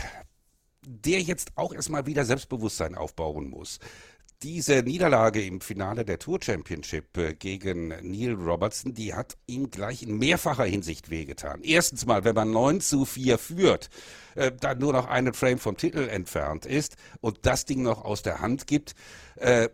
der 0.86 1.20
jetzt 1.20 1.52
auch 1.56 1.72
erstmal 1.72 2.06
wieder 2.06 2.24
Selbstbewusstsein 2.24 2.94
aufbauen 2.94 3.48
muss 3.48 3.78
diese 4.44 4.82
Niederlage 4.82 5.42
im 5.42 5.62
Finale 5.62 6.04
der 6.04 6.18
Tour 6.18 6.38
Championship 6.42 7.16
äh, 7.16 7.32
gegen 7.32 7.88
Neil 8.02 8.34
Robertson, 8.34 8.92
die 8.92 9.14
hat 9.14 9.38
ihm 9.46 9.70
gleich 9.70 10.02
in 10.02 10.18
mehrfacher 10.18 10.64
Hinsicht 10.64 11.08
wehgetan. 11.08 11.62
Erstens 11.62 12.04
mal, 12.04 12.24
wenn 12.24 12.34
man 12.34 12.50
9 12.50 12.82
zu 12.82 13.06
4 13.06 13.38
führt, 13.38 13.88
äh, 14.34 14.52
dann 14.52 14.78
nur 14.80 14.92
noch 14.92 15.06
einen 15.06 15.32
Frame 15.32 15.58
vom 15.58 15.78
Titel 15.78 16.08
entfernt 16.10 16.66
ist 16.66 16.96
und 17.22 17.38
das 17.46 17.64
Ding 17.64 17.82
noch 17.82 18.04
aus 18.04 18.20
der 18.20 18.42
Hand 18.42 18.66
gibt, 18.66 18.94
äh, 19.36 19.70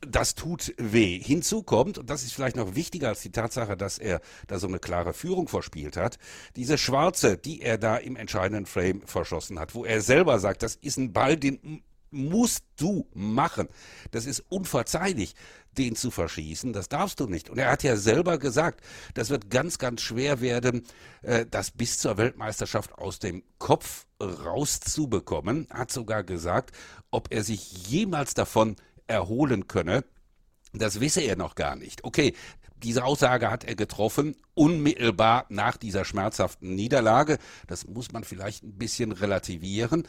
das 0.00 0.34
tut 0.34 0.74
weh. 0.78 1.20
Hinzu 1.20 1.62
kommt, 1.62 1.98
und 1.98 2.10
das 2.10 2.24
ist 2.24 2.32
vielleicht 2.32 2.56
noch 2.56 2.74
wichtiger 2.74 3.10
als 3.10 3.20
die 3.20 3.30
Tatsache, 3.30 3.76
dass 3.76 3.98
er 3.98 4.20
da 4.48 4.58
so 4.58 4.66
eine 4.66 4.80
klare 4.80 5.12
Führung 5.12 5.46
verspielt 5.46 5.96
hat, 5.96 6.18
diese 6.56 6.78
Schwarze, 6.78 7.38
die 7.38 7.62
er 7.62 7.78
da 7.78 7.96
im 7.96 8.16
entscheidenden 8.16 8.66
Frame 8.66 9.02
verschossen 9.02 9.60
hat, 9.60 9.76
wo 9.76 9.84
er 9.84 10.00
selber 10.00 10.40
sagt, 10.40 10.64
das 10.64 10.74
ist 10.74 10.96
ein 10.96 11.12
Ball, 11.12 11.36
den 11.36 11.84
musst 12.12 12.64
du 12.76 13.08
machen. 13.14 13.68
Das 14.10 14.26
ist 14.26 14.40
unverzeihlich, 14.48 15.34
den 15.78 15.96
zu 15.96 16.10
verschießen. 16.10 16.72
Das 16.72 16.88
darfst 16.88 17.20
du 17.20 17.26
nicht. 17.26 17.50
Und 17.50 17.58
er 17.58 17.70
hat 17.70 17.82
ja 17.82 17.96
selber 17.96 18.38
gesagt, 18.38 18.84
das 19.14 19.30
wird 19.30 19.50
ganz, 19.50 19.78
ganz 19.78 20.02
schwer 20.02 20.40
werden, 20.40 20.82
äh, 21.22 21.46
das 21.50 21.70
bis 21.70 21.98
zur 21.98 22.18
Weltmeisterschaft 22.18 22.92
aus 22.98 23.18
dem 23.18 23.42
Kopf 23.58 24.06
rauszubekommen. 24.20 25.66
Hat 25.70 25.90
sogar 25.90 26.22
gesagt, 26.22 26.74
ob 27.10 27.32
er 27.32 27.42
sich 27.42 27.88
jemals 27.88 28.34
davon 28.34 28.76
erholen 29.06 29.66
könne. 29.66 30.04
Das 30.72 31.00
wisse 31.00 31.20
er 31.20 31.36
noch 31.36 31.54
gar 31.54 31.76
nicht. 31.76 32.04
Okay, 32.04 32.34
diese 32.82 33.04
Aussage 33.04 33.50
hat 33.50 33.64
er 33.64 33.76
getroffen, 33.76 34.34
unmittelbar 34.54 35.46
nach 35.48 35.76
dieser 35.76 36.04
schmerzhaften 36.04 36.74
Niederlage. 36.74 37.38
Das 37.66 37.86
muss 37.86 38.10
man 38.12 38.24
vielleicht 38.24 38.64
ein 38.64 38.76
bisschen 38.76 39.12
relativieren 39.12 40.08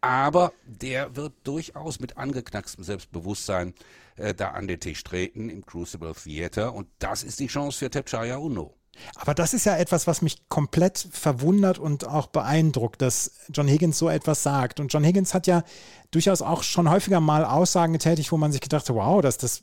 aber 0.00 0.52
der 0.64 1.16
wird 1.16 1.34
durchaus 1.44 2.00
mit 2.00 2.16
angeknackstem 2.16 2.84
Selbstbewusstsein 2.84 3.74
äh, 4.16 4.34
da 4.34 4.50
an 4.50 4.66
den 4.66 4.80
Tisch 4.80 5.02
treten 5.04 5.48
im 5.48 5.64
Crucible 5.64 6.14
Theater 6.14 6.74
und 6.74 6.88
das 6.98 7.22
ist 7.22 7.40
die 7.40 7.48
Chance 7.48 7.78
für 7.78 7.90
Tepchaya 7.90 8.36
Uno. 8.36 8.79
Aber 9.16 9.34
das 9.34 9.54
ist 9.54 9.66
ja 9.66 9.76
etwas, 9.76 10.06
was 10.06 10.22
mich 10.22 10.48
komplett 10.48 11.08
verwundert 11.10 11.78
und 11.78 12.06
auch 12.06 12.26
beeindruckt, 12.26 13.02
dass 13.02 13.32
John 13.52 13.68
Higgins 13.68 13.98
so 13.98 14.08
etwas 14.08 14.42
sagt. 14.42 14.80
Und 14.80 14.92
John 14.92 15.04
Higgins 15.04 15.34
hat 15.34 15.46
ja 15.46 15.62
durchaus 16.10 16.42
auch 16.42 16.64
schon 16.64 16.90
häufiger 16.90 17.20
mal 17.20 17.44
Aussagen 17.44 17.92
getätigt, 17.92 18.32
wo 18.32 18.36
man 18.36 18.50
sich 18.50 18.60
gedacht 18.60 18.88
hat, 18.88 18.96
wow, 18.96 19.22
das, 19.22 19.38
das 19.38 19.62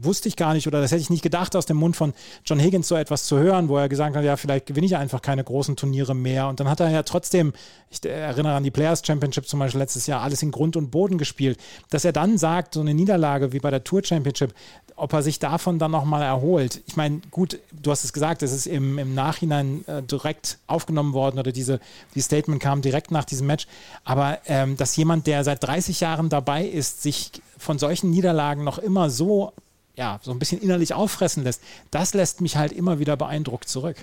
wusste 0.00 0.28
ich 0.28 0.36
gar 0.36 0.54
nicht 0.54 0.66
oder 0.66 0.80
das 0.80 0.90
hätte 0.90 1.02
ich 1.02 1.10
nicht 1.10 1.22
gedacht, 1.22 1.54
aus 1.54 1.66
dem 1.66 1.76
Mund 1.76 1.96
von 1.96 2.14
John 2.46 2.58
Higgins 2.58 2.88
so 2.88 2.96
etwas 2.96 3.24
zu 3.24 3.38
hören, 3.38 3.68
wo 3.68 3.76
er 3.76 3.90
gesagt 3.90 4.16
hat, 4.16 4.24
ja, 4.24 4.36
vielleicht 4.36 4.66
gewinne 4.66 4.86
ich 4.86 4.96
einfach 4.96 5.20
keine 5.20 5.44
großen 5.44 5.76
Turniere 5.76 6.14
mehr. 6.14 6.48
Und 6.48 6.60
dann 6.60 6.68
hat 6.68 6.80
er 6.80 6.90
ja 6.90 7.02
trotzdem, 7.02 7.52
ich 7.90 8.02
erinnere 8.04 8.54
an 8.54 8.64
die 8.64 8.70
Players 8.70 9.02
Championship 9.04 9.46
zum 9.46 9.60
Beispiel 9.60 9.80
letztes 9.80 10.06
Jahr, 10.06 10.22
alles 10.22 10.42
in 10.42 10.50
Grund 10.50 10.76
und 10.76 10.90
Boden 10.90 11.18
gespielt. 11.18 11.58
Dass 11.90 12.06
er 12.06 12.12
dann 12.12 12.38
sagt, 12.38 12.74
so 12.74 12.80
eine 12.80 12.94
Niederlage 12.94 13.52
wie 13.52 13.58
bei 13.58 13.70
der 13.70 13.84
Tour 13.84 14.02
Championship, 14.02 14.54
ob 14.96 15.12
er 15.12 15.22
sich 15.22 15.38
davon 15.38 15.78
dann 15.78 15.90
nochmal 15.90 16.22
erholt. 16.22 16.82
Ich 16.86 16.96
meine, 16.96 17.20
gut, 17.30 17.58
du 17.72 17.90
hast 17.90 18.04
es 18.04 18.12
gesagt, 18.12 18.42
es 18.42 18.52
ist 18.52 18.66
im, 18.66 18.98
im 18.98 19.14
Nachhinein 19.14 19.84
äh, 19.86 20.02
direkt 20.02 20.58
aufgenommen 20.66 21.12
worden 21.12 21.38
oder 21.38 21.52
diese, 21.52 21.80
die 22.14 22.20
Statement 22.20 22.62
kam 22.62 22.82
direkt 22.82 23.10
nach 23.10 23.24
diesem 23.24 23.46
Match. 23.46 23.66
Aber 24.04 24.38
ähm, 24.46 24.76
dass 24.76 24.96
jemand, 24.96 25.26
der 25.26 25.44
seit 25.44 25.62
30 25.62 26.00
Jahren 26.00 26.28
dabei 26.28 26.64
ist, 26.64 27.02
sich 27.02 27.32
von 27.58 27.78
solchen 27.78 28.10
Niederlagen 28.10 28.64
noch 28.64 28.78
immer 28.78 29.10
so, 29.10 29.52
ja, 29.96 30.20
so 30.22 30.30
ein 30.30 30.38
bisschen 30.38 30.60
innerlich 30.60 30.94
auffressen 30.94 31.44
lässt, 31.44 31.62
das 31.90 32.14
lässt 32.14 32.40
mich 32.40 32.56
halt 32.56 32.72
immer 32.72 32.98
wieder 32.98 33.16
beeindruckt 33.16 33.68
zurück. 33.68 33.96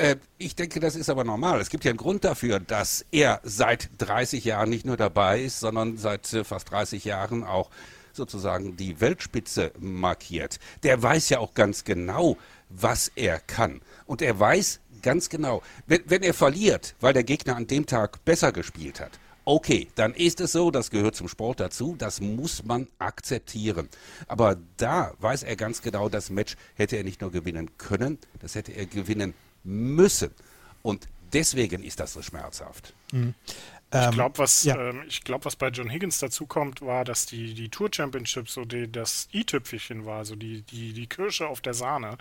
Äh, 0.00 0.16
ich 0.38 0.56
denke, 0.56 0.80
das 0.80 0.96
ist 0.96 1.10
aber 1.10 1.24
normal. 1.24 1.60
Es 1.60 1.68
gibt 1.68 1.84
ja 1.84 1.90
einen 1.90 1.98
Grund 1.98 2.24
dafür, 2.24 2.58
dass 2.58 3.04
er 3.10 3.40
seit 3.42 3.90
30 3.98 4.44
Jahren 4.44 4.70
nicht 4.70 4.86
nur 4.86 4.96
dabei 4.96 5.42
ist, 5.42 5.60
sondern 5.60 5.98
seit 5.98 6.32
äh, 6.32 6.42
fast 6.42 6.70
30 6.70 7.04
Jahren 7.04 7.44
auch 7.44 7.68
sozusagen 8.12 8.76
die 8.76 9.00
Weltspitze 9.00 9.72
markiert, 9.78 10.58
der 10.82 11.02
weiß 11.02 11.28
ja 11.30 11.38
auch 11.38 11.54
ganz 11.54 11.84
genau, 11.84 12.36
was 12.68 13.10
er 13.14 13.40
kann. 13.40 13.80
Und 14.06 14.22
er 14.22 14.38
weiß 14.38 14.80
ganz 15.02 15.28
genau, 15.28 15.62
wenn, 15.86 16.02
wenn 16.06 16.22
er 16.22 16.34
verliert, 16.34 16.94
weil 17.00 17.12
der 17.12 17.24
Gegner 17.24 17.56
an 17.56 17.66
dem 17.66 17.86
Tag 17.86 18.24
besser 18.24 18.52
gespielt 18.52 19.00
hat, 19.00 19.18
okay, 19.44 19.88
dann 19.94 20.14
ist 20.14 20.40
es 20.40 20.52
so, 20.52 20.70
das 20.70 20.90
gehört 20.90 21.16
zum 21.16 21.28
Sport 21.28 21.60
dazu, 21.60 21.96
das 21.98 22.20
muss 22.20 22.64
man 22.64 22.86
akzeptieren. 22.98 23.88
Aber 24.28 24.56
da 24.76 25.14
weiß 25.18 25.42
er 25.42 25.56
ganz 25.56 25.82
genau, 25.82 26.08
das 26.08 26.30
Match 26.30 26.56
hätte 26.76 26.96
er 26.96 27.04
nicht 27.04 27.20
nur 27.20 27.32
gewinnen 27.32 27.70
können, 27.78 28.18
das 28.40 28.54
hätte 28.54 28.72
er 28.72 28.86
gewinnen 28.86 29.34
müssen. 29.64 30.30
Und 30.82 31.08
deswegen 31.32 31.82
ist 31.82 32.00
das 32.00 32.12
so 32.12 32.22
schmerzhaft. 32.22 32.94
Mhm. 33.12 33.34
Ich 33.92 33.98
ähm, 34.00 34.12
glaube, 34.12 34.38
was, 34.38 34.62
ja. 34.62 34.76
ähm, 34.76 35.02
glaub, 35.24 35.44
was 35.44 35.56
bei 35.56 35.68
John 35.68 35.90
Higgins 35.90 36.20
dazu 36.20 36.46
kommt, 36.46 36.80
war, 36.80 37.04
dass 37.04 37.26
die, 37.26 37.54
die 37.54 37.70
Tour 37.70 37.88
Championship 37.92 38.48
so 38.48 38.64
die, 38.64 38.90
das 38.90 39.28
i-Tüpfelchen 39.32 40.06
war, 40.06 40.24
so 40.24 40.36
die, 40.36 40.62
die, 40.62 40.92
die 40.92 41.08
Kirsche 41.08 41.48
auf 41.48 41.60
der 41.60 41.74
Sahne 41.74 42.16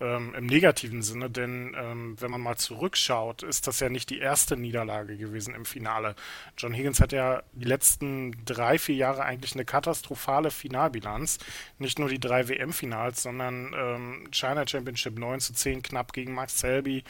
ähm, 0.00 0.32
im 0.36 0.46
negativen 0.46 1.02
Sinne, 1.02 1.28
denn 1.28 1.74
ähm, 1.76 2.16
wenn 2.20 2.30
man 2.30 2.40
mal 2.40 2.56
zurückschaut, 2.56 3.42
ist 3.42 3.66
das 3.66 3.80
ja 3.80 3.88
nicht 3.88 4.10
die 4.10 4.20
erste 4.20 4.56
Niederlage 4.56 5.16
gewesen 5.16 5.56
im 5.56 5.64
Finale. 5.64 6.14
John 6.56 6.72
Higgins 6.72 7.00
hat 7.00 7.10
ja 7.10 7.42
die 7.52 7.66
letzten 7.66 8.44
drei, 8.44 8.78
vier 8.78 8.94
Jahre 8.94 9.24
eigentlich 9.24 9.54
eine 9.54 9.64
katastrophale 9.64 10.52
Finalbilanz. 10.52 11.38
Nicht 11.78 11.98
nur 11.98 12.08
die 12.08 12.20
drei 12.20 12.48
WM-Finals, 12.48 13.24
sondern 13.24 13.74
ähm, 13.76 14.28
China 14.30 14.64
Championship 14.64 15.18
9 15.18 15.40
zu 15.40 15.52
10 15.52 15.82
knapp 15.82 16.12
gegen 16.12 16.32
Max 16.32 16.58
Selby, 16.60 17.02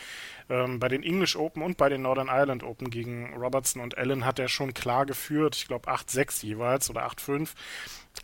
ähm, 0.48 0.78
bei 0.78 0.88
den 0.88 1.02
English 1.02 1.36
Open 1.36 1.62
und 1.62 1.76
bei 1.76 1.88
den 1.88 2.02
Northern 2.02 2.28
Ireland 2.28 2.62
Open 2.62 2.90
gegen 2.90 3.34
Robertson 3.34 3.82
und 3.82 3.94
Duellen 3.94 4.24
hat 4.24 4.38
er 4.38 4.48
schon 4.48 4.74
klar 4.74 5.06
geführt. 5.06 5.56
Ich 5.56 5.68
glaube 5.68 5.90
8-6 5.90 6.44
jeweils 6.44 6.90
oder 6.90 7.06
8-5 7.06 7.50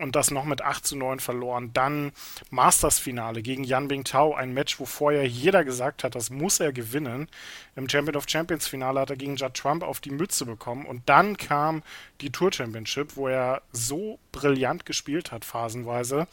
und 0.01 0.17
das 0.17 0.31
noch 0.31 0.45
mit 0.45 0.63
8 0.63 0.87
zu 0.87 0.97
9 0.97 1.21
verloren. 1.21 1.71
Dann 1.73 2.13
Masters-Finale 2.51 3.43
gegen 3.43 3.65
Yan 3.65 3.89
Bingtao, 3.89 4.35
ein 4.35 4.53
Match, 4.53 4.81
wo 4.81 4.87
vorher 4.87 5.27
jeder 5.27 5.65
gesagt 5.65 6.05
hat, 6.05 6.15
das 6.15 6.31
muss 6.31 6.61
er 6.61 6.73
gewinnen. 6.73 7.29
Im 7.77 7.89
Champion 7.89 8.17
of 8.17 8.29
Champions-Finale 8.29 9.01
hat 9.01 9.11
er 9.11 9.17
gegen 9.17 9.37
Judd 9.37 9.55
Trump 9.55 9.83
auf 9.83 10.01
die 10.01 10.11
Mütze 10.11 10.47
bekommen 10.47 10.87
und 10.87 11.09
dann 11.09 11.37
kam 11.37 11.83
die 12.21 12.31
Tour 12.31 12.53
Championship, 12.53 13.17
wo 13.17 13.29
er 13.29 13.63
so 13.73 14.19
brillant 14.33 14.87
gespielt 14.87 15.31
hat, 15.31 15.45
phasenweise, 15.45 16.27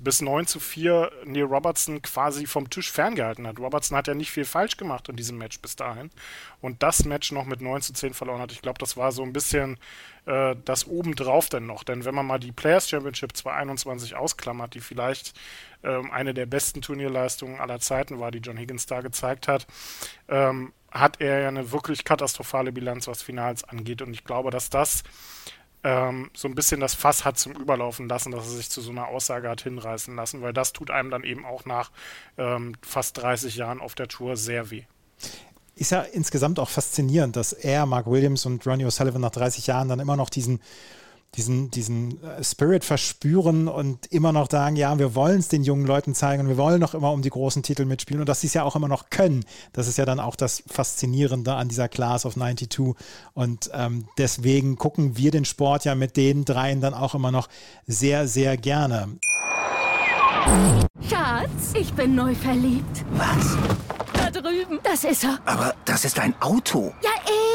bis 0.00 0.22
9 0.22 0.46
zu 0.46 0.60
4 0.60 1.10
Neil 1.24 1.44
Robertson 1.44 2.00
quasi 2.02 2.46
vom 2.46 2.70
Tisch 2.70 2.90
ferngehalten 2.90 3.46
hat. 3.46 3.58
Robertson 3.58 3.96
hat 3.96 4.08
ja 4.08 4.14
nicht 4.14 4.30
viel 4.30 4.44
falsch 4.44 4.76
gemacht 4.76 5.08
in 5.08 5.16
diesem 5.16 5.38
Match 5.38 5.60
bis 5.60 5.76
dahin. 5.76 6.10
Und 6.60 6.82
das 6.82 7.04
Match 7.04 7.32
noch 7.32 7.44
mit 7.44 7.60
9 7.60 7.82
zu 7.82 7.92
10 7.92 8.14
verloren 8.14 8.40
hat. 8.40 8.52
Ich 8.52 8.62
glaube, 8.62 8.78
das 8.78 8.96
war 8.96 9.12
so 9.12 9.22
ein 9.22 9.32
bisschen 9.32 9.78
äh, 10.26 10.56
das 10.64 10.86
obendrauf 10.86 11.48
denn 11.48 11.66
noch. 11.66 11.84
Denn 11.84 12.04
wenn 12.04 12.14
man 12.14 12.26
mal 12.26 12.38
die 12.38 12.52
Players 12.52 12.88
Championship 12.88 13.36
2021 13.36 14.14
ausklammert, 14.14 14.74
die 14.74 14.80
vielleicht 14.80 15.34
ähm, 15.82 16.10
eine 16.10 16.34
der 16.34 16.46
besten 16.46 16.80
Turnierleistungen 16.80 17.60
aller 17.60 17.80
Zeiten 17.80 18.20
war, 18.20 18.30
die 18.30 18.38
John 18.38 18.56
Higgins 18.56 18.86
da 18.86 19.00
gezeigt 19.00 19.48
hat, 19.48 19.66
ähm, 20.28 20.72
hat 20.90 21.20
er 21.20 21.40
ja 21.40 21.48
eine 21.48 21.72
wirklich 21.72 22.04
katastrophale 22.04 22.70
Bilanz, 22.70 23.08
was 23.08 23.22
Finals 23.22 23.64
angeht. 23.64 24.02
Und 24.02 24.12
ich 24.12 24.24
glaube, 24.24 24.50
dass 24.50 24.70
das 24.70 25.02
ähm, 25.84 26.30
so 26.34 26.48
ein 26.48 26.54
bisschen 26.54 26.80
das 26.80 26.94
Fass 26.94 27.24
hat 27.24 27.38
zum 27.38 27.52
Überlaufen 27.52 28.08
lassen, 28.08 28.30
dass 28.32 28.44
er 28.44 28.56
sich 28.56 28.70
zu 28.70 28.80
so 28.80 28.90
einer 28.90 29.08
Aussage 29.08 29.48
hat 29.48 29.62
hinreißen 29.62 30.14
lassen, 30.14 30.42
weil 30.42 30.52
das 30.52 30.72
tut 30.72 30.90
einem 30.90 31.10
dann 31.10 31.24
eben 31.24 31.44
auch 31.44 31.64
nach 31.64 31.90
ähm, 32.38 32.74
fast 32.82 33.18
30 33.18 33.56
Jahren 33.56 33.80
auf 33.80 33.94
der 33.94 34.08
Tour 34.08 34.36
sehr 34.36 34.70
weh. 34.70 34.84
Ist 35.74 35.90
ja 35.90 36.02
insgesamt 36.02 36.58
auch 36.58 36.68
faszinierend, 36.68 37.34
dass 37.34 37.52
er, 37.52 37.86
Mark 37.86 38.06
Williams 38.06 38.46
und 38.46 38.66
Ronnie 38.66 38.84
O'Sullivan 38.84 39.18
nach 39.18 39.30
30 39.30 39.66
Jahren 39.66 39.88
dann 39.88 40.00
immer 40.00 40.16
noch 40.16 40.30
diesen 40.30 40.60
diesen, 41.36 41.70
diesen 41.70 42.22
äh, 42.22 42.44
Spirit 42.44 42.84
verspüren 42.84 43.68
und 43.68 44.06
immer 44.06 44.32
noch 44.32 44.50
sagen, 44.50 44.76
ja, 44.76 44.98
wir 44.98 45.14
wollen 45.14 45.38
es 45.38 45.48
den 45.48 45.62
jungen 45.62 45.86
Leuten 45.86 46.14
zeigen 46.14 46.42
und 46.42 46.48
wir 46.48 46.58
wollen 46.58 46.80
noch 46.80 46.94
immer 46.94 47.10
um 47.12 47.22
die 47.22 47.30
großen 47.30 47.62
Titel 47.62 47.84
mitspielen 47.84 48.20
und 48.20 48.28
dass 48.28 48.42
sie 48.42 48.48
es 48.48 48.54
ja 48.54 48.64
auch 48.64 48.76
immer 48.76 48.88
noch 48.88 49.08
können. 49.10 49.44
Das 49.72 49.88
ist 49.88 49.98
ja 49.98 50.04
dann 50.04 50.20
auch 50.20 50.36
das 50.36 50.62
Faszinierende 50.66 51.54
an 51.54 51.68
dieser 51.68 51.88
Class 51.88 52.26
of 52.26 52.34
92 52.34 52.94
und 53.34 53.70
ähm, 53.72 54.08
deswegen 54.18 54.76
gucken 54.76 55.16
wir 55.16 55.30
den 55.30 55.44
Sport 55.44 55.84
ja 55.84 55.94
mit 55.94 56.16
den 56.16 56.44
dreien 56.44 56.80
dann 56.80 56.94
auch 56.94 57.14
immer 57.14 57.32
noch 57.32 57.48
sehr, 57.86 58.28
sehr 58.28 58.56
gerne. 58.56 59.08
Schatz, 61.08 61.72
ich 61.74 61.92
bin 61.94 62.14
neu 62.14 62.34
verliebt. 62.34 63.04
Was? 63.12 63.56
Drüben. 64.32 64.80
Das 64.82 65.04
ist 65.04 65.24
er. 65.24 65.38
Aber 65.44 65.74
das 65.84 66.04
ist 66.04 66.18
ein 66.18 66.34
Auto. 66.40 66.92
Ja, 67.02 67.10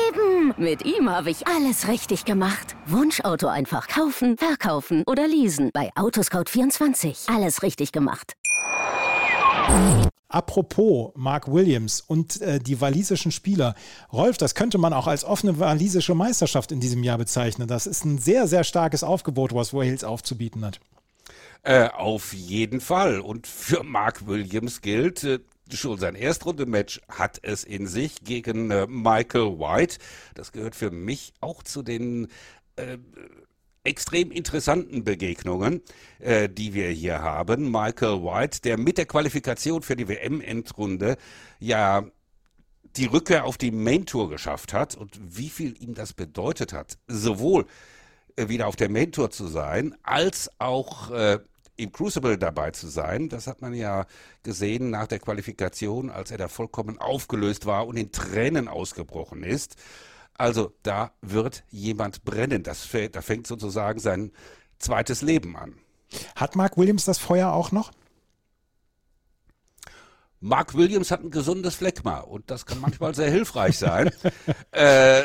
eben. 0.07 0.53
Mit 0.57 0.85
ihm 0.85 1.09
habe 1.09 1.29
ich 1.29 1.47
alles 1.47 1.87
richtig 1.87 2.25
gemacht. 2.25 2.75
Wunschauto 2.85 3.47
einfach 3.47 3.87
kaufen, 3.87 4.37
verkaufen 4.37 5.03
oder 5.07 5.27
leasen. 5.27 5.71
Bei 5.73 5.91
Autoscout24. 5.95 7.33
Alles 7.33 7.63
richtig 7.63 7.91
gemacht. 7.91 8.33
Apropos 10.29 11.11
Mark 11.15 11.51
Williams 11.51 12.01
und 12.01 12.41
äh, 12.41 12.59
die 12.59 12.79
walisischen 12.81 13.31
Spieler. 13.31 13.75
Rolf, 14.11 14.37
das 14.37 14.55
könnte 14.55 14.77
man 14.77 14.93
auch 14.93 15.07
als 15.07 15.23
offene 15.23 15.57
walisische 15.59 16.15
Meisterschaft 16.15 16.71
in 16.71 16.79
diesem 16.79 17.03
Jahr 17.03 17.17
bezeichnen. 17.17 17.67
Das 17.67 17.87
ist 17.87 18.03
ein 18.05 18.17
sehr, 18.17 18.47
sehr 18.47 18.63
starkes 18.63 19.03
Aufgebot, 19.03 19.53
was 19.53 19.73
Wales 19.73 20.03
aufzubieten 20.03 20.65
hat. 20.65 20.79
Äh, 21.63 21.89
auf 21.89 22.33
jeden 22.33 22.81
Fall. 22.81 23.19
Und 23.19 23.47
für 23.47 23.83
Mark 23.83 24.27
Williams 24.27 24.81
gilt, 24.81 25.23
äh, 25.23 25.39
schon 25.71 25.97
sein 25.97 26.15
Erstrunde-Match 26.15 27.01
hat 27.09 27.39
es 27.41 27.63
in 27.63 27.87
sich 27.87 28.23
gegen 28.23 28.71
äh, 28.71 28.87
Michael 28.87 29.59
White. 29.59 29.97
Das 30.35 30.51
gehört 30.51 30.75
für 30.75 30.91
mich 30.91 31.33
auch 31.41 31.63
zu 31.63 31.83
den 31.83 32.27
äh, 32.75 32.97
extrem 33.83 34.31
interessanten 34.31 35.03
Begegnungen, 35.03 35.81
äh, 36.19 36.49
die 36.49 36.73
wir 36.73 36.89
hier 36.89 37.21
haben. 37.21 37.71
Michael 37.71 38.21
White, 38.23 38.61
der 38.61 38.77
mit 38.77 38.97
der 38.97 39.05
Qualifikation 39.05 39.81
für 39.81 39.95
die 39.95 40.07
WM-Endrunde 40.07 41.17
ja 41.59 42.03
die 42.95 43.05
Rückkehr 43.05 43.45
auf 43.45 43.57
die 43.57 43.71
Main 43.71 44.05
Tour 44.05 44.29
geschafft 44.29 44.73
hat 44.73 44.95
und 44.95 45.19
wie 45.21 45.49
viel 45.49 45.81
ihm 45.81 45.93
das 45.93 46.13
bedeutet 46.13 46.73
hat, 46.73 46.97
sowohl 47.07 47.65
äh, 48.35 48.49
wieder 48.49 48.67
auf 48.67 48.75
der 48.75 48.89
Main 48.89 49.11
Tour 49.11 49.31
zu 49.31 49.47
sein, 49.47 49.95
als 50.03 50.49
auch 50.59 51.11
äh, 51.11 51.39
im 51.77 51.91
Crucible 51.91 52.37
dabei 52.37 52.71
zu 52.71 52.87
sein. 52.87 53.29
Das 53.29 53.47
hat 53.47 53.61
man 53.61 53.73
ja 53.73 54.05
gesehen 54.43 54.89
nach 54.89 55.07
der 55.07 55.19
Qualifikation, 55.19 56.09
als 56.09 56.31
er 56.31 56.37
da 56.37 56.47
vollkommen 56.47 56.97
aufgelöst 56.97 57.65
war 57.65 57.87
und 57.87 57.97
in 57.97 58.11
Tränen 58.11 58.67
ausgebrochen 58.67 59.43
ist. 59.43 59.75
Also 60.33 60.73
da 60.83 61.11
wird 61.21 61.63
jemand 61.69 62.23
brennen. 62.23 62.63
Das, 62.63 62.87
da 63.11 63.21
fängt 63.21 63.47
sozusagen 63.47 63.99
sein 63.99 64.31
zweites 64.79 65.21
Leben 65.21 65.55
an. 65.55 65.75
Hat 66.35 66.55
Mark 66.55 66.77
Williams 66.77 67.05
das 67.05 67.17
Feuer 67.17 67.51
auch 67.51 67.71
noch? 67.71 67.91
Mark 70.39 70.75
Williams 70.75 71.09
hat 71.09 71.23
ein 71.23 71.31
gesundes 71.31 71.75
Phlegma 71.75 72.19
und 72.19 72.51
das 72.51 72.67
kann 72.67 72.79
manchmal 72.79 73.15
sehr 73.15 73.31
hilfreich 73.31 73.77
sein. 73.77 74.11
äh, 74.71 75.23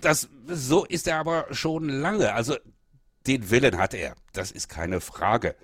das, 0.00 0.28
so 0.46 0.86
ist 0.86 1.06
er 1.06 1.18
aber 1.18 1.46
schon 1.50 1.88
lange. 1.88 2.32
Also 2.32 2.56
den 3.28 3.50
Willen 3.50 3.78
hat 3.78 3.94
er, 3.94 4.14
das 4.32 4.50
ist 4.50 4.68
keine 4.68 5.00
Frage. 5.00 5.54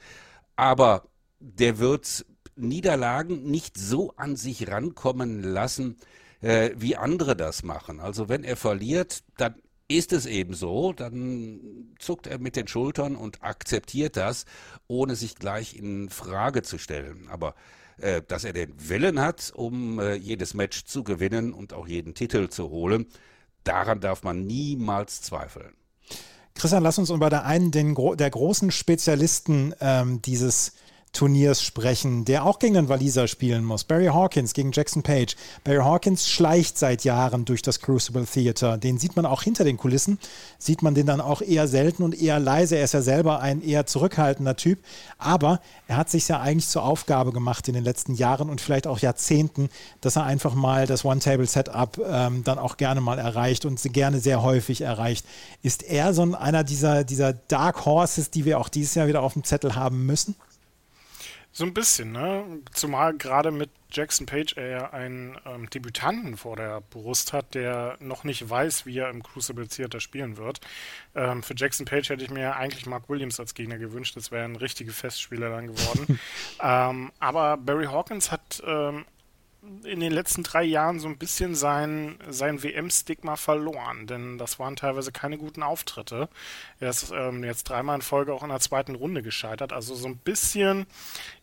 Aber 0.56 1.08
der 1.40 1.78
wird 1.78 2.24
Niederlagen 2.56 3.50
nicht 3.50 3.76
so 3.76 4.12
an 4.16 4.36
sich 4.36 4.68
rankommen 4.68 5.42
lassen, 5.42 5.96
äh, 6.40 6.70
wie 6.76 6.96
andere 6.96 7.34
das 7.36 7.62
machen. 7.62 8.00
Also 8.00 8.28
wenn 8.28 8.44
er 8.44 8.56
verliert, 8.56 9.24
dann 9.36 9.56
ist 9.88 10.12
es 10.12 10.26
eben 10.26 10.54
so, 10.54 10.92
dann 10.92 11.94
zuckt 11.98 12.26
er 12.26 12.38
mit 12.38 12.56
den 12.56 12.68
Schultern 12.68 13.16
und 13.16 13.42
akzeptiert 13.42 14.16
das, 14.16 14.44
ohne 14.86 15.16
sich 15.16 15.34
gleich 15.36 15.76
in 15.76 16.08
Frage 16.08 16.62
zu 16.62 16.78
stellen. 16.78 17.28
Aber 17.28 17.54
äh, 17.98 18.22
dass 18.26 18.44
er 18.44 18.52
den 18.52 18.88
Willen 18.88 19.20
hat, 19.20 19.52
um 19.54 19.98
äh, 19.98 20.14
jedes 20.14 20.54
Match 20.54 20.84
zu 20.84 21.04
gewinnen 21.04 21.52
und 21.52 21.72
auch 21.72 21.86
jeden 21.86 22.14
Titel 22.14 22.48
zu 22.48 22.70
holen, 22.70 23.06
daran 23.64 24.00
darf 24.00 24.22
man 24.22 24.46
niemals 24.46 25.22
zweifeln. 25.22 25.74
Christian, 26.54 26.82
lass 26.82 26.98
uns 26.98 27.10
über 27.10 27.30
der 27.30 27.44
einen 27.44 27.70
den, 27.70 27.94
der 28.16 28.30
großen 28.30 28.70
Spezialisten 28.70 29.74
ähm, 29.80 30.22
dieses 30.22 30.72
Turniers 31.14 31.62
sprechen, 31.62 32.24
der 32.24 32.44
auch 32.44 32.58
gegen 32.58 32.74
den 32.74 32.88
Waliser 32.88 33.28
spielen 33.28 33.64
muss. 33.64 33.84
Barry 33.84 34.06
Hawkins 34.06 34.52
gegen 34.52 34.72
Jackson 34.72 35.02
Page. 35.02 35.36
Barry 35.62 35.82
Hawkins 35.82 36.28
schleicht 36.28 36.76
seit 36.76 37.04
Jahren 37.04 37.44
durch 37.44 37.62
das 37.62 37.80
Crucible 37.80 38.26
Theater. 38.26 38.76
Den 38.76 38.98
sieht 38.98 39.16
man 39.16 39.24
auch 39.24 39.42
hinter 39.42 39.64
den 39.64 39.76
Kulissen, 39.76 40.18
sieht 40.58 40.82
man 40.82 40.94
den 40.94 41.06
dann 41.06 41.20
auch 41.20 41.40
eher 41.40 41.68
selten 41.68 42.02
und 42.02 42.20
eher 42.20 42.40
leise. 42.40 42.76
Er 42.76 42.84
ist 42.84 42.94
ja 42.94 43.02
selber 43.02 43.40
ein 43.40 43.62
eher 43.62 43.86
zurückhaltender 43.86 44.56
Typ, 44.56 44.80
aber 45.16 45.60
er 45.86 45.96
hat 45.96 46.10
sich 46.10 46.26
ja 46.28 46.40
eigentlich 46.40 46.68
zur 46.68 46.84
Aufgabe 46.84 47.32
gemacht 47.32 47.68
in 47.68 47.74
den 47.74 47.84
letzten 47.84 48.14
Jahren 48.14 48.50
und 48.50 48.60
vielleicht 48.60 48.86
auch 48.86 48.98
Jahrzehnten, 48.98 49.68
dass 50.00 50.16
er 50.16 50.24
einfach 50.24 50.54
mal 50.54 50.86
das 50.86 51.04
One-Table-Setup 51.04 52.00
ähm, 52.06 52.44
dann 52.44 52.58
auch 52.58 52.76
gerne 52.76 53.00
mal 53.00 53.18
erreicht 53.18 53.64
und 53.64 53.80
gerne 53.92 54.18
sehr 54.18 54.42
häufig 54.42 54.80
erreicht. 54.80 55.24
Ist 55.62 55.84
er 55.84 56.12
so 56.12 56.22
einer 56.34 56.64
dieser, 56.64 57.04
dieser 57.04 57.32
Dark 57.32 57.86
Horses, 57.86 58.30
die 58.30 58.44
wir 58.44 58.58
auch 58.58 58.68
dieses 58.68 58.96
Jahr 58.96 59.06
wieder 59.06 59.22
auf 59.22 59.34
dem 59.34 59.44
Zettel 59.44 59.76
haben 59.76 60.04
müssen? 60.06 60.34
So 61.56 61.64
ein 61.64 61.72
bisschen, 61.72 62.10
ne? 62.10 62.44
Zumal 62.72 63.16
gerade 63.16 63.52
mit 63.52 63.70
Jackson 63.92 64.26
Page 64.26 64.56
er 64.56 64.68
ja 64.68 64.90
einen 64.90 65.38
ähm, 65.46 65.70
Debütanten 65.70 66.36
vor 66.36 66.56
der 66.56 66.80
Brust 66.80 67.32
hat, 67.32 67.54
der 67.54 67.96
noch 68.00 68.24
nicht 68.24 68.50
weiß, 68.50 68.86
wie 68.86 68.98
er 68.98 69.08
im 69.08 69.22
Crucible 69.22 69.68
Theater 69.68 70.00
spielen 70.00 70.36
wird. 70.36 70.60
Ähm, 71.14 71.44
für 71.44 71.54
Jackson 71.56 71.86
Page 71.86 72.08
hätte 72.08 72.24
ich 72.24 72.30
mir 72.30 72.56
eigentlich 72.56 72.86
Mark 72.86 73.08
Williams 73.08 73.38
als 73.38 73.54
Gegner 73.54 73.78
gewünscht. 73.78 74.16
Das 74.16 74.32
wäre 74.32 74.44
ein 74.44 74.56
richtige 74.56 74.90
Festspieler 74.90 75.48
dann 75.48 75.68
geworden. 75.68 76.18
ähm, 76.60 77.12
aber 77.20 77.56
Barry 77.56 77.86
Hawkins 77.86 78.32
hat 78.32 78.60
ähm, 78.66 79.04
in 79.84 80.00
den 80.00 80.12
letzten 80.12 80.42
drei 80.42 80.62
Jahren 80.62 80.98
so 80.98 81.08
ein 81.08 81.18
bisschen 81.18 81.54
sein, 81.54 82.18
sein 82.28 82.62
WM-Stigma 82.62 83.36
verloren, 83.36 84.06
denn 84.06 84.38
das 84.38 84.58
waren 84.58 84.76
teilweise 84.76 85.12
keine 85.12 85.38
guten 85.38 85.62
Auftritte. 85.62 86.28
Er 86.80 86.90
ist 86.90 87.12
ähm, 87.14 87.44
jetzt 87.44 87.64
dreimal 87.64 87.96
in 87.96 88.02
Folge 88.02 88.32
auch 88.32 88.42
in 88.42 88.48
der 88.48 88.60
zweiten 88.60 88.94
Runde 88.94 89.22
gescheitert, 89.22 89.72
also 89.72 89.94
so 89.94 90.08
ein 90.08 90.16
bisschen 90.16 90.86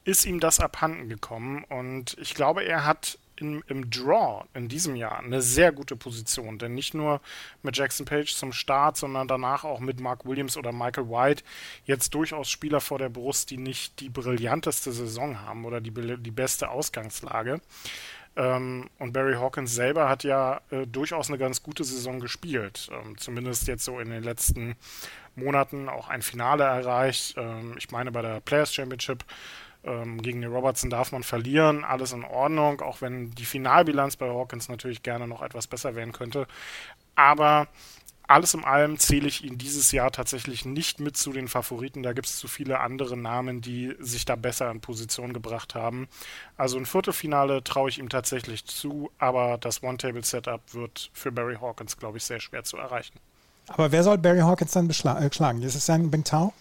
ist 0.03 0.25
ihm 0.25 0.39
das 0.39 0.59
abhanden 0.59 1.09
gekommen 1.09 1.63
und 1.69 2.17
ich 2.19 2.33
glaube, 2.33 2.63
er 2.63 2.85
hat 2.85 3.17
in, 3.41 3.63
im 3.67 3.89
Draw 3.89 4.45
in 4.53 4.67
diesem 4.67 4.95
Jahr 4.95 5.19
eine 5.19 5.41
sehr 5.41 5.71
gute 5.71 5.95
Position, 5.95 6.57
denn 6.57 6.73
nicht 6.73 6.93
nur 6.93 7.21
mit 7.63 7.75
Jackson 7.75 8.05
Page 8.05 8.33
zum 8.33 8.53
Start, 8.53 8.97
sondern 8.97 9.27
danach 9.27 9.63
auch 9.63 9.79
mit 9.79 9.99
Mark 9.99 10.25
Williams 10.25 10.57
oder 10.57 10.71
Michael 10.71 11.09
White 11.09 11.43
jetzt 11.85 12.13
durchaus 12.13 12.49
Spieler 12.49 12.81
vor 12.81 12.99
der 12.99 13.09
Brust, 13.09 13.49
die 13.49 13.57
nicht 13.57 13.99
die 13.99 14.09
brillanteste 14.09 14.91
Saison 14.91 15.41
haben 15.41 15.65
oder 15.65 15.81
die, 15.81 15.91
die 15.91 16.31
beste 16.31 16.69
Ausgangslage. 16.69 17.61
Ähm, 18.35 18.89
und 18.97 19.11
Barry 19.11 19.33
Hawkins 19.33 19.75
selber 19.75 20.07
hat 20.07 20.23
ja 20.23 20.61
äh, 20.69 20.87
durchaus 20.87 21.27
eine 21.27 21.37
ganz 21.37 21.63
gute 21.63 21.83
Saison 21.83 22.19
gespielt. 22.19 22.89
Ähm, 22.91 23.17
zumindest 23.17 23.67
jetzt 23.67 23.83
so 23.83 23.99
in 23.99 24.09
den 24.09 24.23
letzten 24.23 24.75
Monaten 25.35 25.89
auch 25.89 26.07
ein 26.07 26.21
Finale 26.21 26.63
erreicht. 26.63 27.35
Ähm, 27.37 27.75
ich 27.77 27.91
meine, 27.91 28.11
bei 28.11 28.21
der 28.21 28.39
Players 28.39 28.73
Championship 28.73 29.25
ähm, 29.83 30.21
gegen 30.21 30.41
den 30.41 30.53
Robertson 30.53 30.89
darf 30.89 31.11
man 31.11 31.23
verlieren, 31.23 31.83
alles 31.83 32.13
in 32.13 32.23
Ordnung, 32.23 32.81
auch 32.81 33.01
wenn 33.01 33.31
die 33.31 33.45
Finalbilanz 33.45 34.15
bei 34.15 34.29
Hawkins 34.29 34.69
natürlich 34.69 35.03
gerne 35.03 35.27
noch 35.27 35.41
etwas 35.41 35.67
besser 35.67 35.95
werden 35.95 36.13
könnte. 36.13 36.47
Aber 37.15 37.67
alles 38.31 38.53
in 38.53 38.63
allem 38.63 38.97
zähle 38.97 39.27
ich 39.27 39.43
ihn 39.43 39.57
dieses 39.57 39.91
Jahr 39.91 40.09
tatsächlich 40.09 40.63
nicht 40.63 41.01
mit 41.01 41.17
zu 41.17 41.33
den 41.33 41.49
Favoriten. 41.49 42.01
Da 42.01 42.13
gibt 42.13 42.27
es 42.27 42.37
zu 42.37 42.47
viele 42.47 42.79
andere 42.79 43.17
Namen, 43.17 43.59
die 43.59 43.93
sich 43.99 44.23
da 44.23 44.37
besser 44.37 44.71
in 44.71 44.79
Position 44.79 45.33
gebracht 45.33 45.75
haben. 45.75 46.07
Also 46.55 46.77
ein 46.77 46.85
Viertelfinale 46.85 47.61
traue 47.63 47.89
ich 47.89 47.99
ihm 47.99 48.07
tatsächlich 48.07 48.65
zu, 48.65 49.11
aber 49.17 49.57
das 49.57 49.83
One-Table-Setup 49.83 50.61
wird 50.73 51.09
für 51.13 51.31
Barry 51.31 51.57
Hawkins, 51.59 51.97
glaube 51.97 52.19
ich, 52.19 52.23
sehr 52.23 52.39
schwer 52.39 52.63
zu 52.63 52.77
erreichen. 52.77 53.19
Aber 53.67 53.91
wer 53.91 54.03
soll 54.03 54.17
Barry 54.17 54.39
Hawkins 54.39 54.71
dann 54.71 54.89
äh, 54.89 54.93
schlagen? 54.93 55.61
Ist 55.61 55.75
es 55.75 55.85
dann 55.85 56.09
Bingtao 56.09 56.53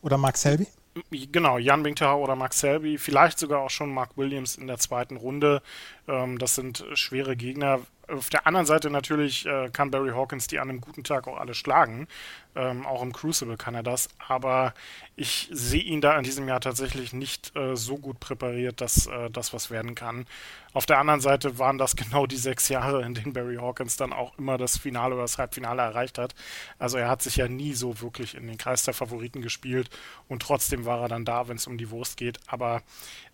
oder 0.00 0.16
Mark 0.16 0.38
Selby? 0.38 0.66
Genau, 1.10 1.56
Jan 1.58 1.82
Bingtao 1.82 2.22
oder 2.22 2.36
Mark 2.36 2.52
Selby, 2.52 2.98
vielleicht 2.98 3.38
sogar 3.38 3.60
auch 3.60 3.70
schon 3.70 3.92
Mark 3.92 4.16
Williams 4.16 4.56
in 4.56 4.66
der 4.66 4.78
zweiten 4.78 5.16
Runde. 5.16 5.62
Ähm, 6.06 6.38
das 6.38 6.54
sind 6.54 6.84
schwere 6.94 7.34
Gegner. 7.36 7.80
Auf 8.08 8.30
der 8.30 8.46
anderen 8.46 8.66
Seite 8.66 8.90
natürlich 8.90 9.46
äh, 9.46 9.70
kann 9.70 9.90
Barry 9.90 10.10
Hawkins 10.10 10.48
die 10.48 10.58
an 10.58 10.68
einem 10.68 10.80
guten 10.80 11.04
Tag 11.04 11.28
auch 11.28 11.38
alle 11.38 11.54
schlagen. 11.54 12.08
Ähm, 12.54 12.84
auch 12.84 13.00
im 13.00 13.12
Crucible 13.12 13.56
kann 13.56 13.74
er 13.74 13.84
das. 13.84 14.08
Aber 14.26 14.74
ich 15.14 15.48
sehe 15.52 15.82
ihn 15.82 16.00
da 16.00 16.16
in 16.18 16.24
diesem 16.24 16.48
Jahr 16.48 16.60
tatsächlich 16.60 17.12
nicht 17.12 17.54
äh, 17.56 17.76
so 17.76 17.98
gut 17.98 18.18
präpariert, 18.18 18.80
dass 18.80 19.06
äh, 19.06 19.30
das 19.30 19.52
was 19.52 19.70
werden 19.70 19.94
kann. 19.94 20.26
Auf 20.72 20.84
der 20.84 20.98
anderen 20.98 21.20
Seite 21.20 21.58
waren 21.58 21.78
das 21.78 21.94
genau 21.96 22.26
die 22.26 22.36
sechs 22.36 22.68
Jahre, 22.68 23.02
in 23.02 23.14
denen 23.14 23.32
Barry 23.32 23.56
Hawkins 23.56 23.96
dann 23.96 24.12
auch 24.12 24.36
immer 24.36 24.58
das 24.58 24.78
Finale 24.78 25.14
oder 25.14 25.22
das 25.22 25.38
Halbfinale 25.38 25.82
erreicht 25.82 26.18
hat. 26.18 26.34
Also 26.78 26.98
er 26.98 27.08
hat 27.08 27.22
sich 27.22 27.36
ja 27.36 27.46
nie 27.46 27.72
so 27.72 28.00
wirklich 28.00 28.34
in 28.34 28.48
den 28.48 28.58
Kreis 28.58 28.82
der 28.82 28.94
Favoriten 28.94 29.42
gespielt 29.42 29.90
und 30.28 30.42
trotzdem 30.42 30.84
war 30.84 31.02
er 31.02 31.08
dann 31.08 31.24
da, 31.24 31.48
wenn 31.48 31.56
es 31.56 31.66
um 31.68 31.78
die 31.78 31.90
Wurst 31.90 32.16
geht. 32.16 32.40
Aber 32.46 32.82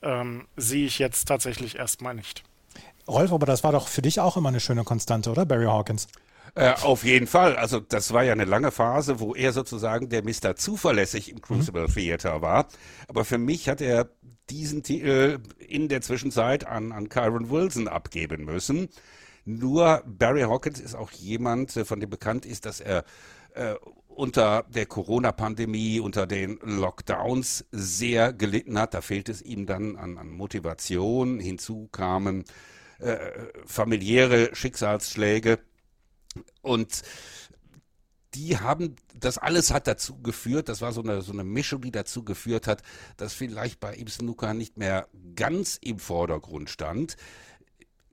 ähm, 0.03 0.47
sehe 0.57 0.87
ich 0.87 0.99
jetzt 0.99 1.27
tatsächlich 1.27 1.77
erstmal 1.77 2.14
nicht. 2.14 2.45
Rolf, 3.09 3.33
aber 3.33 3.47
das 3.47 3.65
war 3.65 3.73
doch 3.73 3.89
für 3.89 4.03
dich 4.03 4.21
auch 4.21 4.37
immer 4.37 4.51
eine 4.51 4.61
schöne 4.61 4.85
Konstante, 4.85 5.31
oder, 5.31 5.47
Barry 5.47 5.67
Hawkins? 5.67 6.09
Äh, 6.55 6.75
auf 6.83 7.05
jeden 7.05 7.27
Fall. 7.27 7.57
Also 7.57 7.81
das 7.81 8.13
war 8.13 8.25
ja 8.25 8.33
eine 8.33 8.45
lange 8.45 8.71
Phase, 8.71 9.21
wo 9.21 9.35
er 9.35 9.53
sozusagen 9.53 10.09
der 10.09 10.23
Mr. 10.25 10.57
Zuverlässig 10.57 11.31
im 11.31 11.41
Crucible 11.41 11.89
mhm. 11.89 11.93
Theater 11.93 12.43
war. 12.43 12.67
Aber 13.07 13.25
für 13.25 13.39
mich 13.39 13.69
hat 13.69 13.81
er 13.81 14.11
diesen 14.51 14.83
Titel 14.83 15.41
in 15.59 15.89
der 15.89 16.01
Zwischenzeit 16.01 16.67
an, 16.67 16.93
an 16.93 17.09
Kyron 17.09 17.51
Wilson 17.51 17.87
abgeben 17.87 18.45
müssen. 18.45 18.89
Nur 19.45 20.03
Barry 20.07 20.43
Hawkins 20.43 20.81
ist 20.81 20.95
auch 20.95 21.11
jemand, 21.13 21.77
äh, 21.77 21.85
von 21.85 22.01
dem 22.01 22.11
bekannt 22.11 22.45
ist, 22.45 22.67
dass 22.67 22.81
er 22.81 23.05
äh, 23.55 23.75
unter 24.09 24.65
der 24.69 24.87
Corona-Pandemie, 24.87 26.01
unter 26.01 26.27
den 26.27 26.59
Lockdowns 26.63 27.67
sehr 27.71 28.33
gelitten 28.33 28.79
hat. 28.79 28.95
Da 28.95 29.01
fehlt 29.01 29.29
es 29.29 29.43
ihm 29.43 29.65
dann 29.65 29.97
an, 29.97 30.19
an 30.19 30.31
Motivation. 30.31 31.39
Hinzu 31.39 31.89
kamen 31.93 32.45
äh, 32.99 33.49
familiäre 33.67 34.55
Schicksalsschläge. 34.55 35.59
Und 36.63 37.03
die 38.35 38.59
haben, 38.59 38.97
das 39.15 39.39
alles 39.39 39.73
hat 39.73 39.87
dazu 39.87 40.21
geführt, 40.21 40.69
das 40.69 40.81
war 40.81 40.93
so 40.93 41.03
eine, 41.03 41.23
so 41.23 41.33
eine 41.33 41.45
Mischung, 41.45 41.81
die 41.81 41.91
dazu 41.91 42.25
geführt 42.25 42.67
hat, 42.67 42.83
dass 43.17 43.33
vielleicht 43.33 43.81
bei 43.81 43.95
ihm 43.95 44.09
Snooker 44.09 44.55
nicht 44.55 44.77
mehr 44.77 45.09
ganz 45.35 45.79
im 45.81 45.99
Vordergrund 45.99 46.71
stand. 46.71 47.17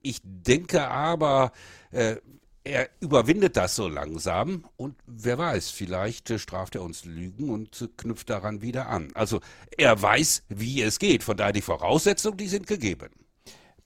Ich 0.02 0.20
denke 0.24 0.88
aber, 0.88 1.52
äh, 1.90 2.16
er 2.64 2.88
überwindet 3.00 3.56
das 3.56 3.76
so 3.76 3.88
langsam 3.88 4.64
und 4.76 4.96
wer 5.06 5.38
weiß, 5.38 5.70
vielleicht 5.70 6.30
äh, 6.30 6.38
straft 6.38 6.74
er 6.74 6.82
uns 6.82 7.04
Lügen 7.04 7.50
und 7.50 7.80
äh, 7.82 7.88
knüpft 7.96 8.30
daran 8.30 8.62
wieder 8.62 8.88
an. 8.88 9.10
Also 9.14 9.40
er 9.76 10.00
weiß, 10.00 10.44
wie 10.48 10.82
es 10.82 10.98
geht, 10.98 11.22
von 11.22 11.36
daher 11.36 11.52
die 11.52 11.60
Voraussetzungen, 11.60 12.38
die 12.38 12.48
sind 12.48 12.66
gegeben. 12.66 13.10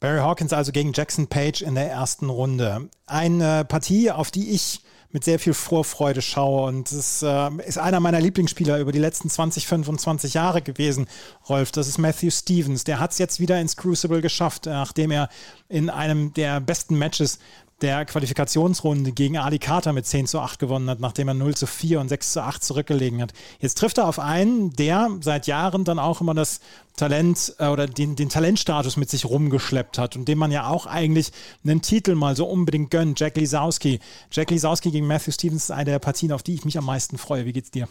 Barry 0.01 0.21
Hawkins 0.21 0.55
also 0.55 0.73
gegen 0.73 0.93
Jackson 0.95 1.27
Page 1.27 1.61
in 1.61 1.75
der 1.75 1.91
ersten 1.91 2.31
Runde. 2.31 2.89
Eine 3.07 3.67
Partie, 3.67 4.11
auf 4.11 4.31
die 4.31 4.51
ich 4.51 4.81
mit 5.13 5.25
sehr 5.25 5.39
viel 5.39 5.55
Vorfreude 5.55 6.23
schaue. 6.23 6.69
Und 6.69 6.91
es 6.91 7.23
äh, 7.23 7.51
ist 7.67 7.79
einer 7.79 8.01
meiner 8.01 8.21
Lieblingsspieler 8.21 8.79
über 8.79 8.93
die 8.93 8.99
letzten 8.99 9.29
20, 9.29 9.67
25 9.67 10.35
Jahre 10.35 10.63
gewesen, 10.63 11.07
Rolf. 11.49 11.73
Das 11.73 11.89
ist 11.89 11.99
Matthew 11.99 12.31
Stevens. 12.31 12.85
Der 12.85 13.01
hat 13.01 13.13
es 13.13 13.19
jetzt 13.19 13.41
wieder 13.41 13.61
ins 13.61 13.77
Crucible 13.77 14.21
geschafft, 14.21 14.67
nachdem 14.67 15.11
er 15.11 15.29
in 15.69 15.91
einem 15.91 16.33
der 16.33 16.61
besten 16.61 16.97
Matches 16.97 17.39
der 17.83 18.05
Qualifikationsrunde 18.05 19.12
gegen 19.12 19.39
Ali 19.39 19.59
Carter 19.59 19.93
mit 19.93 20.07
10 20.07 20.26
zu 20.26 20.41
8 20.41 20.59
gewonnen 20.59 20.89
hat, 20.91 21.01
nachdem 21.01 21.28
er 21.28 21.35
0 21.35 21.55
zu 21.55 21.66
4 21.66 22.01
und 22.01 22.09
6 22.09 22.33
zu 22.33 22.43
8 22.43 22.62
zurückgelegen 22.62 23.20
hat. 23.22 23.33
Jetzt 23.59 23.78
trifft 23.78 23.99
er 23.99 24.07
auf 24.07 24.18
einen, 24.18 24.72
der 24.74 25.11
seit 25.20 25.47
Jahren 25.47 25.85
dann 25.85 25.99
auch 25.99 26.20
immer 26.20 26.35
das 26.35 26.61
Talent 26.97 27.55
äh, 27.59 27.68
oder 27.68 27.87
den, 27.87 28.16
den 28.16 28.28
Talentstatus 28.28 28.97
mit 28.97 29.11
sich 29.11 29.24
rumgeschleppt 29.24 29.99
hat 29.99 30.16
und 30.16 30.28
dem 30.28 30.39
man 30.39 30.53
ja 30.53 30.66
auch 30.66 30.87
eigentlich 30.87 31.33
einen 31.64 31.83
Titel 31.83 32.14
mal 32.14 32.37
so 32.37 32.47
unbedingt 32.47 32.91
gönnt. 32.91 33.18
Jack 33.18 33.37
Lisowski. 33.37 34.01
Jack 34.31 34.51
Lisowski 34.51 34.91
gegen 34.91 35.07
Matthew 35.07 35.33
Stevens 35.33 35.64
ist 35.64 35.70
eine 35.70 35.93
der 35.93 35.99
Partien, 35.99 36.33
auf 36.33 36.43
die 36.43 36.55
ich 36.55 36.64
mich 36.64 36.76
am 36.76 36.85
meisten 36.85 37.18
freue. 37.18 37.47
Wie 37.47 37.53
geht's 37.53 37.70
dir? 37.70 37.89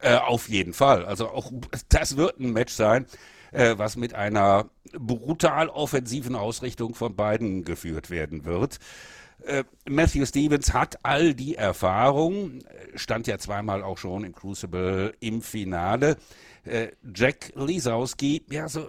Äh, 0.00 0.16
auf 0.16 0.48
jeden 0.48 0.74
Fall. 0.74 1.06
Also 1.06 1.30
auch 1.30 1.50
das 1.88 2.16
wird 2.16 2.38
ein 2.38 2.52
Match 2.52 2.74
sein, 2.74 3.06
äh, 3.52 3.78
was 3.78 3.96
mit 3.96 4.14
einer 4.14 4.66
brutal 4.98 5.68
offensiven 5.68 6.34
Ausrichtung 6.34 6.94
von 6.94 7.16
beiden 7.16 7.64
geführt 7.64 8.10
werden 8.10 8.44
wird. 8.44 8.78
Äh, 9.44 9.64
Matthew 9.88 10.26
Stevens 10.26 10.72
hat 10.72 10.98
all 11.04 11.34
die 11.34 11.56
Erfahrung, 11.56 12.60
stand 12.94 13.26
ja 13.26 13.38
zweimal 13.38 13.82
auch 13.82 13.98
schon 13.98 14.24
im 14.24 14.34
Crucible 14.34 15.14
im 15.20 15.42
Finale. 15.42 16.16
Äh, 16.64 16.88
Jack 17.14 17.52
Lisowski, 17.54 18.44
ja, 18.50 18.68
so 18.68 18.88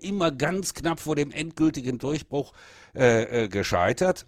immer 0.00 0.30
ganz 0.30 0.74
knapp 0.74 1.00
vor 1.00 1.16
dem 1.16 1.30
endgültigen 1.30 1.98
Durchbruch 1.98 2.52
äh, 2.94 3.44
äh, 3.44 3.48
gescheitert. 3.48 4.26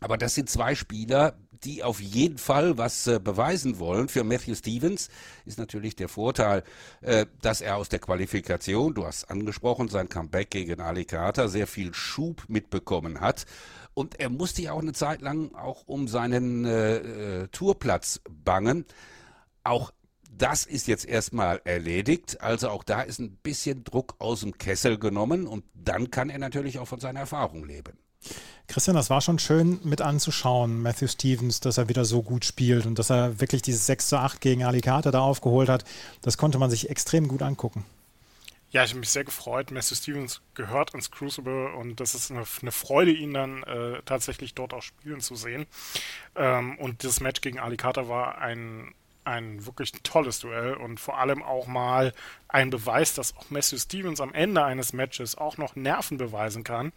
Aber 0.00 0.18
das 0.18 0.34
sind 0.34 0.50
zwei 0.50 0.74
Spieler, 0.74 1.38
die 1.64 1.82
auf 1.82 2.00
jeden 2.00 2.38
Fall 2.38 2.76
was 2.76 3.06
äh, 3.06 3.18
beweisen 3.18 3.78
wollen. 3.78 4.08
Für 4.08 4.24
Matthew 4.24 4.56
Stevens 4.56 5.08
ist 5.46 5.58
natürlich 5.58 5.96
der 5.96 6.08
Vorteil, 6.08 6.64
äh, 7.00 7.26
dass 7.40 7.60
er 7.60 7.76
aus 7.76 7.88
der 7.88 7.98
Qualifikation, 7.98 8.94
du 8.94 9.06
hast 9.06 9.30
angesprochen, 9.30 9.88
sein 9.88 10.08
Comeback 10.08 10.50
gegen 10.50 10.80
Ali 10.80 11.04
Carter, 11.04 11.48
sehr 11.48 11.66
viel 11.66 11.94
Schub 11.94 12.44
mitbekommen 12.48 13.20
hat. 13.20 13.46
Und 13.98 14.20
er 14.20 14.28
musste 14.28 14.60
ja 14.60 14.72
auch 14.72 14.82
eine 14.82 14.92
Zeit 14.92 15.22
lang 15.22 15.54
auch 15.54 15.84
um 15.86 16.06
seinen 16.06 16.66
äh, 16.66 16.96
äh, 17.44 17.48
Tourplatz 17.48 18.20
bangen. 18.28 18.84
Auch 19.64 19.90
das 20.30 20.66
ist 20.66 20.86
jetzt 20.86 21.06
erstmal 21.06 21.62
erledigt. 21.64 22.42
Also 22.42 22.68
auch 22.68 22.84
da 22.84 23.00
ist 23.00 23.20
ein 23.20 23.36
bisschen 23.36 23.84
Druck 23.84 24.16
aus 24.18 24.40
dem 24.40 24.58
Kessel 24.58 24.98
genommen 24.98 25.46
und 25.46 25.64
dann 25.72 26.10
kann 26.10 26.28
er 26.28 26.38
natürlich 26.38 26.78
auch 26.78 26.84
von 26.84 27.00
seiner 27.00 27.20
Erfahrung 27.20 27.64
leben. 27.64 27.96
Christian, 28.66 28.96
das 28.96 29.08
war 29.08 29.22
schon 29.22 29.38
schön 29.38 29.80
mit 29.82 30.02
anzuschauen, 30.02 30.82
Matthew 30.82 31.06
Stevens, 31.06 31.60
dass 31.60 31.78
er 31.78 31.88
wieder 31.88 32.04
so 32.04 32.22
gut 32.22 32.44
spielt 32.44 32.84
und 32.84 32.98
dass 32.98 33.08
er 33.08 33.40
wirklich 33.40 33.62
dieses 33.62 33.86
6 33.86 34.08
zu 34.10 34.18
8 34.18 34.42
gegen 34.42 34.62
Ali 34.62 34.82
Carter 34.82 35.10
da 35.10 35.20
aufgeholt 35.20 35.70
hat. 35.70 35.84
Das 36.20 36.36
konnte 36.36 36.58
man 36.58 36.68
sich 36.68 36.90
extrem 36.90 37.28
gut 37.28 37.40
angucken. 37.40 37.86
Ja, 38.76 38.84
ich 38.84 38.90
habe 38.90 39.00
mich 39.00 39.08
sehr 39.08 39.24
gefreut. 39.24 39.70
Matthew 39.70 39.94
Stevens 39.94 40.42
gehört 40.52 40.92
ins 40.92 41.10
Crucible 41.10 41.72
und 41.76 41.98
das 41.98 42.14
ist 42.14 42.30
eine, 42.30 42.44
eine 42.60 42.72
Freude, 42.72 43.10
ihn 43.10 43.32
dann 43.32 43.62
äh, 43.62 44.02
tatsächlich 44.04 44.52
dort 44.52 44.74
auch 44.74 44.82
spielen 44.82 45.22
zu 45.22 45.34
sehen. 45.34 45.64
Ähm, 46.34 46.78
und 46.78 47.02
das 47.02 47.20
Match 47.20 47.40
gegen 47.40 47.58
Ali 47.58 47.78
Carter 47.78 48.10
war 48.10 48.36
ein 48.36 48.92
ein 49.24 49.64
wirklich 49.64 49.92
tolles 50.02 50.40
Duell 50.40 50.74
und 50.74 51.00
vor 51.00 51.18
allem 51.18 51.42
auch 51.42 51.66
mal 51.66 52.12
ein 52.48 52.68
Beweis, 52.68 53.14
dass 53.14 53.34
auch 53.38 53.48
Matthew 53.48 53.78
Stevens 53.78 54.20
am 54.20 54.34
Ende 54.34 54.62
eines 54.62 54.92
Matches 54.92 55.38
auch 55.38 55.56
noch 55.56 55.74
Nerven 55.74 56.18
beweisen 56.18 56.62
kann 56.62 56.92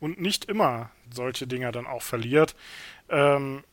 und 0.00 0.20
nicht 0.20 0.44
immer 0.44 0.90
solche 1.10 1.46
Dinger 1.46 1.72
dann 1.72 1.86
auch 1.86 2.02
verliert. 2.02 2.54
Ähm, 3.08 3.64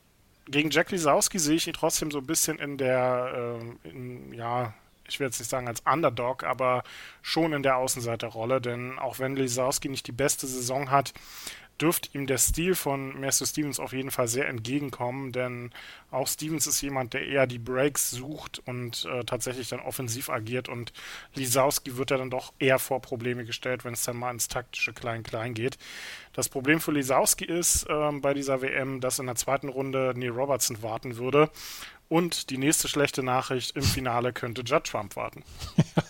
gegen 0.47 0.69
Jack 0.69 0.89
Lisowski 0.91 1.37
sehe 1.37 1.57
ich 1.57 1.67
ihn 1.67 1.73
trotzdem 1.73 2.11
so 2.11 2.19
ein 2.19 2.25
bisschen 2.25 2.59
in 2.59 2.77
der, 2.77 3.59
äh, 3.83 3.89
in, 3.89 4.33
ja, 4.33 4.73
ich 5.11 5.19
will 5.19 5.27
jetzt 5.27 5.39
nicht 5.39 5.49
sagen 5.49 5.67
als 5.67 5.81
Underdog, 5.81 6.43
aber 6.43 6.83
schon 7.21 7.53
in 7.53 7.63
der 7.63 7.77
Außenseiterrolle, 7.77 8.61
denn 8.61 8.97
auch 8.97 9.19
wenn 9.19 9.35
Lisowski 9.35 9.89
nicht 9.89 10.07
die 10.07 10.13
beste 10.13 10.47
Saison 10.47 10.89
hat, 10.89 11.13
dürfte 11.81 12.09
ihm 12.13 12.27
der 12.27 12.37
Stil 12.37 12.75
von 12.75 13.19
Matthew 13.19 13.45
Stevens 13.45 13.79
auf 13.79 13.93
jeden 13.93 14.11
Fall 14.11 14.27
sehr 14.27 14.47
entgegenkommen, 14.47 15.31
denn 15.31 15.71
auch 16.11 16.27
Stevens 16.27 16.67
ist 16.67 16.81
jemand, 16.81 17.13
der 17.13 17.25
eher 17.25 17.47
die 17.47 17.57
Breaks 17.57 18.11
sucht 18.11 18.61
und 18.65 19.05
äh, 19.05 19.23
tatsächlich 19.23 19.69
dann 19.69 19.79
offensiv 19.79 20.29
agiert 20.29 20.69
und 20.69 20.93
Lisowski 21.35 21.97
wird 21.97 22.11
ja 22.11 22.17
dann 22.17 22.29
doch 22.29 22.53
eher 22.59 22.79
vor 22.79 23.01
Probleme 23.01 23.45
gestellt, 23.45 23.85
wenn 23.85 23.93
es 23.93 24.03
dann 24.03 24.17
mal 24.17 24.31
ins 24.31 24.47
taktische 24.47 24.93
Klein-Klein 24.93 25.53
geht. 25.53 25.77
Das 26.33 26.49
Problem 26.49 26.79
für 26.79 26.91
Lisowski 26.91 27.45
ist 27.45 27.85
äh, 27.89 28.11
bei 28.13 28.33
dieser 28.33 28.61
WM, 28.61 29.01
dass 29.01 29.19
in 29.19 29.25
der 29.25 29.35
zweiten 29.35 29.69
Runde 29.69 30.13
Neil 30.15 30.29
Robertson 30.29 30.83
warten 30.83 31.17
würde 31.17 31.49
und 32.11 32.49
die 32.49 32.57
nächste 32.57 32.89
schlechte 32.89 33.23
Nachricht 33.23 33.75
im 33.77 33.83
Finale 33.83 34.33
könnte 34.33 34.63
Judge 34.63 34.91
Trump 34.91 35.15
warten. 35.15 35.43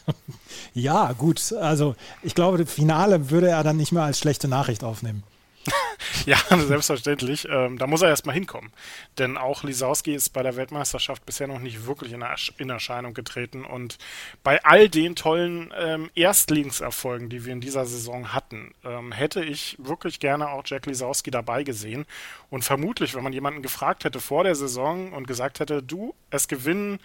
ja, 0.74 1.14
gut. 1.14 1.54
Also 1.54 1.96
ich 2.24 2.34
glaube, 2.34 2.58
das 2.58 2.74
Finale 2.74 3.30
würde 3.30 3.50
er 3.50 3.64
dann 3.64 3.78
nicht 3.78 3.92
mehr 3.92 4.04
als 4.04 4.18
schlechte 4.18 4.48
Nachricht 4.48 4.84
aufnehmen. 4.84 5.24
Ja, 6.26 6.38
selbstverständlich. 6.50 7.48
Ähm, 7.50 7.78
da 7.78 7.88
muss 7.88 8.02
er 8.02 8.10
erstmal 8.10 8.36
hinkommen. 8.36 8.72
Denn 9.18 9.38
auch 9.38 9.64
Lisowski 9.64 10.14
ist 10.14 10.30
bei 10.30 10.44
der 10.44 10.56
Weltmeisterschaft 10.56 11.26
bisher 11.26 11.48
noch 11.48 11.60
nicht 11.60 11.86
wirklich 11.86 12.12
in, 12.14 12.24
in 12.58 12.70
Erscheinung 12.70 13.14
getreten. 13.14 13.66
Und 13.66 13.98
bei 14.44 14.64
all 14.64 14.90
den 14.90 15.16
tollen 15.16 15.74
ähm, 15.78 16.12
Erstlingserfolgen, 16.14 17.30
die 17.30 17.46
wir 17.46 17.54
in 17.54 17.62
dieser 17.62 17.86
Saison 17.86 18.34
hatten, 18.34 18.74
ähm, 18.84 19.12
hätte 19.12 19.44
ich 19.44 19.78
wirklich 19.80 20.20
gerne 20.20 20.50
auch 20.50 20.64
Jack 20.66 20.86
Lisowski 20.86 21.32
dabei 21.32 21.64
gesehen. 21.64 22.06
Und 22.50 22.64
vermutlich, 22.64 23.16
wenn 23.16 23.24
man 23.24 23.34
jemanden 23.34 23.62
gefragt 23.62 24.04
hätte 24.04 24.20
vor 24.20 24.44
der 24.44 24.56
Saison 24.56 25.14
und 25.14 25.28
gesagt 25.28 25.60
hätte, 25.60 25.82
du, 25.82 26.14
es 26.30 26.48
gewinnen 26.48 27.00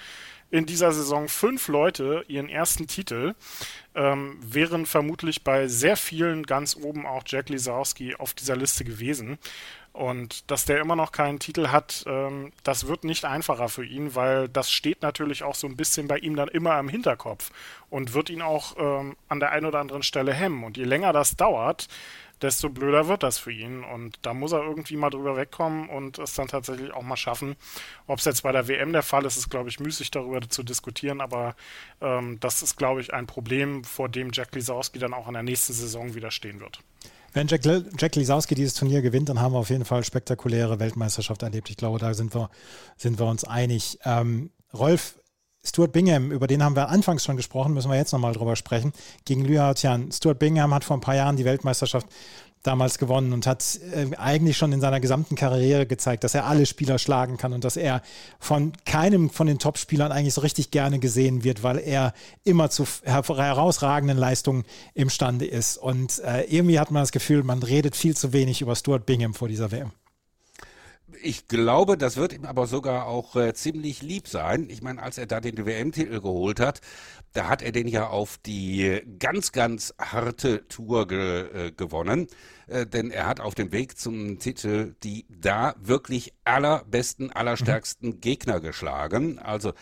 in 0.51 0.67
dieser 0.67 0.93
Saison 0.93 1.29
fünf 1.29 1.69
Leute 1.69 2.25
ihren 2.29 2.49
ersten 2.49 2.87
Titel, 2.87 3.35
ähm, 3.95 4.39
wären 4.41 4.87
vermutlich 4.87 5.43
bei 5.43 5.69
sehr 5.69 5.97
vielen 5.97 6.45
ganz 6.45 6.77
oben 6.77 7.07
auch 7.07 7.23
Jack 7.27 7.49
Lisowski 7.49 8.15
auf 8.15 8.35
dieser 8.35 8.57
Liste 8.57 8.85
gewesen. 8.85 9.39
Und 9.93 10.51
dass 10.51 10.67
der 10.67 10.81
immer 10.81 10.95
noch 10.95 11.11
keinen 11.11 11.39
Titel 11.39 11.69
hat, 11.69 12.05
ähm, 12.07 12.53
das 12.63 12.87
wird 12.87 13.05
nicht 13.05 13.25
einfacher 13.25 13.71
für 13.71 13.85
ihn, 13.85 14.15
weil 14.15 14.47
das 14.47 14.71
steht 14.71 15.01
natürlich 15.01 15.43
auch 15.43 15.55
so 15.55 15.67
ein 15.67 15.77
bisschen 15.77 16.07
bei 16.07 16.19
ihm 16.19 16.37
dann 16.37 16.49
immer 16.49 16.79
im 16.79 16.91
Hinterkopf 16.91 17.51
und 17.89 18.13
wird 18.13 18.29
ihn 18.29 18.43
auch 18.43 18.77
ähm, 18.79 19.17
an 19.29 19.41
der 19.41 19.53
einen 19.53 19.65
oder 19.65 19.79
anderen 19.81 20.03
Stelle 20.03 20.35
hemmen. 20.35 20.65
Und 20.65 20.77
je 20.77 20.85
länger 20.85 21.15
das 21.15 21.37
dauert, 21.37 21.89
desto 22.43 22.69
blöder 22.69 23.09
wird 23.09 23.23
das 23.23 23.39
für 23.39 23.53
ihn. 23.53 23.85
Und 23.85 24.19
da 24.23 24.35
muss 24.35 24.53
er 24.53 24.63
irgendwie 24.63 24.97
mal 24.97 25.11
drüber 25.11 25.37
wegkommen 25.37 25.89
und 25.89 26.19
es 26.19 26.35
dann 26.35 26.49
tatsächlich 26.49 26.93
auch 26.93 27.03
mal 27.03 27.17
schaffen. 27.17 27.57
Ob 28.07 28.19
es 28.19 28.25
jetzt 28.25 28.43
bei 28.43 28.53
der 28.53 28.69
WM 28.69 28.93
der 28.93 29.03
Fall 29.03 29.25
ist, 29.25 29.37
ist, 29.37 29.51
glaube 29.51 29.69
ich, 29.69 29.81
müßig 29.81 30.11
darüber 30.11 30.41
zu 30.49 30.63
diskutieren, 30.63 31.21
aber 31.21 31.57
ähm, 32.01 32.39
das 32.41 32.63
ist, 32.63 32.77
glaube 32.77 33.01
ich, 33.01 33.13
ein 33.15 33.27
Problem, 33.27 33.85
vor 33.85 34.09
dem 34.09 34.31
Jack 34.33 34.55
Lisowski 34.55 34.99
dann 34.99 35.15
auch 35.15 35.29
in 35.29 35.35
der 35.35 35.43
nächsten 35.43 35.73
Saison 35.73 36.15
wieder 36.15 36.31
stehen 36.31 36.61
wird. 36.61 36.81
Wenn 37.33 37.49
Jack, 37.49 37.63
Jack 37.99 38.17
Lisowski 38.17 38.55
dieses 38.55 38.75
Turnier 38.75 39.03
gewinnt, 39.03 39.29
dann 39.29 39.41
haben 39.41 39.53
wir 39.53 39.59
auf 39.59 39.69
jeden 39.69 39.85
Fall 39.85 40.03
spektakuläre 40.05 40.81
Weltmeisterschaft 40.81 41.43
erlebt. 41.43 41.69
Ich 41.69 41.77
glaube, 41.77 41.99
da 41.99 42.15
sind 42.15 42.35
wir, 42.35 42.49
sind 42.97 43.19
wir 43.19 43.27
uns 43.27 43.45
einig. 43.45 43.99
Ähm, 44.05 44.51
Rolf, 44.73 45.19
Stuart 45.67 45.93
Bingham, 45.93 46.31
über 46.31 46.47
den 46.47 46.63
haben 46.63 46.77
wir 46.77 46.89
anfangs 46.89 47.25
schon 47.25 47.37
gesprochen, 47.37 47.75
müssen 47.75 47.91
wir 47.91 47.97
jetzt 47.97 48.13
nochmal 48.13 48.33
drüber 48.33 48.57
sprechen, 48.57 48.93
gegen 49.25 49.45
Liu 49.45 49.61
Haotian. 49.61 50.13
Stuart 50.13 50.39
Bingham 50.39 50.73
hat 50.73 50.85
vor 50.85 50.97
ein 50.97 51.01
paar 51.01 51.17
Jahren 51.17 51.37
die 51.37 51.45
Weltmeisterschaft 51.45 52.07
damals 52.67 52.99
gewonnen 52.99 53.33
und 53.33 53.47
hat 53.47 53.79
äh, 53.95 54.15
eigentlich 54.17 54.57
schon 54.57 54.73
in 54.73 54.81
seiner 54.81 55.01
gesamten 55.01 55.37
Karriere 55.37 55.87
gezeigt, 55.87 56.25
dass 56.25 56.35
er 56.35 56.47
alle 56.47 56.67
Spieler 56.67 56.99
schlagen 56.99 57.37
kann 57.37 57.53
und 57.53 57.65
dass 57.65 57.77
er 57.77 58.03
von 58.39 58.73
keinem 58.85 59.31
von 59.31 59.47
den 59.47 59.59
Top-Spielern 59.59 60.13
eigentlich 60.13 60.35
so 60.35 60.41
richtig 60.41 60.71
gerne 60.71 60.99
gesehen 60.99 61.45
wird, 61.45 61.63
weil 61.63 61.79
er 61.79 62.13
immer 62.45 62.71
zu 62.71 62.85
her 63.05 63.23
herausragenden 63.23 64.19
Leistungen 64.19 64.65
imstande 64.95 65.47
ist. 65.47 65.77
Und 65.77 66.21
äh, 66.21 66.43
irgendwie 66.45 66.79
hat 66.79 66.91
man 66.91 67.03
das 67.03 67.13
Gefühl, 67.13 67.43
man 67.43 67.63
redet 67.63 67.97
viel 67.97 68.17
zu 68.17 68.33
wenig 68.33 68.61
über 68.61 68.75
Stuart 68.75 69.07
Bingham 69.07 69.35
vor 69.35 69.49
dieser 69.49 69.71
WM. 69.71 69.93
Ich 71.27 71.49
glaube, 71.49 71.99
das 71.99 72.17
wird 72.17 72.33
ihm 72.33 72.45
aber 72.45 72.69
sogar 72.69 73.07
auch 73.07 73.35
äh, 73.35 73.53
ziemlich 73.53 74.01
lieb 74.01 74.29
sein. 74.29 74.69
Ich 74.71 74.81
meine, 74.81 75.03
als 75.03 75.19
er 75.19 75.27
da 75.27 75.41
den 75.41 75.67
WM-Titel 75.67 76.21
geholt 76.21 76.61
hat, 76.61 76.81
da 77.33 77.49
hat 77.49 77.63
er 77.63 77.73
den 77.73 77.89
ja 77.89 78.07
auf 78.07 78.39
die 78.39 79.03
ganz, 79.19 79.51
ganz 79.51 79.93
harte 80.01 80.69
Tour 80.69 81.09
ge 81.09 81.67
äh, 81.67 81.73
gewonnen. 81.73 82.29
Äh, 82.69 82.87
denn 82.87 83.11
er 83.11 83.27
hat 83.27 83.41
auf 83.41 83.57
dem 83.57 83.73
Weg 83.73 83.99
zum 83.99 84.39
Titel 84.39 84.95
die 85.03 85.27
da 85.29 85.75
wirklich 85.81 86.33
allerbesten, 86.45 87.33
allerstärksten 87.33 88.11
mhm. 88.11 88.21
Gegner 88.21 88.61
geschlagen. 88.61 89.41
Also 89.41 89.73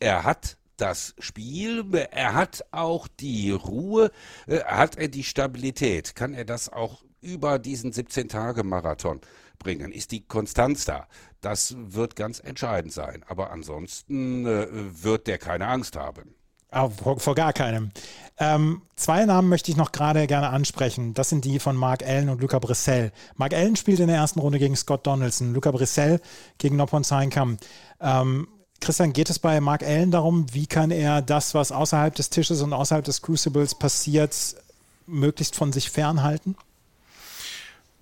er 0.00 0.24
hat 0.24 0.58
das 0.76 1.14
Spiel, 1.18 1.82
er 2.10 2.34
hat 2.34 2.62
auch 2.72 3.08
die 3.08 3.52
Ruhe, 3.52 4.10
äh, 4.46 4.60
hat 4.64 4.98
er 4.98 5.08
die 5.08 5.24
Stabilität, 5.24 6.14
kann 6.14 6.34
er 6.34 6.44
das 6.44 6.70
auch 6.70 7.02
über 7.22 7.58
diesen 7.58 7.90
17-Tage-Marathon 7.90 9.22
bringen? 9.60 9.92
Ist 9.92 10.10
die 10.10 10.26
Konstanz 10.26 10.84
da? 10.84 11.06
Das 11.40 11.76
wird 11.78 12.16
ganz 12.16 12.40
entscheidend 12.40 12.92
sein. 12.92 13.24
Aber 13.28 13.52
ansonsten 13.52 14.44
äh, 14.44 14.66
wird 14.70 15.28
der 15.28 15.38
keine 15.38 15.68
Angst 15.68 15.96
haben. 15.96 16.34
Vor, 16.72 17.18
vor, 17.18 17.34
gar 17.34 17.52
keinem. 17.52 17.90
Ähm, 18.38 18.82
zwei 18.94 19.24
Namen 19.24 19.48
möchte 19.48 19.72
ich 19.72 19.76
noch 19.76 19.90
gerade 19.90 20.28
gerne 20.28 20.50
ansprechen. 20.50 21.14
Das 21.14 21.28
sind 21.28 21.44
die 21.44 21.58
von 21.58 21.74
Mark 21.74 22.04
Allen 22.04 22.28
und 22.28 22.40
Luca 22.40 22.60
Brissell. 22.60 23.10
Mark 23.34 23.54
Allen 23.54 23.74
spielt 23.74 23.98
in 23.98 24.06
der 24.06 24.16
ersten 24.16 24.38
Runde 24.38 24.60
gegen 24.60 24.76
Scott 24.76 25.04
Donaldson, 25.04 25.52
Luca 25.52 25.72
Brissell 25.72 26.20
gegen 26.58 26.76
Noppon 26.76 27.02
Seinkam. 27.02 27.56
Ähm, 28.00 28.46
Christian, 28.80 29.12
geht 29.12 29.30
es 29.30 29.40
bei 29.40 29.60
Mark 29.60 29.82
Allen 29.82 30.12
darum, 30.12 30.46
wie 30.52 30.66
kann 30.66 30.92
er 30.92 31.22
das, 31.22 31.54
was 31.54 31.72
außerhalb 31.72 32.14
des 32.14 32.30
Tisches 32.30 32.62
und 32.62 32.72
außerhalb 32.72 33.04
des 33.04 33.20
Crucibles 33.20 33.74
passiert, 33.74 34.34
möglichst 35.06 35.56
von 35.56 35.72
sich 35.72 35.90
fernhalten? 35.90 36.56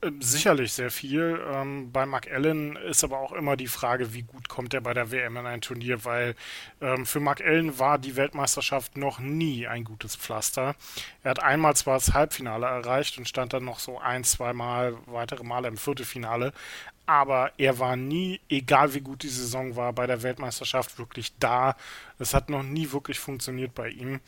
Ähm, 0.00 0.22
sicherlich 0.22 0.72
sehr 0.72 0.90
viel. 0.90 1.40
Ähm, 1.50 1.90
bei 1.90 2.06
Mark 2.06 2.30
Allen 2.30 2.76
ist 2.76 3.02
aber 3.02 3.18
auch 3.18 3.32
immer 3.32 3.56
die 3.56 3.66
Frage, 3.66 4.14
wie 4.14 4.22
gut 4.22 4.48
kommt 4.48 4.72
er 4.72 4.80
bei 4.80 4.94
der 4.94 5.10
WM 5.10 5.36
in 5.36 5.46
ein 5.46 5.60
Turnier, 5.60 6.04
weil 6.04 6.36
ähm, 6.80 7.04
für 7.04 7.18
Mark 7.18 7.40
Allen 7.40 7.78
war 7.80 7.98
die 7.98 8.14
Weltmeisterschaft 8.14 8.96
noch 8.96 9.18
nie 9.18 9.66
ein 9.66 9.82
gutes 9.82 10.14
Pflaster. 10.14 10.76
Er 11.24 11.30
hat 11.32 11.42
einmal 11.42 11.74
zwar 11.74 11.94
das 11.94 12.14
Halbfinale 12.14 12.66
erreicht 12.66 13.18
und 13.18 13.28
stand 13.28 13.52
dann 13.52 13.64
noch 13.64 13.80
so 13.80 13.98
ein, 13.98 14.22
zwei 14.22 14.52
Mal 14.52 14.96
weitere 15.06 15.42
Male 15.42 15.66
im 15.66 15.76
Viertelfinale, 15.76 16.52
aber 17.08 17.52
er 17.56 17.78
war 17.78 17.96
nie, 17.96 18.38
egal 18.50 18.92
wie 18.92 19.00
gut 19.00 19.22
die 19.22 19.30
Saison 19.30 19.76
war, 19.76 19.94
bei 19.94 20.06
der 20.06 20.22
Weltmeisterschaft 20.22 20.98
wirklich 20.98 21.32
da. 21.38 21.74
Es 22.18 22.34
hat 22.34 22.50
noch 22.50 22.62
nie 22.62 22.92
wirklich 22.92 23.18
funktioniert 23.18 23.74
bei 23.74 23.88
ihm. 23.88 24.20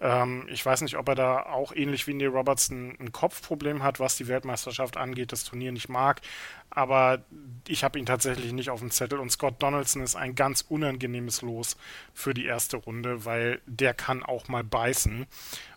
Ähm, 0.00 0.46
ich 0.48 0.64
weiß 0.64 0.80
nicht, 0.80 0.96
ob 0.96 1.06
er 1.10 1.14
da 1.14 1.42
auch 1.42 1.74
ähnlich 1.74 2.06
wie 2.06 2.14
Neil 2.14 2.28
Robertson 2.28 2.96
ein 2.98 3.12
Kopfproblem 3.12 3.82
hat, 3.82 4.00
was 4.00 4.16
die 4.16 4.28
Weltmeisterschaft 4.28 4.96
angeht, 4.96 5.30
das 5.30 5.44
Turnier 5.44 5.72
nicht 5.72 5.90
mag. 5.90 6.22
Aber 6.70 7.22
ich 7.68 7.84
habe 7.84 7.98
ihn 7.98 8.06
tatsächlich 8.06 8.54
nicht 8.54 8.70
auf 8.70 8.80
dem 8.80 8.90
Zettel. 8.90 9.18
Und 9.18 9.30
Scott 9.30 9.62
Donaldson 9.62 10.00
ist 10.00 10.16
ein 10.16 10.34
ganz 10.34 10.64
unangenehmes 10.66 11.42
Los 11.42 11.76
für 12.14 12.32
die 12.32 12.46
erste 12.46 12.78
Runde, 12.78 13.26
weil 13.26 13.60
der 13.66 13.92
kann 13.92 14.22
auch 14.22 14.48
mal 14.48 14.64
beißen. 14.64 15.26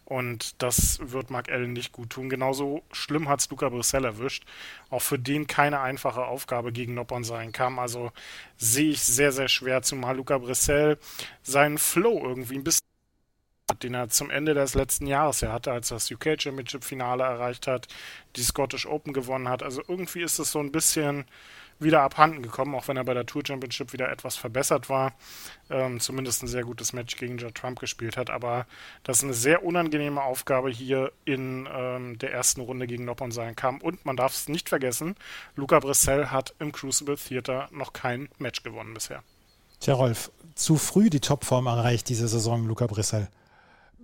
Und 0.06 0.62
das 0.62 1.00
wird 1.02 1.32
Mark 1.32 1.50
Allen 1.52 1.74
nicht 1.74 1.92
gut 1.92 2.12
tun. 2.12 2.30
Genauso 2.30 2.84
schlimm 2.92 3.28
hat 3.28 3.40
es 3.40 3.50
Luca 3.50 3.70
Brissell 3.70 4.06
erwischt. 4.06 4.46
Auch 4.92 5.02
für 5.02 5.18
den 5.18 5.48
keine 5.48 5.82
einfache 5.82 6.26
Aufgabe 6.26 6.72
gegen 6.72 6.94
Noppon 6.94 7.24
sein 7.24 7.52
kann. 7.52 7.80
Also 7.80 8.12
sehe 8.58 8.92
ich 8.92 9.02
sehr, 9.02 9.32
sehr 9.32 9.48
schwer, 9.48 9.82
zumal 9.82 10.16
Luca 10.16 10.38
Brissell 10.38 11.00
seinen 11.42 11.80
Flow 11.80 12.22
irgendwie 12.24 12.56
ein 12.56 12.64
bisschen 12.64 12.86
den 13.82 13.96
er 13.96 14.10
zum 14.10 14.30
Ende 14.30 14.54
des 14.54 14.76
letzten 14.76 15.08
Jahres 15.08 15.42
ja 15.42 15.52
hatte, 15.52 15.72
als 15.72 15.92
er 15.92 15.96
das 15.96 16.12
UK 16.12 16.40
Championship 16.40 16.84
Finale 16.84 17.24
erreicht 17.24 17.66
hat, 17.66 17.88
die 18.36 18.44
Scottish 18.44 18.86
Open 18.86 19.12
gewonnen 19.12 19.50
hat. 19.50 19.64
Also 19.64 19.82
irgendwie 19.88 20.22
ist 20.22 20.38
es 20.40 20.52
so 20.52 20.60
ein 20.60 20.72
bisschen 20.72 21.26
wieder 21.80 22.02
abhanden 22.02 22.42
gekommen, 22.42 22.76
auch 22.76 22.88
wenn 22.88 22.98
er 22.98 23.04
bei 23.04 23.14
der 23.14 23.26
Tour 23.26 23.44
Championship 23.46 23.94
wieder 23.94 24.12
etwas 24.12 24.36
verbessert 24.36 24.90
war. 24.90 25.14
Ähm, 25.70 26.00
zumindest 26.00 26.44
ein 26.44 26.48
sehr 26.48 26.64
gutes 26.64 26.94
Match 26.94 27.18
gegen 27.18 27.38
Joe 27.38 27.54
Trump 27.54 27.80
gespielt 27.80 28.18
hat. 28.18 28.30
Aber 28.30 28.66
das 29.04 29.18
ist 29.18 29.24
eine 29.24 29.34
sehr 29.34 29.64
unangenehme 29.64 30.22
Aufgabe 30.22 30.70
hier 30.70 31.12
in 31.26 31.68
ähm, 31.72 32.18
der 32.20 32.32
ersten 32.32 32.62
Runde 32.62 32.88
gegen 32.88 33.06
Noppon 33.06 33.32
sein 33.32 33.56
kam. 33.56 33.82
Und 33.82 34.06
man 34.06 34.16
darf 34.16 34.34
es 34.34 34.48
nicht 34.48 34.70
vergessen, 34.70 35.16
Luca 35.56 35.80
Brissell 35.80 36.28
hat 36.28 36.54
im 36.60 36.72
Crucible 36.72 37.18
Theater 37.18 37.68
noch 37.72 37.94
kein 37.94 38.30
Match 38.38 38.64
gewonnen 38.64 38.94
bisher. 38.94 39.24
Tja, 39.80 39.94
Rolf, 39.94 40.32
zu 40.56 40.78
früh 40.78 41.10
die 41.10 41.20
Topform 41.20 41.68
erreicht 41.68 42.08
diese 42.10 42.28
Saison, 42.28 42.66
Luca 42.66 42.88
Brissell. 42.88 43.28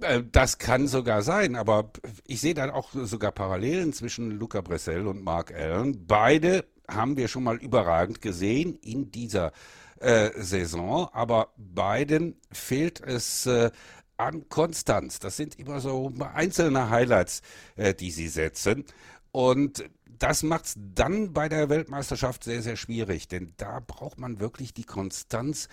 Äh, 0.02 0.24
das 0.32 0.58
kann 0.58 0.88
sogar 0.88 1.22
sein, 1.22 1.56
aber 1.56 1.92
ich 2.28 2.42
sehe 2.42 2.54
dann 2.54 2.70
auch 2.70 2.90
sogar 2.94 3.32
Parallelen 3.32 3.94
zwischen 3.94 4.32
Luca 4.32 4.62
Bressel 4.62 5.08
und 5.08 5.24
Mark 5.24 5.54
Allen. 5.54 6.06
Beide 6.08 6.66
haben 6.94 7.18
wir 7.18 7.28
schon 7.28 7.44
mal 7.44 7.58
überragend 7.58 8.22
gesehen 8.22 8.76
in 8.76 9.12
dieser 9.12 9.52
äh, 10.00 10.32
Saison, 10.36 11.10
aber 11.14 11.50
beiden 11.58 12.36
fehlt 12.52 13.02
es 13.02 13.46
äh, 13.46 13.72
an 14.18 14.50
Konstanz. 14.50 15.20
Das 15.20 15.38
sind 15.38 15.58
immer 15.60 15.80
so 15.80 16.12
einzelne 16.34 16.90
Highlights, 16.90 17.42
äh, 17.76 17.94
die 17.94 18.12
sie 18.12 18.28
setzen. 18.28 18.86
Und 19.32 19.84
das 20.06 20.44
macht 20.44 20.66
es 20.66 20.76
dann 20.78 21.34
bei 21.34 21.50
der 21.50 21.70
Weltmeisterschaft 21.70 22.44
sehr, 22.44 22.62
sehr 22.62 22.76
schwierig, 22.76 23.28
denn 23.28 23.54
da 23.58 23.80
braucht 23.80 24.20
man 24.20 24.40
wirklich 24.40 24.74
die 24.74 24.84
Konstanz 24.84 25.68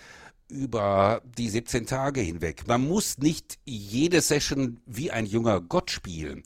über 0.48 1.22
die 1.36 1.48
17 1.48 1.86
Tage 1.86 2.20
hinweg. 2.20 2.66
Man 2.66 2.86
muss 2.86 3.18
nicht 3.18 3.58
jede 3.64 4.20
Session 4.20 4.80
wie 4.86 5.10
ein 5.10 5.26
junger 5.26 5.60
Gott 5.60 5.90
spielen, 5.90 6.42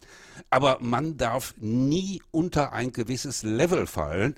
aber 0.50 0.78
man 0.80 1.16
darf 1.16 1.54
nie 1.58 2.20
unter 2.30 2.72
ein 2.72 2.92
gewisses 2.92 3.42
Level 3.42 3.86
fallen. 3.86 4.34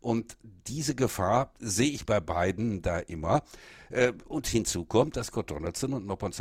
Und 0.00 0.36
diese 0.68 0.94
Gefahr 0.94 1.52
sehe 1.58 1.90
ich 1.90 2.06
bei 2.06 2.20
beiden 2.20 2.82
da 2.82 2.98
immer. 3.00 3.42
Äh, 3.90 4.12
und 4.28 4.46
hinzu 4.46 4.84
kommt, 4.84 5.16
dass 5.16 5.28
Scott 5.28 5.50
Donaldson 5.50 5.92
und 5.92 6.06
Noppon 6.06 6.32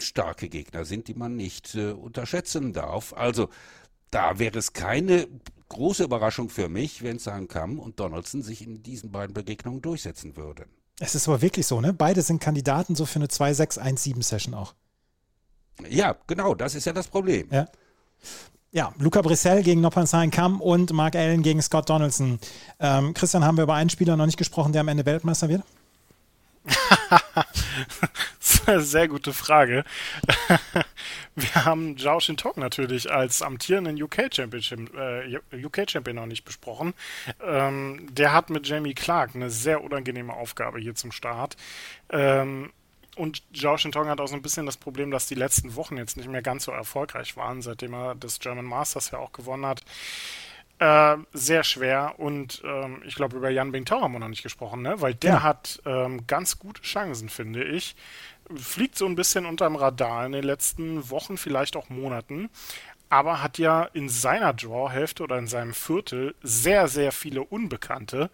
starke 0.00 0.48
Gegner 0.48 0.84
sind, 0.84 1.08
die 1.08 1.14
man 1.14 1.34
nicht 1.34 1.74
äh, 1.74 1.92
unterschätzen 1.92 2.72
darf. 2.72 3.14
Also 3.14 3.48
da 4.10 4.38
wäre 4.38 4.58
es 4.58 4.74
keine 4.74 5.28
große 5.70 6.04
Überraschung 6.04 6.50
für 6.50 6.68
mich, 6.68 7.02
wenn 7.02 7.18
Samkam 7.18 7.78
und 7.78 7.98
Donaldson 7.98 8.42
sich 8.42 8.62
in 8.62 8.82
diesen 8.82 9.10
beiden 9.10 9.34
Begegnungen 9.34 9.82
durchsetzen 9.82 10.36
würden. 10.36 10.66
Es 11.00 11.14
ist 11.14 11.26
aber 11.28 11.42
wirklich 11.42 11.66
so, 11.66 11.80
ne? 11.80 11.92
Beide 11.92 12.22
sind 12.22 12.40
Kandidaten 12.40 12.94
so 12.94 13.04
für 13.06 13.16
eine 13.16 13.26
2-6-1-7-Session 13.26 14.54
auch. 14.54 14.74
Ja, 15.88 16.16
genau, 16.26 16.54
das 16.54 16.74
ist 16.74 16.84
ja 16.84 16.92
das 16.92 17.08
Problem. 17.08 17.48
Ja. 17.50 17.66
Ja, 18.70 18.92
Luca 18.98 19.22
Brissell 19.22 19.62
gegen 19.62 19.80
Nopansain 19.80 20.32
Kam 20.32 20.60
und 20.60 20.92
Mark 20.92 21.14
Allen 21.14 21.42
gegen 21.42 21.62
Scott 21.62 21.88
Donaldson. 21.88 22.40
Ähm, 22.80 23.14
Christian, 23.14 23.44
haben 23.44 23.56
wir 23.56 23.62
über 23.62 23.74
einen 23.74 23.90
Spieler 23.90 24.16
noch 24.16 24.26
nicht 24.26 24.36
gesprochen, 24.36 24.72
der 24.72 24.80
am 24.80 24.88
Ende 24.88 25.06
Weltmeister 25.06 25.48
wird? 25.48 25.62
Sehr 28.78 29.08
gute 29.08 29.32
Frage. 29.32 29.84
Wir 31.34 31.64
haben 31.64 31.98
Zhao 31.98 32.20
Shintong 32.20 32.54
natürlich 32.56 33.10
als 33.10 33.42
amtierenden 33.42 34.00
UK 34.00 34.32
Championship, 34.32 34.94
äh, 34.94 35.64
UK 35.64 35.90
Champion 35.90 36.16
noch 36.16 36.26
nicht 36.26 36.44
besprochen. 36.44 36.94
Ähm, 37.42 38.08
der 38.12 38.32
hat 38.32 38.50
mit 38.50 38.66
Jamie 38.66 38.94
Clark 38.94 39.34
eine 39.34 39.50
sehr 39.50 39.82
unangenehme 39.82 40.32
Aufgabe 40.32 40.78
hier 40.78 40.94
zum 40.94 41.12
Start. 41.12 41.56
Ähm, 42.10 42.72
und 43.16 43.42
Zhao 43.54 43.76
Shintong 43.76 44.08
hat 44.08 44.20
auch 44.20 44.26
so 44.26 44.34
ein 44.34 44.42
bisschen 44.42 44.66
das 44.66 44.76
Problem, 44.76 45.10
dass 45.10 45.26
die 45.26 45.34
letzten 45.34 45.76
Wochen 45.76 45.96
jetzt 45.96 46.16
nicht 46.16 46.28
mehr 46.28 46.42
ganz 46.42 46.64
so 46.64 46.72
erfolgreich 46.72 47.36
waren, 47.36 47.62
seitdem 47.62 47.94
er 47.94 48.14
das 48.14 48.40
German 48.40 48.64
Masters 48.64 49.10
ja 49.10 49.18
auch 49.18 49.32
gewonnen 49.32 49.66
hat. 49.66 49.82
Äh, 50.80 51.16
sehr 51.32 51.62
schwer 51.62 52.14
und 52.18 52.60
ähm, 52.64 53.00
ich 53.06 53.14
glaube, 53.14 53.36
über 53.36 53.48
Jan 53.48 53.70
Bingtao 53.70 54.00
haben 54.00 54.12
wir 54.12 54.18
noch 54.18 54.28
nicht 54.28 54.42
gesprochen, 54.42 54.82
ne? 54.82 55.00
weil 55.00 55.14
der 55.14 55.34
ja. 55.34 55.42
hat 55.44 55.80
ähm, 55.86 56.26
ganz 56.26 56.58
gute 56.58 56.82
Chancen, 56.82 57.28
finde 57.28 57.62
ich. 57.62 57.94
Fliegt 58.56 58.98
so 58.98 59.06
ein 59.06 59.14
bisschen 59.14 59.46
unterm 59.46 59.76
Radar 59.76 60.26
in 60.26 60.32
den 60.32 60.42
letzten 60.42 61.10
Wochen, 61.10 61.36
vielleicht 61.36 61.76
auch 61.76 61.90
Monaten, 61.90 62.50
aber 63.08 63.40
hat 63.40 63.58
ja 63.58 63.84
in 63.84 64.08
seiner 64.08 64.52
Draw-Hälfte 64.52 65.22
oder 65.22 65.38
in 65.38 65.46
seinem 65.46 65.74
Viertel 65.74 66.34
sehr, 66.42 66.88
sehr 66.88 67.12
viele 67.12 67.42
Unbekannte. 67.44 68.28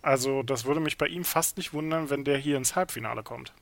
Also, 0.00 0.42
das 0.42 0.64
würde 0.64 0.80
mich 0.80 0.96
bei 0.96 1.06
ihm 1.06 1.24
fast 1.24 1.58
nicht 1.58 1.74
wundern, 1.74 2.08
wenn 2.08 2.24
der 2.24 2.38
hier 2.38 2.56
ins 2.56 2.74
Halbfinale 2.74 3.22
kommt. 3.22 3.52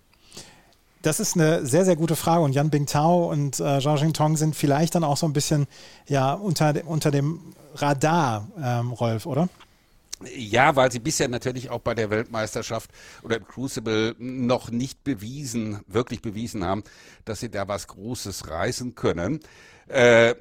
Das 1.03 1.19
ist 1.19 1.35
eine 1.35 1.65
sehr, 1.65 1.85
sehr 1.85 1.97
gute 1.97 2.17
Frage. 2.17 2.43
Und 2.43 2.53
Yan 2.53 2.71
Bingtao 2.71 3.31
und 3.31 3.59
äh, 3.59 3.81
Zhao 3.81 3.97
Jingtong 3.97 4.37
sind 4.37 4.55
vielleicht 4.55 4.95
dann 4.95 5.05
auch 5.05 5.17
so 5.17 5.27
ein 5.27 5.33
bisschen 5.33 5.67
ja, 6.07 6.35
unter, 6.35 6.75
unter 6.87 7.11
dem 7.11 7.55
Radar, 7.75 8.49
ähm, 8.63 8.93
Rolf, 8.93 9.25
oder? 9.27 9.49
Ja, 10.37 10.77
weil 10.77 10.93
sie 10.93 10.99
bisher 10.99 11.29
natürlich 11.29 11.71
auch 11.71 11.81
bei 11.81 11.95
der 11.95 12.11
Weltmeisterschaft 12.11 12.91
oder 13.23 13.39
im 13.39 13.47
Crucible 13.47 14.15
noch 14.19 14.71
nicht 14.71 15.03
bewiesen, 15.03 15.81
wirklich 15.87 16.21
bewiesen 16.21 16.63
haben, 16.65 16.85
dass 17.25 17.41
sie 17.41 17.51
da 17.51 17.67
was 17.69 17.87
Großes 17.87 18.51
reißen 18.51 18.95
können. 18.95 19.41
Äh, 19.89 20.35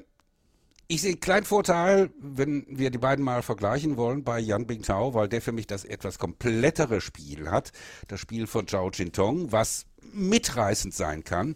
ich 0.86 1.02
sehe 1.02 1.12
einen 1.12 1.20
kleinen 1.20 1.46
Vorteil, 1.46 2.10
wenn 2.18 2.66
wir 2.68 2.90
die 2.90 2.98
beiden 2.98 3.24
mal 3.24 3.42
vergleichen 3.42 3.96
wollen 3.96 4.24
bei 4.24 4.40
Yan 4.40 4.66
Bingtao, 4.66 5.14
weil 5.14 5.28
der 5.28 5.40
für 5.40 5.52
mich 5.52 5.68
das 5.68 5.84
etwas 5.84 6.18
komplettere 6.18 7.00
Spiel 7.00 7.48
hat. 7.48 7.70
Das 8.08 8.18
Spiel 8.20 8.48
von 8.48 8.66
Zhao 8.66 8.90
Jintong, 8.90 9.52
was 9.52 9.86
mitreißend 10.12 10.94
sein 10.94 11.24
kann, 11.24 11.54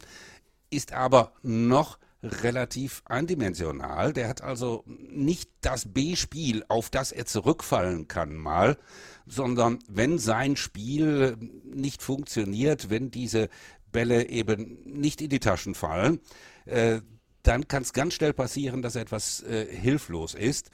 ist 0.71 0.93
aber 0.93 1.33
noch 1.43 1.99
relativ 2.23 3.03
eindimensional. 3.05 4.13
Der 4.13 4.29
hat 4.29 4.43
also 4.43 4.85
nicht 4.87 5.51
das 5.61 5.93
B-Spiel, 5.93 6.65
auf 6.69 6.91
das 6.91 7.13
er 7.13 7.27
zurückfallen 7.27 8.09
kann 8.09 8.35
mal, 8.35 8.79
sondern 9.27 9.79
wenn 9.89 10.19
sein 10.19 10.57
Spiel 10.57 11.37
nicht 11.65 12.03
funktioniert, 12.03 12.91
wenn 12.91 13.11
diese 13.11 13.49
Bälle 13.93 14.29
eben 14.29 14.79
nicht 14.85 15.21
in 15.21 15.31
die 15.31 15.41
Taschen 15.41 15.75
fallen, 15.75 16.21
äh, 16.65 17.01
dann 17.43 17.69
kann 17.69 17.83
es 17.83 17.93
ganz 17.93 18.15
schnell 18.15 18.33
passieren, 18.33 18.81
dass 18.83 18.97
er 18.97 19.03
etwas 19.03 19.43
äh, 19.43 19.67
hilflos 19.67 20.35
ist. 20.35 20.71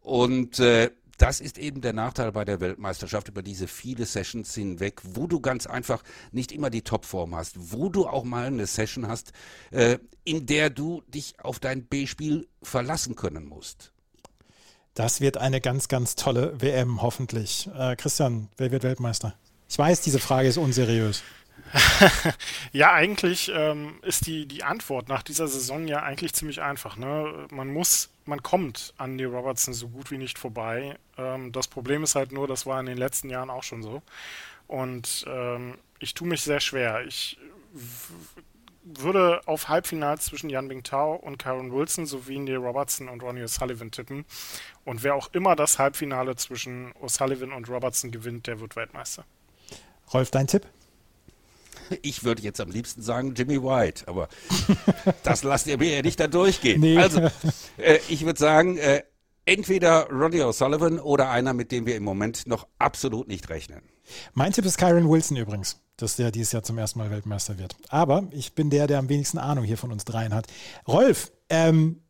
Und 0.00 0.58
äh, 0.58 0.90
das 1.20 1.40
ist 1.40 1.58
eben 1.58 1.82
der 1.82 1.92
Nachteil 1.92 2.32
bei 2.32 2.46
der 2.46 2.60
Weltmeisterschaft 2.60 3.28
über 3.28 3.42
diese 3.42 3.68
viele 3.68 4.06
Sessions 4.06 4.54
hinweg, 4.54 5.02
wo 5.04 5.26
du 5.26 5.40
ganz 5.40 5.66
einfach 5.66 6.02
nicht 6.32 6.50
immer 6.50 6.70
die 6.70 6.80
Topform 6.80 7.34
hast, 7.34 7.72
wo 7.72 7.90
du 7.90 8.06
auch 8.06 8.24
mal 8.24 8.46
eine 8.46 8.66
Session 8.66 9.06
hast, 9.06 9.32
äh, 9.70 9.98
in 10.24 10.46
der 10.46 10.70
du 10.70 11.02
dich 11.08 11.34
auf 11.42 11.58
dein 11.58 11.84
B-Spiel 11.84 12.48
verlassen 12.62 13.16
können 13.16 13.44
musst. 13.44 13.92
Das 14.94 15.20
wird 15.20 15.36
eine 15.36 15.60
ganz, 15.60 15.88
ganz 15.88 16.14
tolle 16.16 16.58
WM, 16.58 17.02
hoffentlich. 17.02 17.68
Äh, 17.76 17.96
Christian, 17.96 18.48
wer 18.56 18.70
wird 18.70 18.82
Weltmeister? 18.82 19.34
Ich 19.68 19.78
weiß, 19.78 20.00
diese 20.00 20.20
Frage 20.20 20.48
ist 20.48 20.56
unseriös. 20.56 21.22
ja, 22.72 22.92
eigentlich 22.92 23.50
ähm, 23.54 23.98
ist 24.02 24.26
die, 24.26 24.46
die 24.46 24.62
Antwort 24.62 25.08
nach 25.08 25.22
dieser 25.22 25.48
Saison 25.48 25.86
ja 25.86 26.02
eigentlich 26.02 26.32
ziemlich 26.32 26.60
einfach. 26.60 26.96
Ne? 26.96 27.46
Man 27.50 27.72
muss, 27.72 28.10
man 28.24 28.42
kommt 28.42 28.94
an 28.96 29.18
die 29.18 29.24
Robertson 29.24 29.74
so 29.74 29.88
gut 29.88 30.10
wie 30.10 30.18
nicht 30.18 30.38
vorbei. 30.38 30.96
Ähm, 31.16 31.52
das 31.52 31.68
Problem 31.68 32.02
ist 32.02 32.14
halt 32.14 32.32
nur, 32.32 32.46
das 32.46 32.66
war 32.66 32.80
in 32.80 32.86
den 32.86 32.98
letzten 32.98 33.30
Jahren 33.30 33.50
auch 33.50 33.62
schon 33.62 33.82
so. 33.82 34.02
Und 34.66 35.24
ähm, 35.28 35.78
ich 35.98 36.14
tue 36.14 36.28
mich 36.28 36.42
sehr 36.42 36.60
schwer. 36.60 37.04
Ich 37.06 37.38
würde 38.82 39.40
auf 39.46 39.68
Halbfinals 39.68 40.26
zwischen 40.26 40.50
Jan 40.50 40.68
Bingtao 40.68 41.14
und 41.14 41.38
Karen 41.38 41.72
Wilson 41.72 42.06
sowie 42.06 42.38
Neil 42.38 42.56
Robertson 42.56 43.08
und 43.08 43.22
Ronnie 43.22 43.42
O'Sullivan 43.42 43.90
tippen. 43.90 44.24
Und 44.84 45.02
wer 45.02 45.14
auch 45.14 45.30
immer 45.32 45.54
das 45.54 45.78
Halbfinale 45.78 46.36
zwischen 46.36 46.92
O'Sullivan 46.94 47.52
und 47.52 47.68
Robertson 47.68 48.10
gewinnt, 48.10 48.46
der 48.46 48.60
wird 48.60 48.76
Weltmeister. 48.76 49.24
Rolf, 50.12 50.30
dein 50.30 50.46
Tipp? 50.46 50.66
Ich 52.02 52.24
würde 52.24 52.42
jetzt 52.42 52.60
am 52.60 52.70
liebsten 52.70 53.02
sagen 53.02 53.34
Jimmy 53.34 53.62
White, 53.62 54.06
aber 54.06 54.28
das 55.22 55.42
lasst 55.42 55.66
ihr 55.66 55.78
mir 55.78 55.96
ja 55.96 56.02
nicht 56.02 56.20
da 56.20 56.28
durchgehen. 56.28 56.80
Nee. 56.80 56.96
Also, 56.96 57.20
äh, 57.76 57.98
ich 58.08 58.24
würde 58.24 58.38
sagen, 58.38 58.76
äh, 58.78 59.02
entweder 59.44 60.08
Roddy 60.10 60.42
O'Sullivan 60.42 61.00
oder 61.00 61.30
einer, 61.30 61.52
mit 61.52 61.72
dem 61.72 61.86
wir 61.86 61.96
im 61.96 62.04
Moment 62.04 62.46
noch 62.46 62.66
absolut 62.78 63.28
nicht 63.28 63.48
rechnen. 63.48 63.82
Mein 64.34 64.52
Tipp 64.52 64.64
ist 64.64 64.78
Kyron 64.78 65.08
Wilson 65.08 65.36
übrigens, 65.36 65.80
dass 65.96 66.16
der 66.16 66.30
dieses 66.30 66.52
Jahr 66.52 66.62
zum 66.62 66.78
ersten 66.78 66.98
Mal 66.98 67.10
Weltmeister 67.10 67.58
wird. 67.58 67.76
Aber 67.88 68.24
ich 68.32 68.54
bin 68.54 68.70
der, 68.70 68.86
der 68.86 68.98
am 68.98 69.08
wenigsten 69.08 69.38
Ahnung 69.38 69.64
hier 69.64 69.78
von 69.78 69.92
uns 69.92 70.04
dreien 70.04 70.34
hat. 70.34 70.46
Rolf, 70.86 71.32
ähm, 71.48 72.00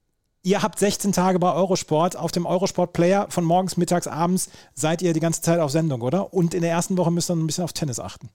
Ihr 0.43 0.63
habt 0.63 0.79
16 0.79 1.13
Tage 1.13 1.39
bei 1.39 1.53
Eurosport. 1.53 2.17
Auf 2.17 2.33
dem 2.33 2.47
Eurosport 2.47 2.95
Player 2.95 3.27
von 3.29 3.45
morgens, 3.45 3.77
mittags, 3.77 4.07
abends 4.07 4.49
seid 4.73 5.03
ihr 5.03 5.13
die 5.13 5.21
ganze 5.21 5.43
Zeit 5.43 5.61
auf 5.61 5.71
Sendung, 5.71 6.01
oder? 6.01 6.33
Und 6.33 6.55
in 6.55 6.63
der 6.63 6.71
ersten 6.71 6.97
Woche 6.97 7.11
müsst 7.11 7.31
ihr 7.31 7.37
ein 7.37 7.47
bisschen 7.47 7.65
auf 7.65 7.75
Tennis 7.75 8.01
achten. 8.01 8.31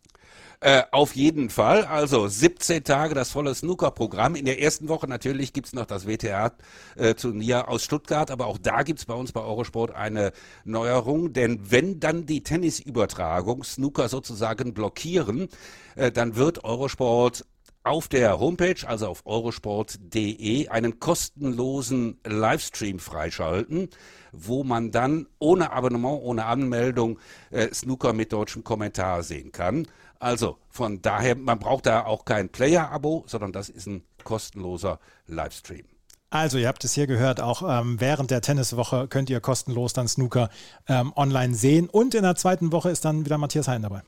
Äh, 0.60 0.84
auf 0.92 1.16
jeden 1.16 1.50
Fall. 1.50 1.86
Also 1.86 2.28
17 2.28 2.84
Tage 2.84 3.14
das 3.14 3.32
volle 3.32 3.54
Snooker-Programm. 3.54 4.36
In 4.36 4.46
der 4.46 4.62
ersten 4.62 4.88
Woche 4.88 5.08
natürlich 5.08 5.54
gibt's 5.54 5.74
noch 5.74 5.86
das 5.86 6.08
WTA-Turnier 6.08 7.68
aus 7.68 7.84
Stuttgart, 7.84 8.32
aber 8.32 8.48
auch 8.48 8.58
da 8.58 8.84
gibt's 8.84 9.06
bei 9.06 9.14
uns 9.14 9.32
bei 9.32 9.42
Eurosport 9.42 9.94
eine 9.94 10.32
Neuerung. 10.64 11.34
Denn 11.34 11.72
wenn 11.72 12.00
dann 12.00 12.26
die 12.26 12.44
Tennisübertragung 12.44 13.64
Snooker 13.64 14.10
sozusagen 14.10 14.74
blockieren, 14.74 15.50
äh, 15.96 16.12
dann 16.12 16.36
wird 16.36 16.64
Eurosport 16.64 17.46
auf 17.86 18.08
der 18.08 18.40
Homepage, 18.40 18.88
also 18.88 19.08
auf 19.08 19.26
eurosport.de, 19.26 20.70
einen 20.70 21.00
kostenlosen 21.00 22.20
Livestream 22.26 22.98
freischalten, 22.98 23.90
wo 24.32 24.64
man 24.64 24.90
dann 24.90 25.28
ohne 25.38 25.72
Abonnement, 25.72 26.20
ohne 26.24 26.46
Anmeldung 26.46 27.20
äh, 27.52 27.72
Snooker 27.72 28.14
mit 28.14 28.34
deutschem 28.34 28.64
Kommentar 28.64 29.22
sehen 29.22 29.52
kann. 29.52 29.88
Also 30.20 30.58
von 30.70 31.02
daher, 31.02 31.36
man 31.36 31.60
braucht 31.60 31.86
da 31.86 32.06
auch 32.06 32.26
kein 32.26 32.50
Player-Abo, 32.50 33.26
sondern 33.28 33.52
das 33.52 33.70
ist 33.70 33.88
ein 33.88 34.04
kostenloser 34.24 35.00
Livestream. 35.28 35.86
Also, 36.32 36.58
ihr 36.58 36.68
habt 36.68 36.84
es 36.84 36.94
hier 36.94 37.08
gehört, 37.08 37.40
auch 37.40 37.64
ähm, 37.66 38.02
während 38.02 38.30
der 38.30 38.42
Tenniswoche 38.42 39.08
könnt 39.08 39.30
ihr 39.30 39.40
kostenlos 39.40 39.94
dann 39.94 40.08
Snooker 40.08 40.50
ähm, 40.88 41.14
online 41.16 41.56
sehen. 41.56 41.88
Und 41.90 42.14
in 42.14 42.24
der 42.24 42.36
zweiten 42.36 42.72
Woche 42.74 42.90
ist 42.90 43.06
dann 43.06 43.26
wieder 43.26 43.38
Matthias 43.38 43.68
Hein 43.68 43.84
dabei. 43.84 44.02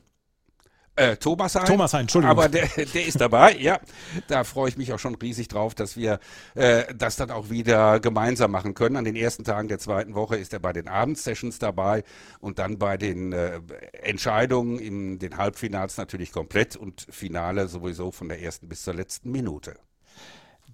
Äh, 0.98 1.16
Thomas 1.16 1.54
Hein. 1.54 1.64
Thomas 1.64 1.94
Hein, 1.94 2.02
Entschuldigung. 2.02 2.30
Aber 2.30 2.48
der, 2.48 2.66
der 2.66 3.06
ist 3.06 3.20
dabei, 3.20 3.56
ja. 3.56 3.78
Da 4.26 4.42
freue 4.44 4.68
ich 4.68 4.76
mich 4.76 4.92
auch 4.92 4.98
schon 4.98 5.14
riesig 5.14 5.48
drauf, 5.48 5.74
dass 5.74 5.96
wir 5.96 6.18
äh, 6.54 6.92
das 6.94 7.16
dann 7.16 7.30
auch 7.30 7.50
wieder 7.50 8.00
gemeinsam 8.00 8.50
machen 8.50 8.74
können. 8.74 8.96
An 8.96 9.04
den 9.04 9.16
ersten 9.16 9.44
Tagen 9.44 9.68
der 9.68 9.78
zweiten 9.78 10.14
Woche 10.14 10.36
ist 10.36 10.52
er 10.52 10.58
bei 10.58 10.72
den 10.72 10.88
Abendsessions 10.88 11.58
dabei 11.58 12.02
und 12.40 12.58
dann 12.58 12.78
bei 12.78 12.96
den 12.96 13.32
äh, 13.32 13.60
Entscheidungen 13.92 14.78
in 14.78 15.18
den 15.18 15.36
Halbfinals 15.36 15.96
natürlich 15.96 16.32
komplett 16.32 16.76
und 16.76 17.06
Finale 17.08 17.68
sowieso 17.68 18.10
von 18.10 18.28
der 18.28 18.42
ersten 18.42 18.68
bis 18.68 18.82
zur 18.82 18.94
letzten 18.94 19.30
Minute. 19.30 19.76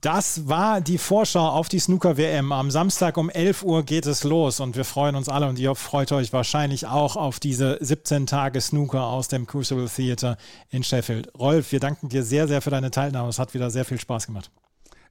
Das 0.05 0.47
war 0.49 0.83
die 0.83 0.99
Vorschau 0.99 1.49
auf 1.49 1.71
die 1.71 1.79
Snooker-WM. 1.79 2.53
Am 2.53 2.71
Samstag 2.71 3.17
um 3.17 3.31
11 3.31 3.63
Uhr 3.63 3.85
geht 3.85 4.05
es 4.05 4.23
los 4.23 4.61
und 4.61 4.77
wir 4.77 4.85
freuen 4.85 5.15
uns 5.15 5.31
alle 5.31 5.49
und 5.49 5.59
ihr 5.59 5.75
freut 5.75 6.13
euch 6.13 6.31
wahrscheinlich 6.31 6.87
auch 6.87 7.17
auf 7.17 7.41
diese 7.41 7.79
17 7.81 8.27
Tage 8.27 8.61
Snooker 8.61 9.07
aus 9.07 9.29
dem 9.29 9.47
Crucible 9.47 9.89
Theater 9.89 10.37
in 10.69 10.85
Sheffield. 10.85 11.31
Rolf, 11.39 11.73
wir 11.73 11.81
danken 11.81 12.11
dir 12.11 12.23
sehr, 12.23 12.47
sehr 12.49 12.61
für 12.61 12.69
deine 12.69 12.91
Teilnahme. 12.91 13.31
Es 13.31 13.39
hat 13.39 13.55
wieder 13.55 13.71
sehr 13.71 13.87
viel 13.87 13.99
Spaß 13.99 14.27
gemacht. 14.27 14.51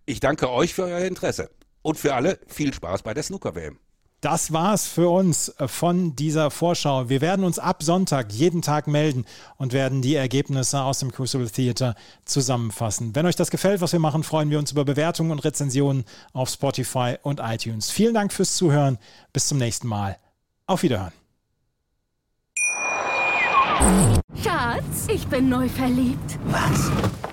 Ich 0.05 0.19
danke 0.19 0.51
euch 0.51 0.75
für 0.75 0.83
euer 0.83 0.99
Interesse 0.99 1.49
und 1.81 1.97
für 1.97 2.13
alle 2.13 2.37
viel 2.45 2.71
Spaß 2.71 3.01
bei 3.01 3.15
der 3.15 3.23
Snooker-WM. 3.23 3.79
Das 4.23 4.53
war's 4.53 4.87
für 4.87 5.09
uns 5.09 5.53
von 5.67 6.15
dieser 6.15 6.49
Vorschau. 6.49 7.09
Wir 7.09 7.19
werden 7.19 7.43
uns 7.43 7.59
ab 7.59 7.83
Sonntag 7.83 8.31
jeden 8.31 8.61
Tag 8.61 8.87
melden 8.87 9.25
und 9.57 9.73
werden 9.73 10.01
die 10.01 10.15
Ergebnisse 10.15 10.81
aus 10.81 10.99
dem 10.99 11.11
Crucible 11.11 11.49
Theater 11.49 11.93
zusammenfassen. 12.23 13.13
Wenn 13.15 13.25
euch 13.25 13.35
das 13.35 13.51
gefällt, 13.51 13.81
was 13.81 13.91
wir 13.91 13.99
machen, 13.99 14.23
freuen 14.23 14.49
wir 14.49 14.59
uns 14.59 14.71
über 14.71 14.85
Bewertungen 14.85 15.31
und 15.31 15.39
Rezensionen 15.39 16.05
auf 16.31 16.47
Spotify 16.47 17.17
und 17.21 17.41
iTunes. 17.43 17.91
Vielen 17.91 18.13
Dank 18.13 18.31
fürs 18.31 18.55
Zuhören. 18.55 18.97
Bis 19.33 19.49
zum 19.49 19.57
nächsten 19.57 19.89
Mal. 19.89 20.15
Auf 20.67 20.83
Wiederhören. 20.83 21.11
Schatz, 24.41 25.07
ich 25.09 25.27
bin 25.27 25.49
neu 25.49 25.67
verliebt. 25.67 26.39
Was? 26.45 27.32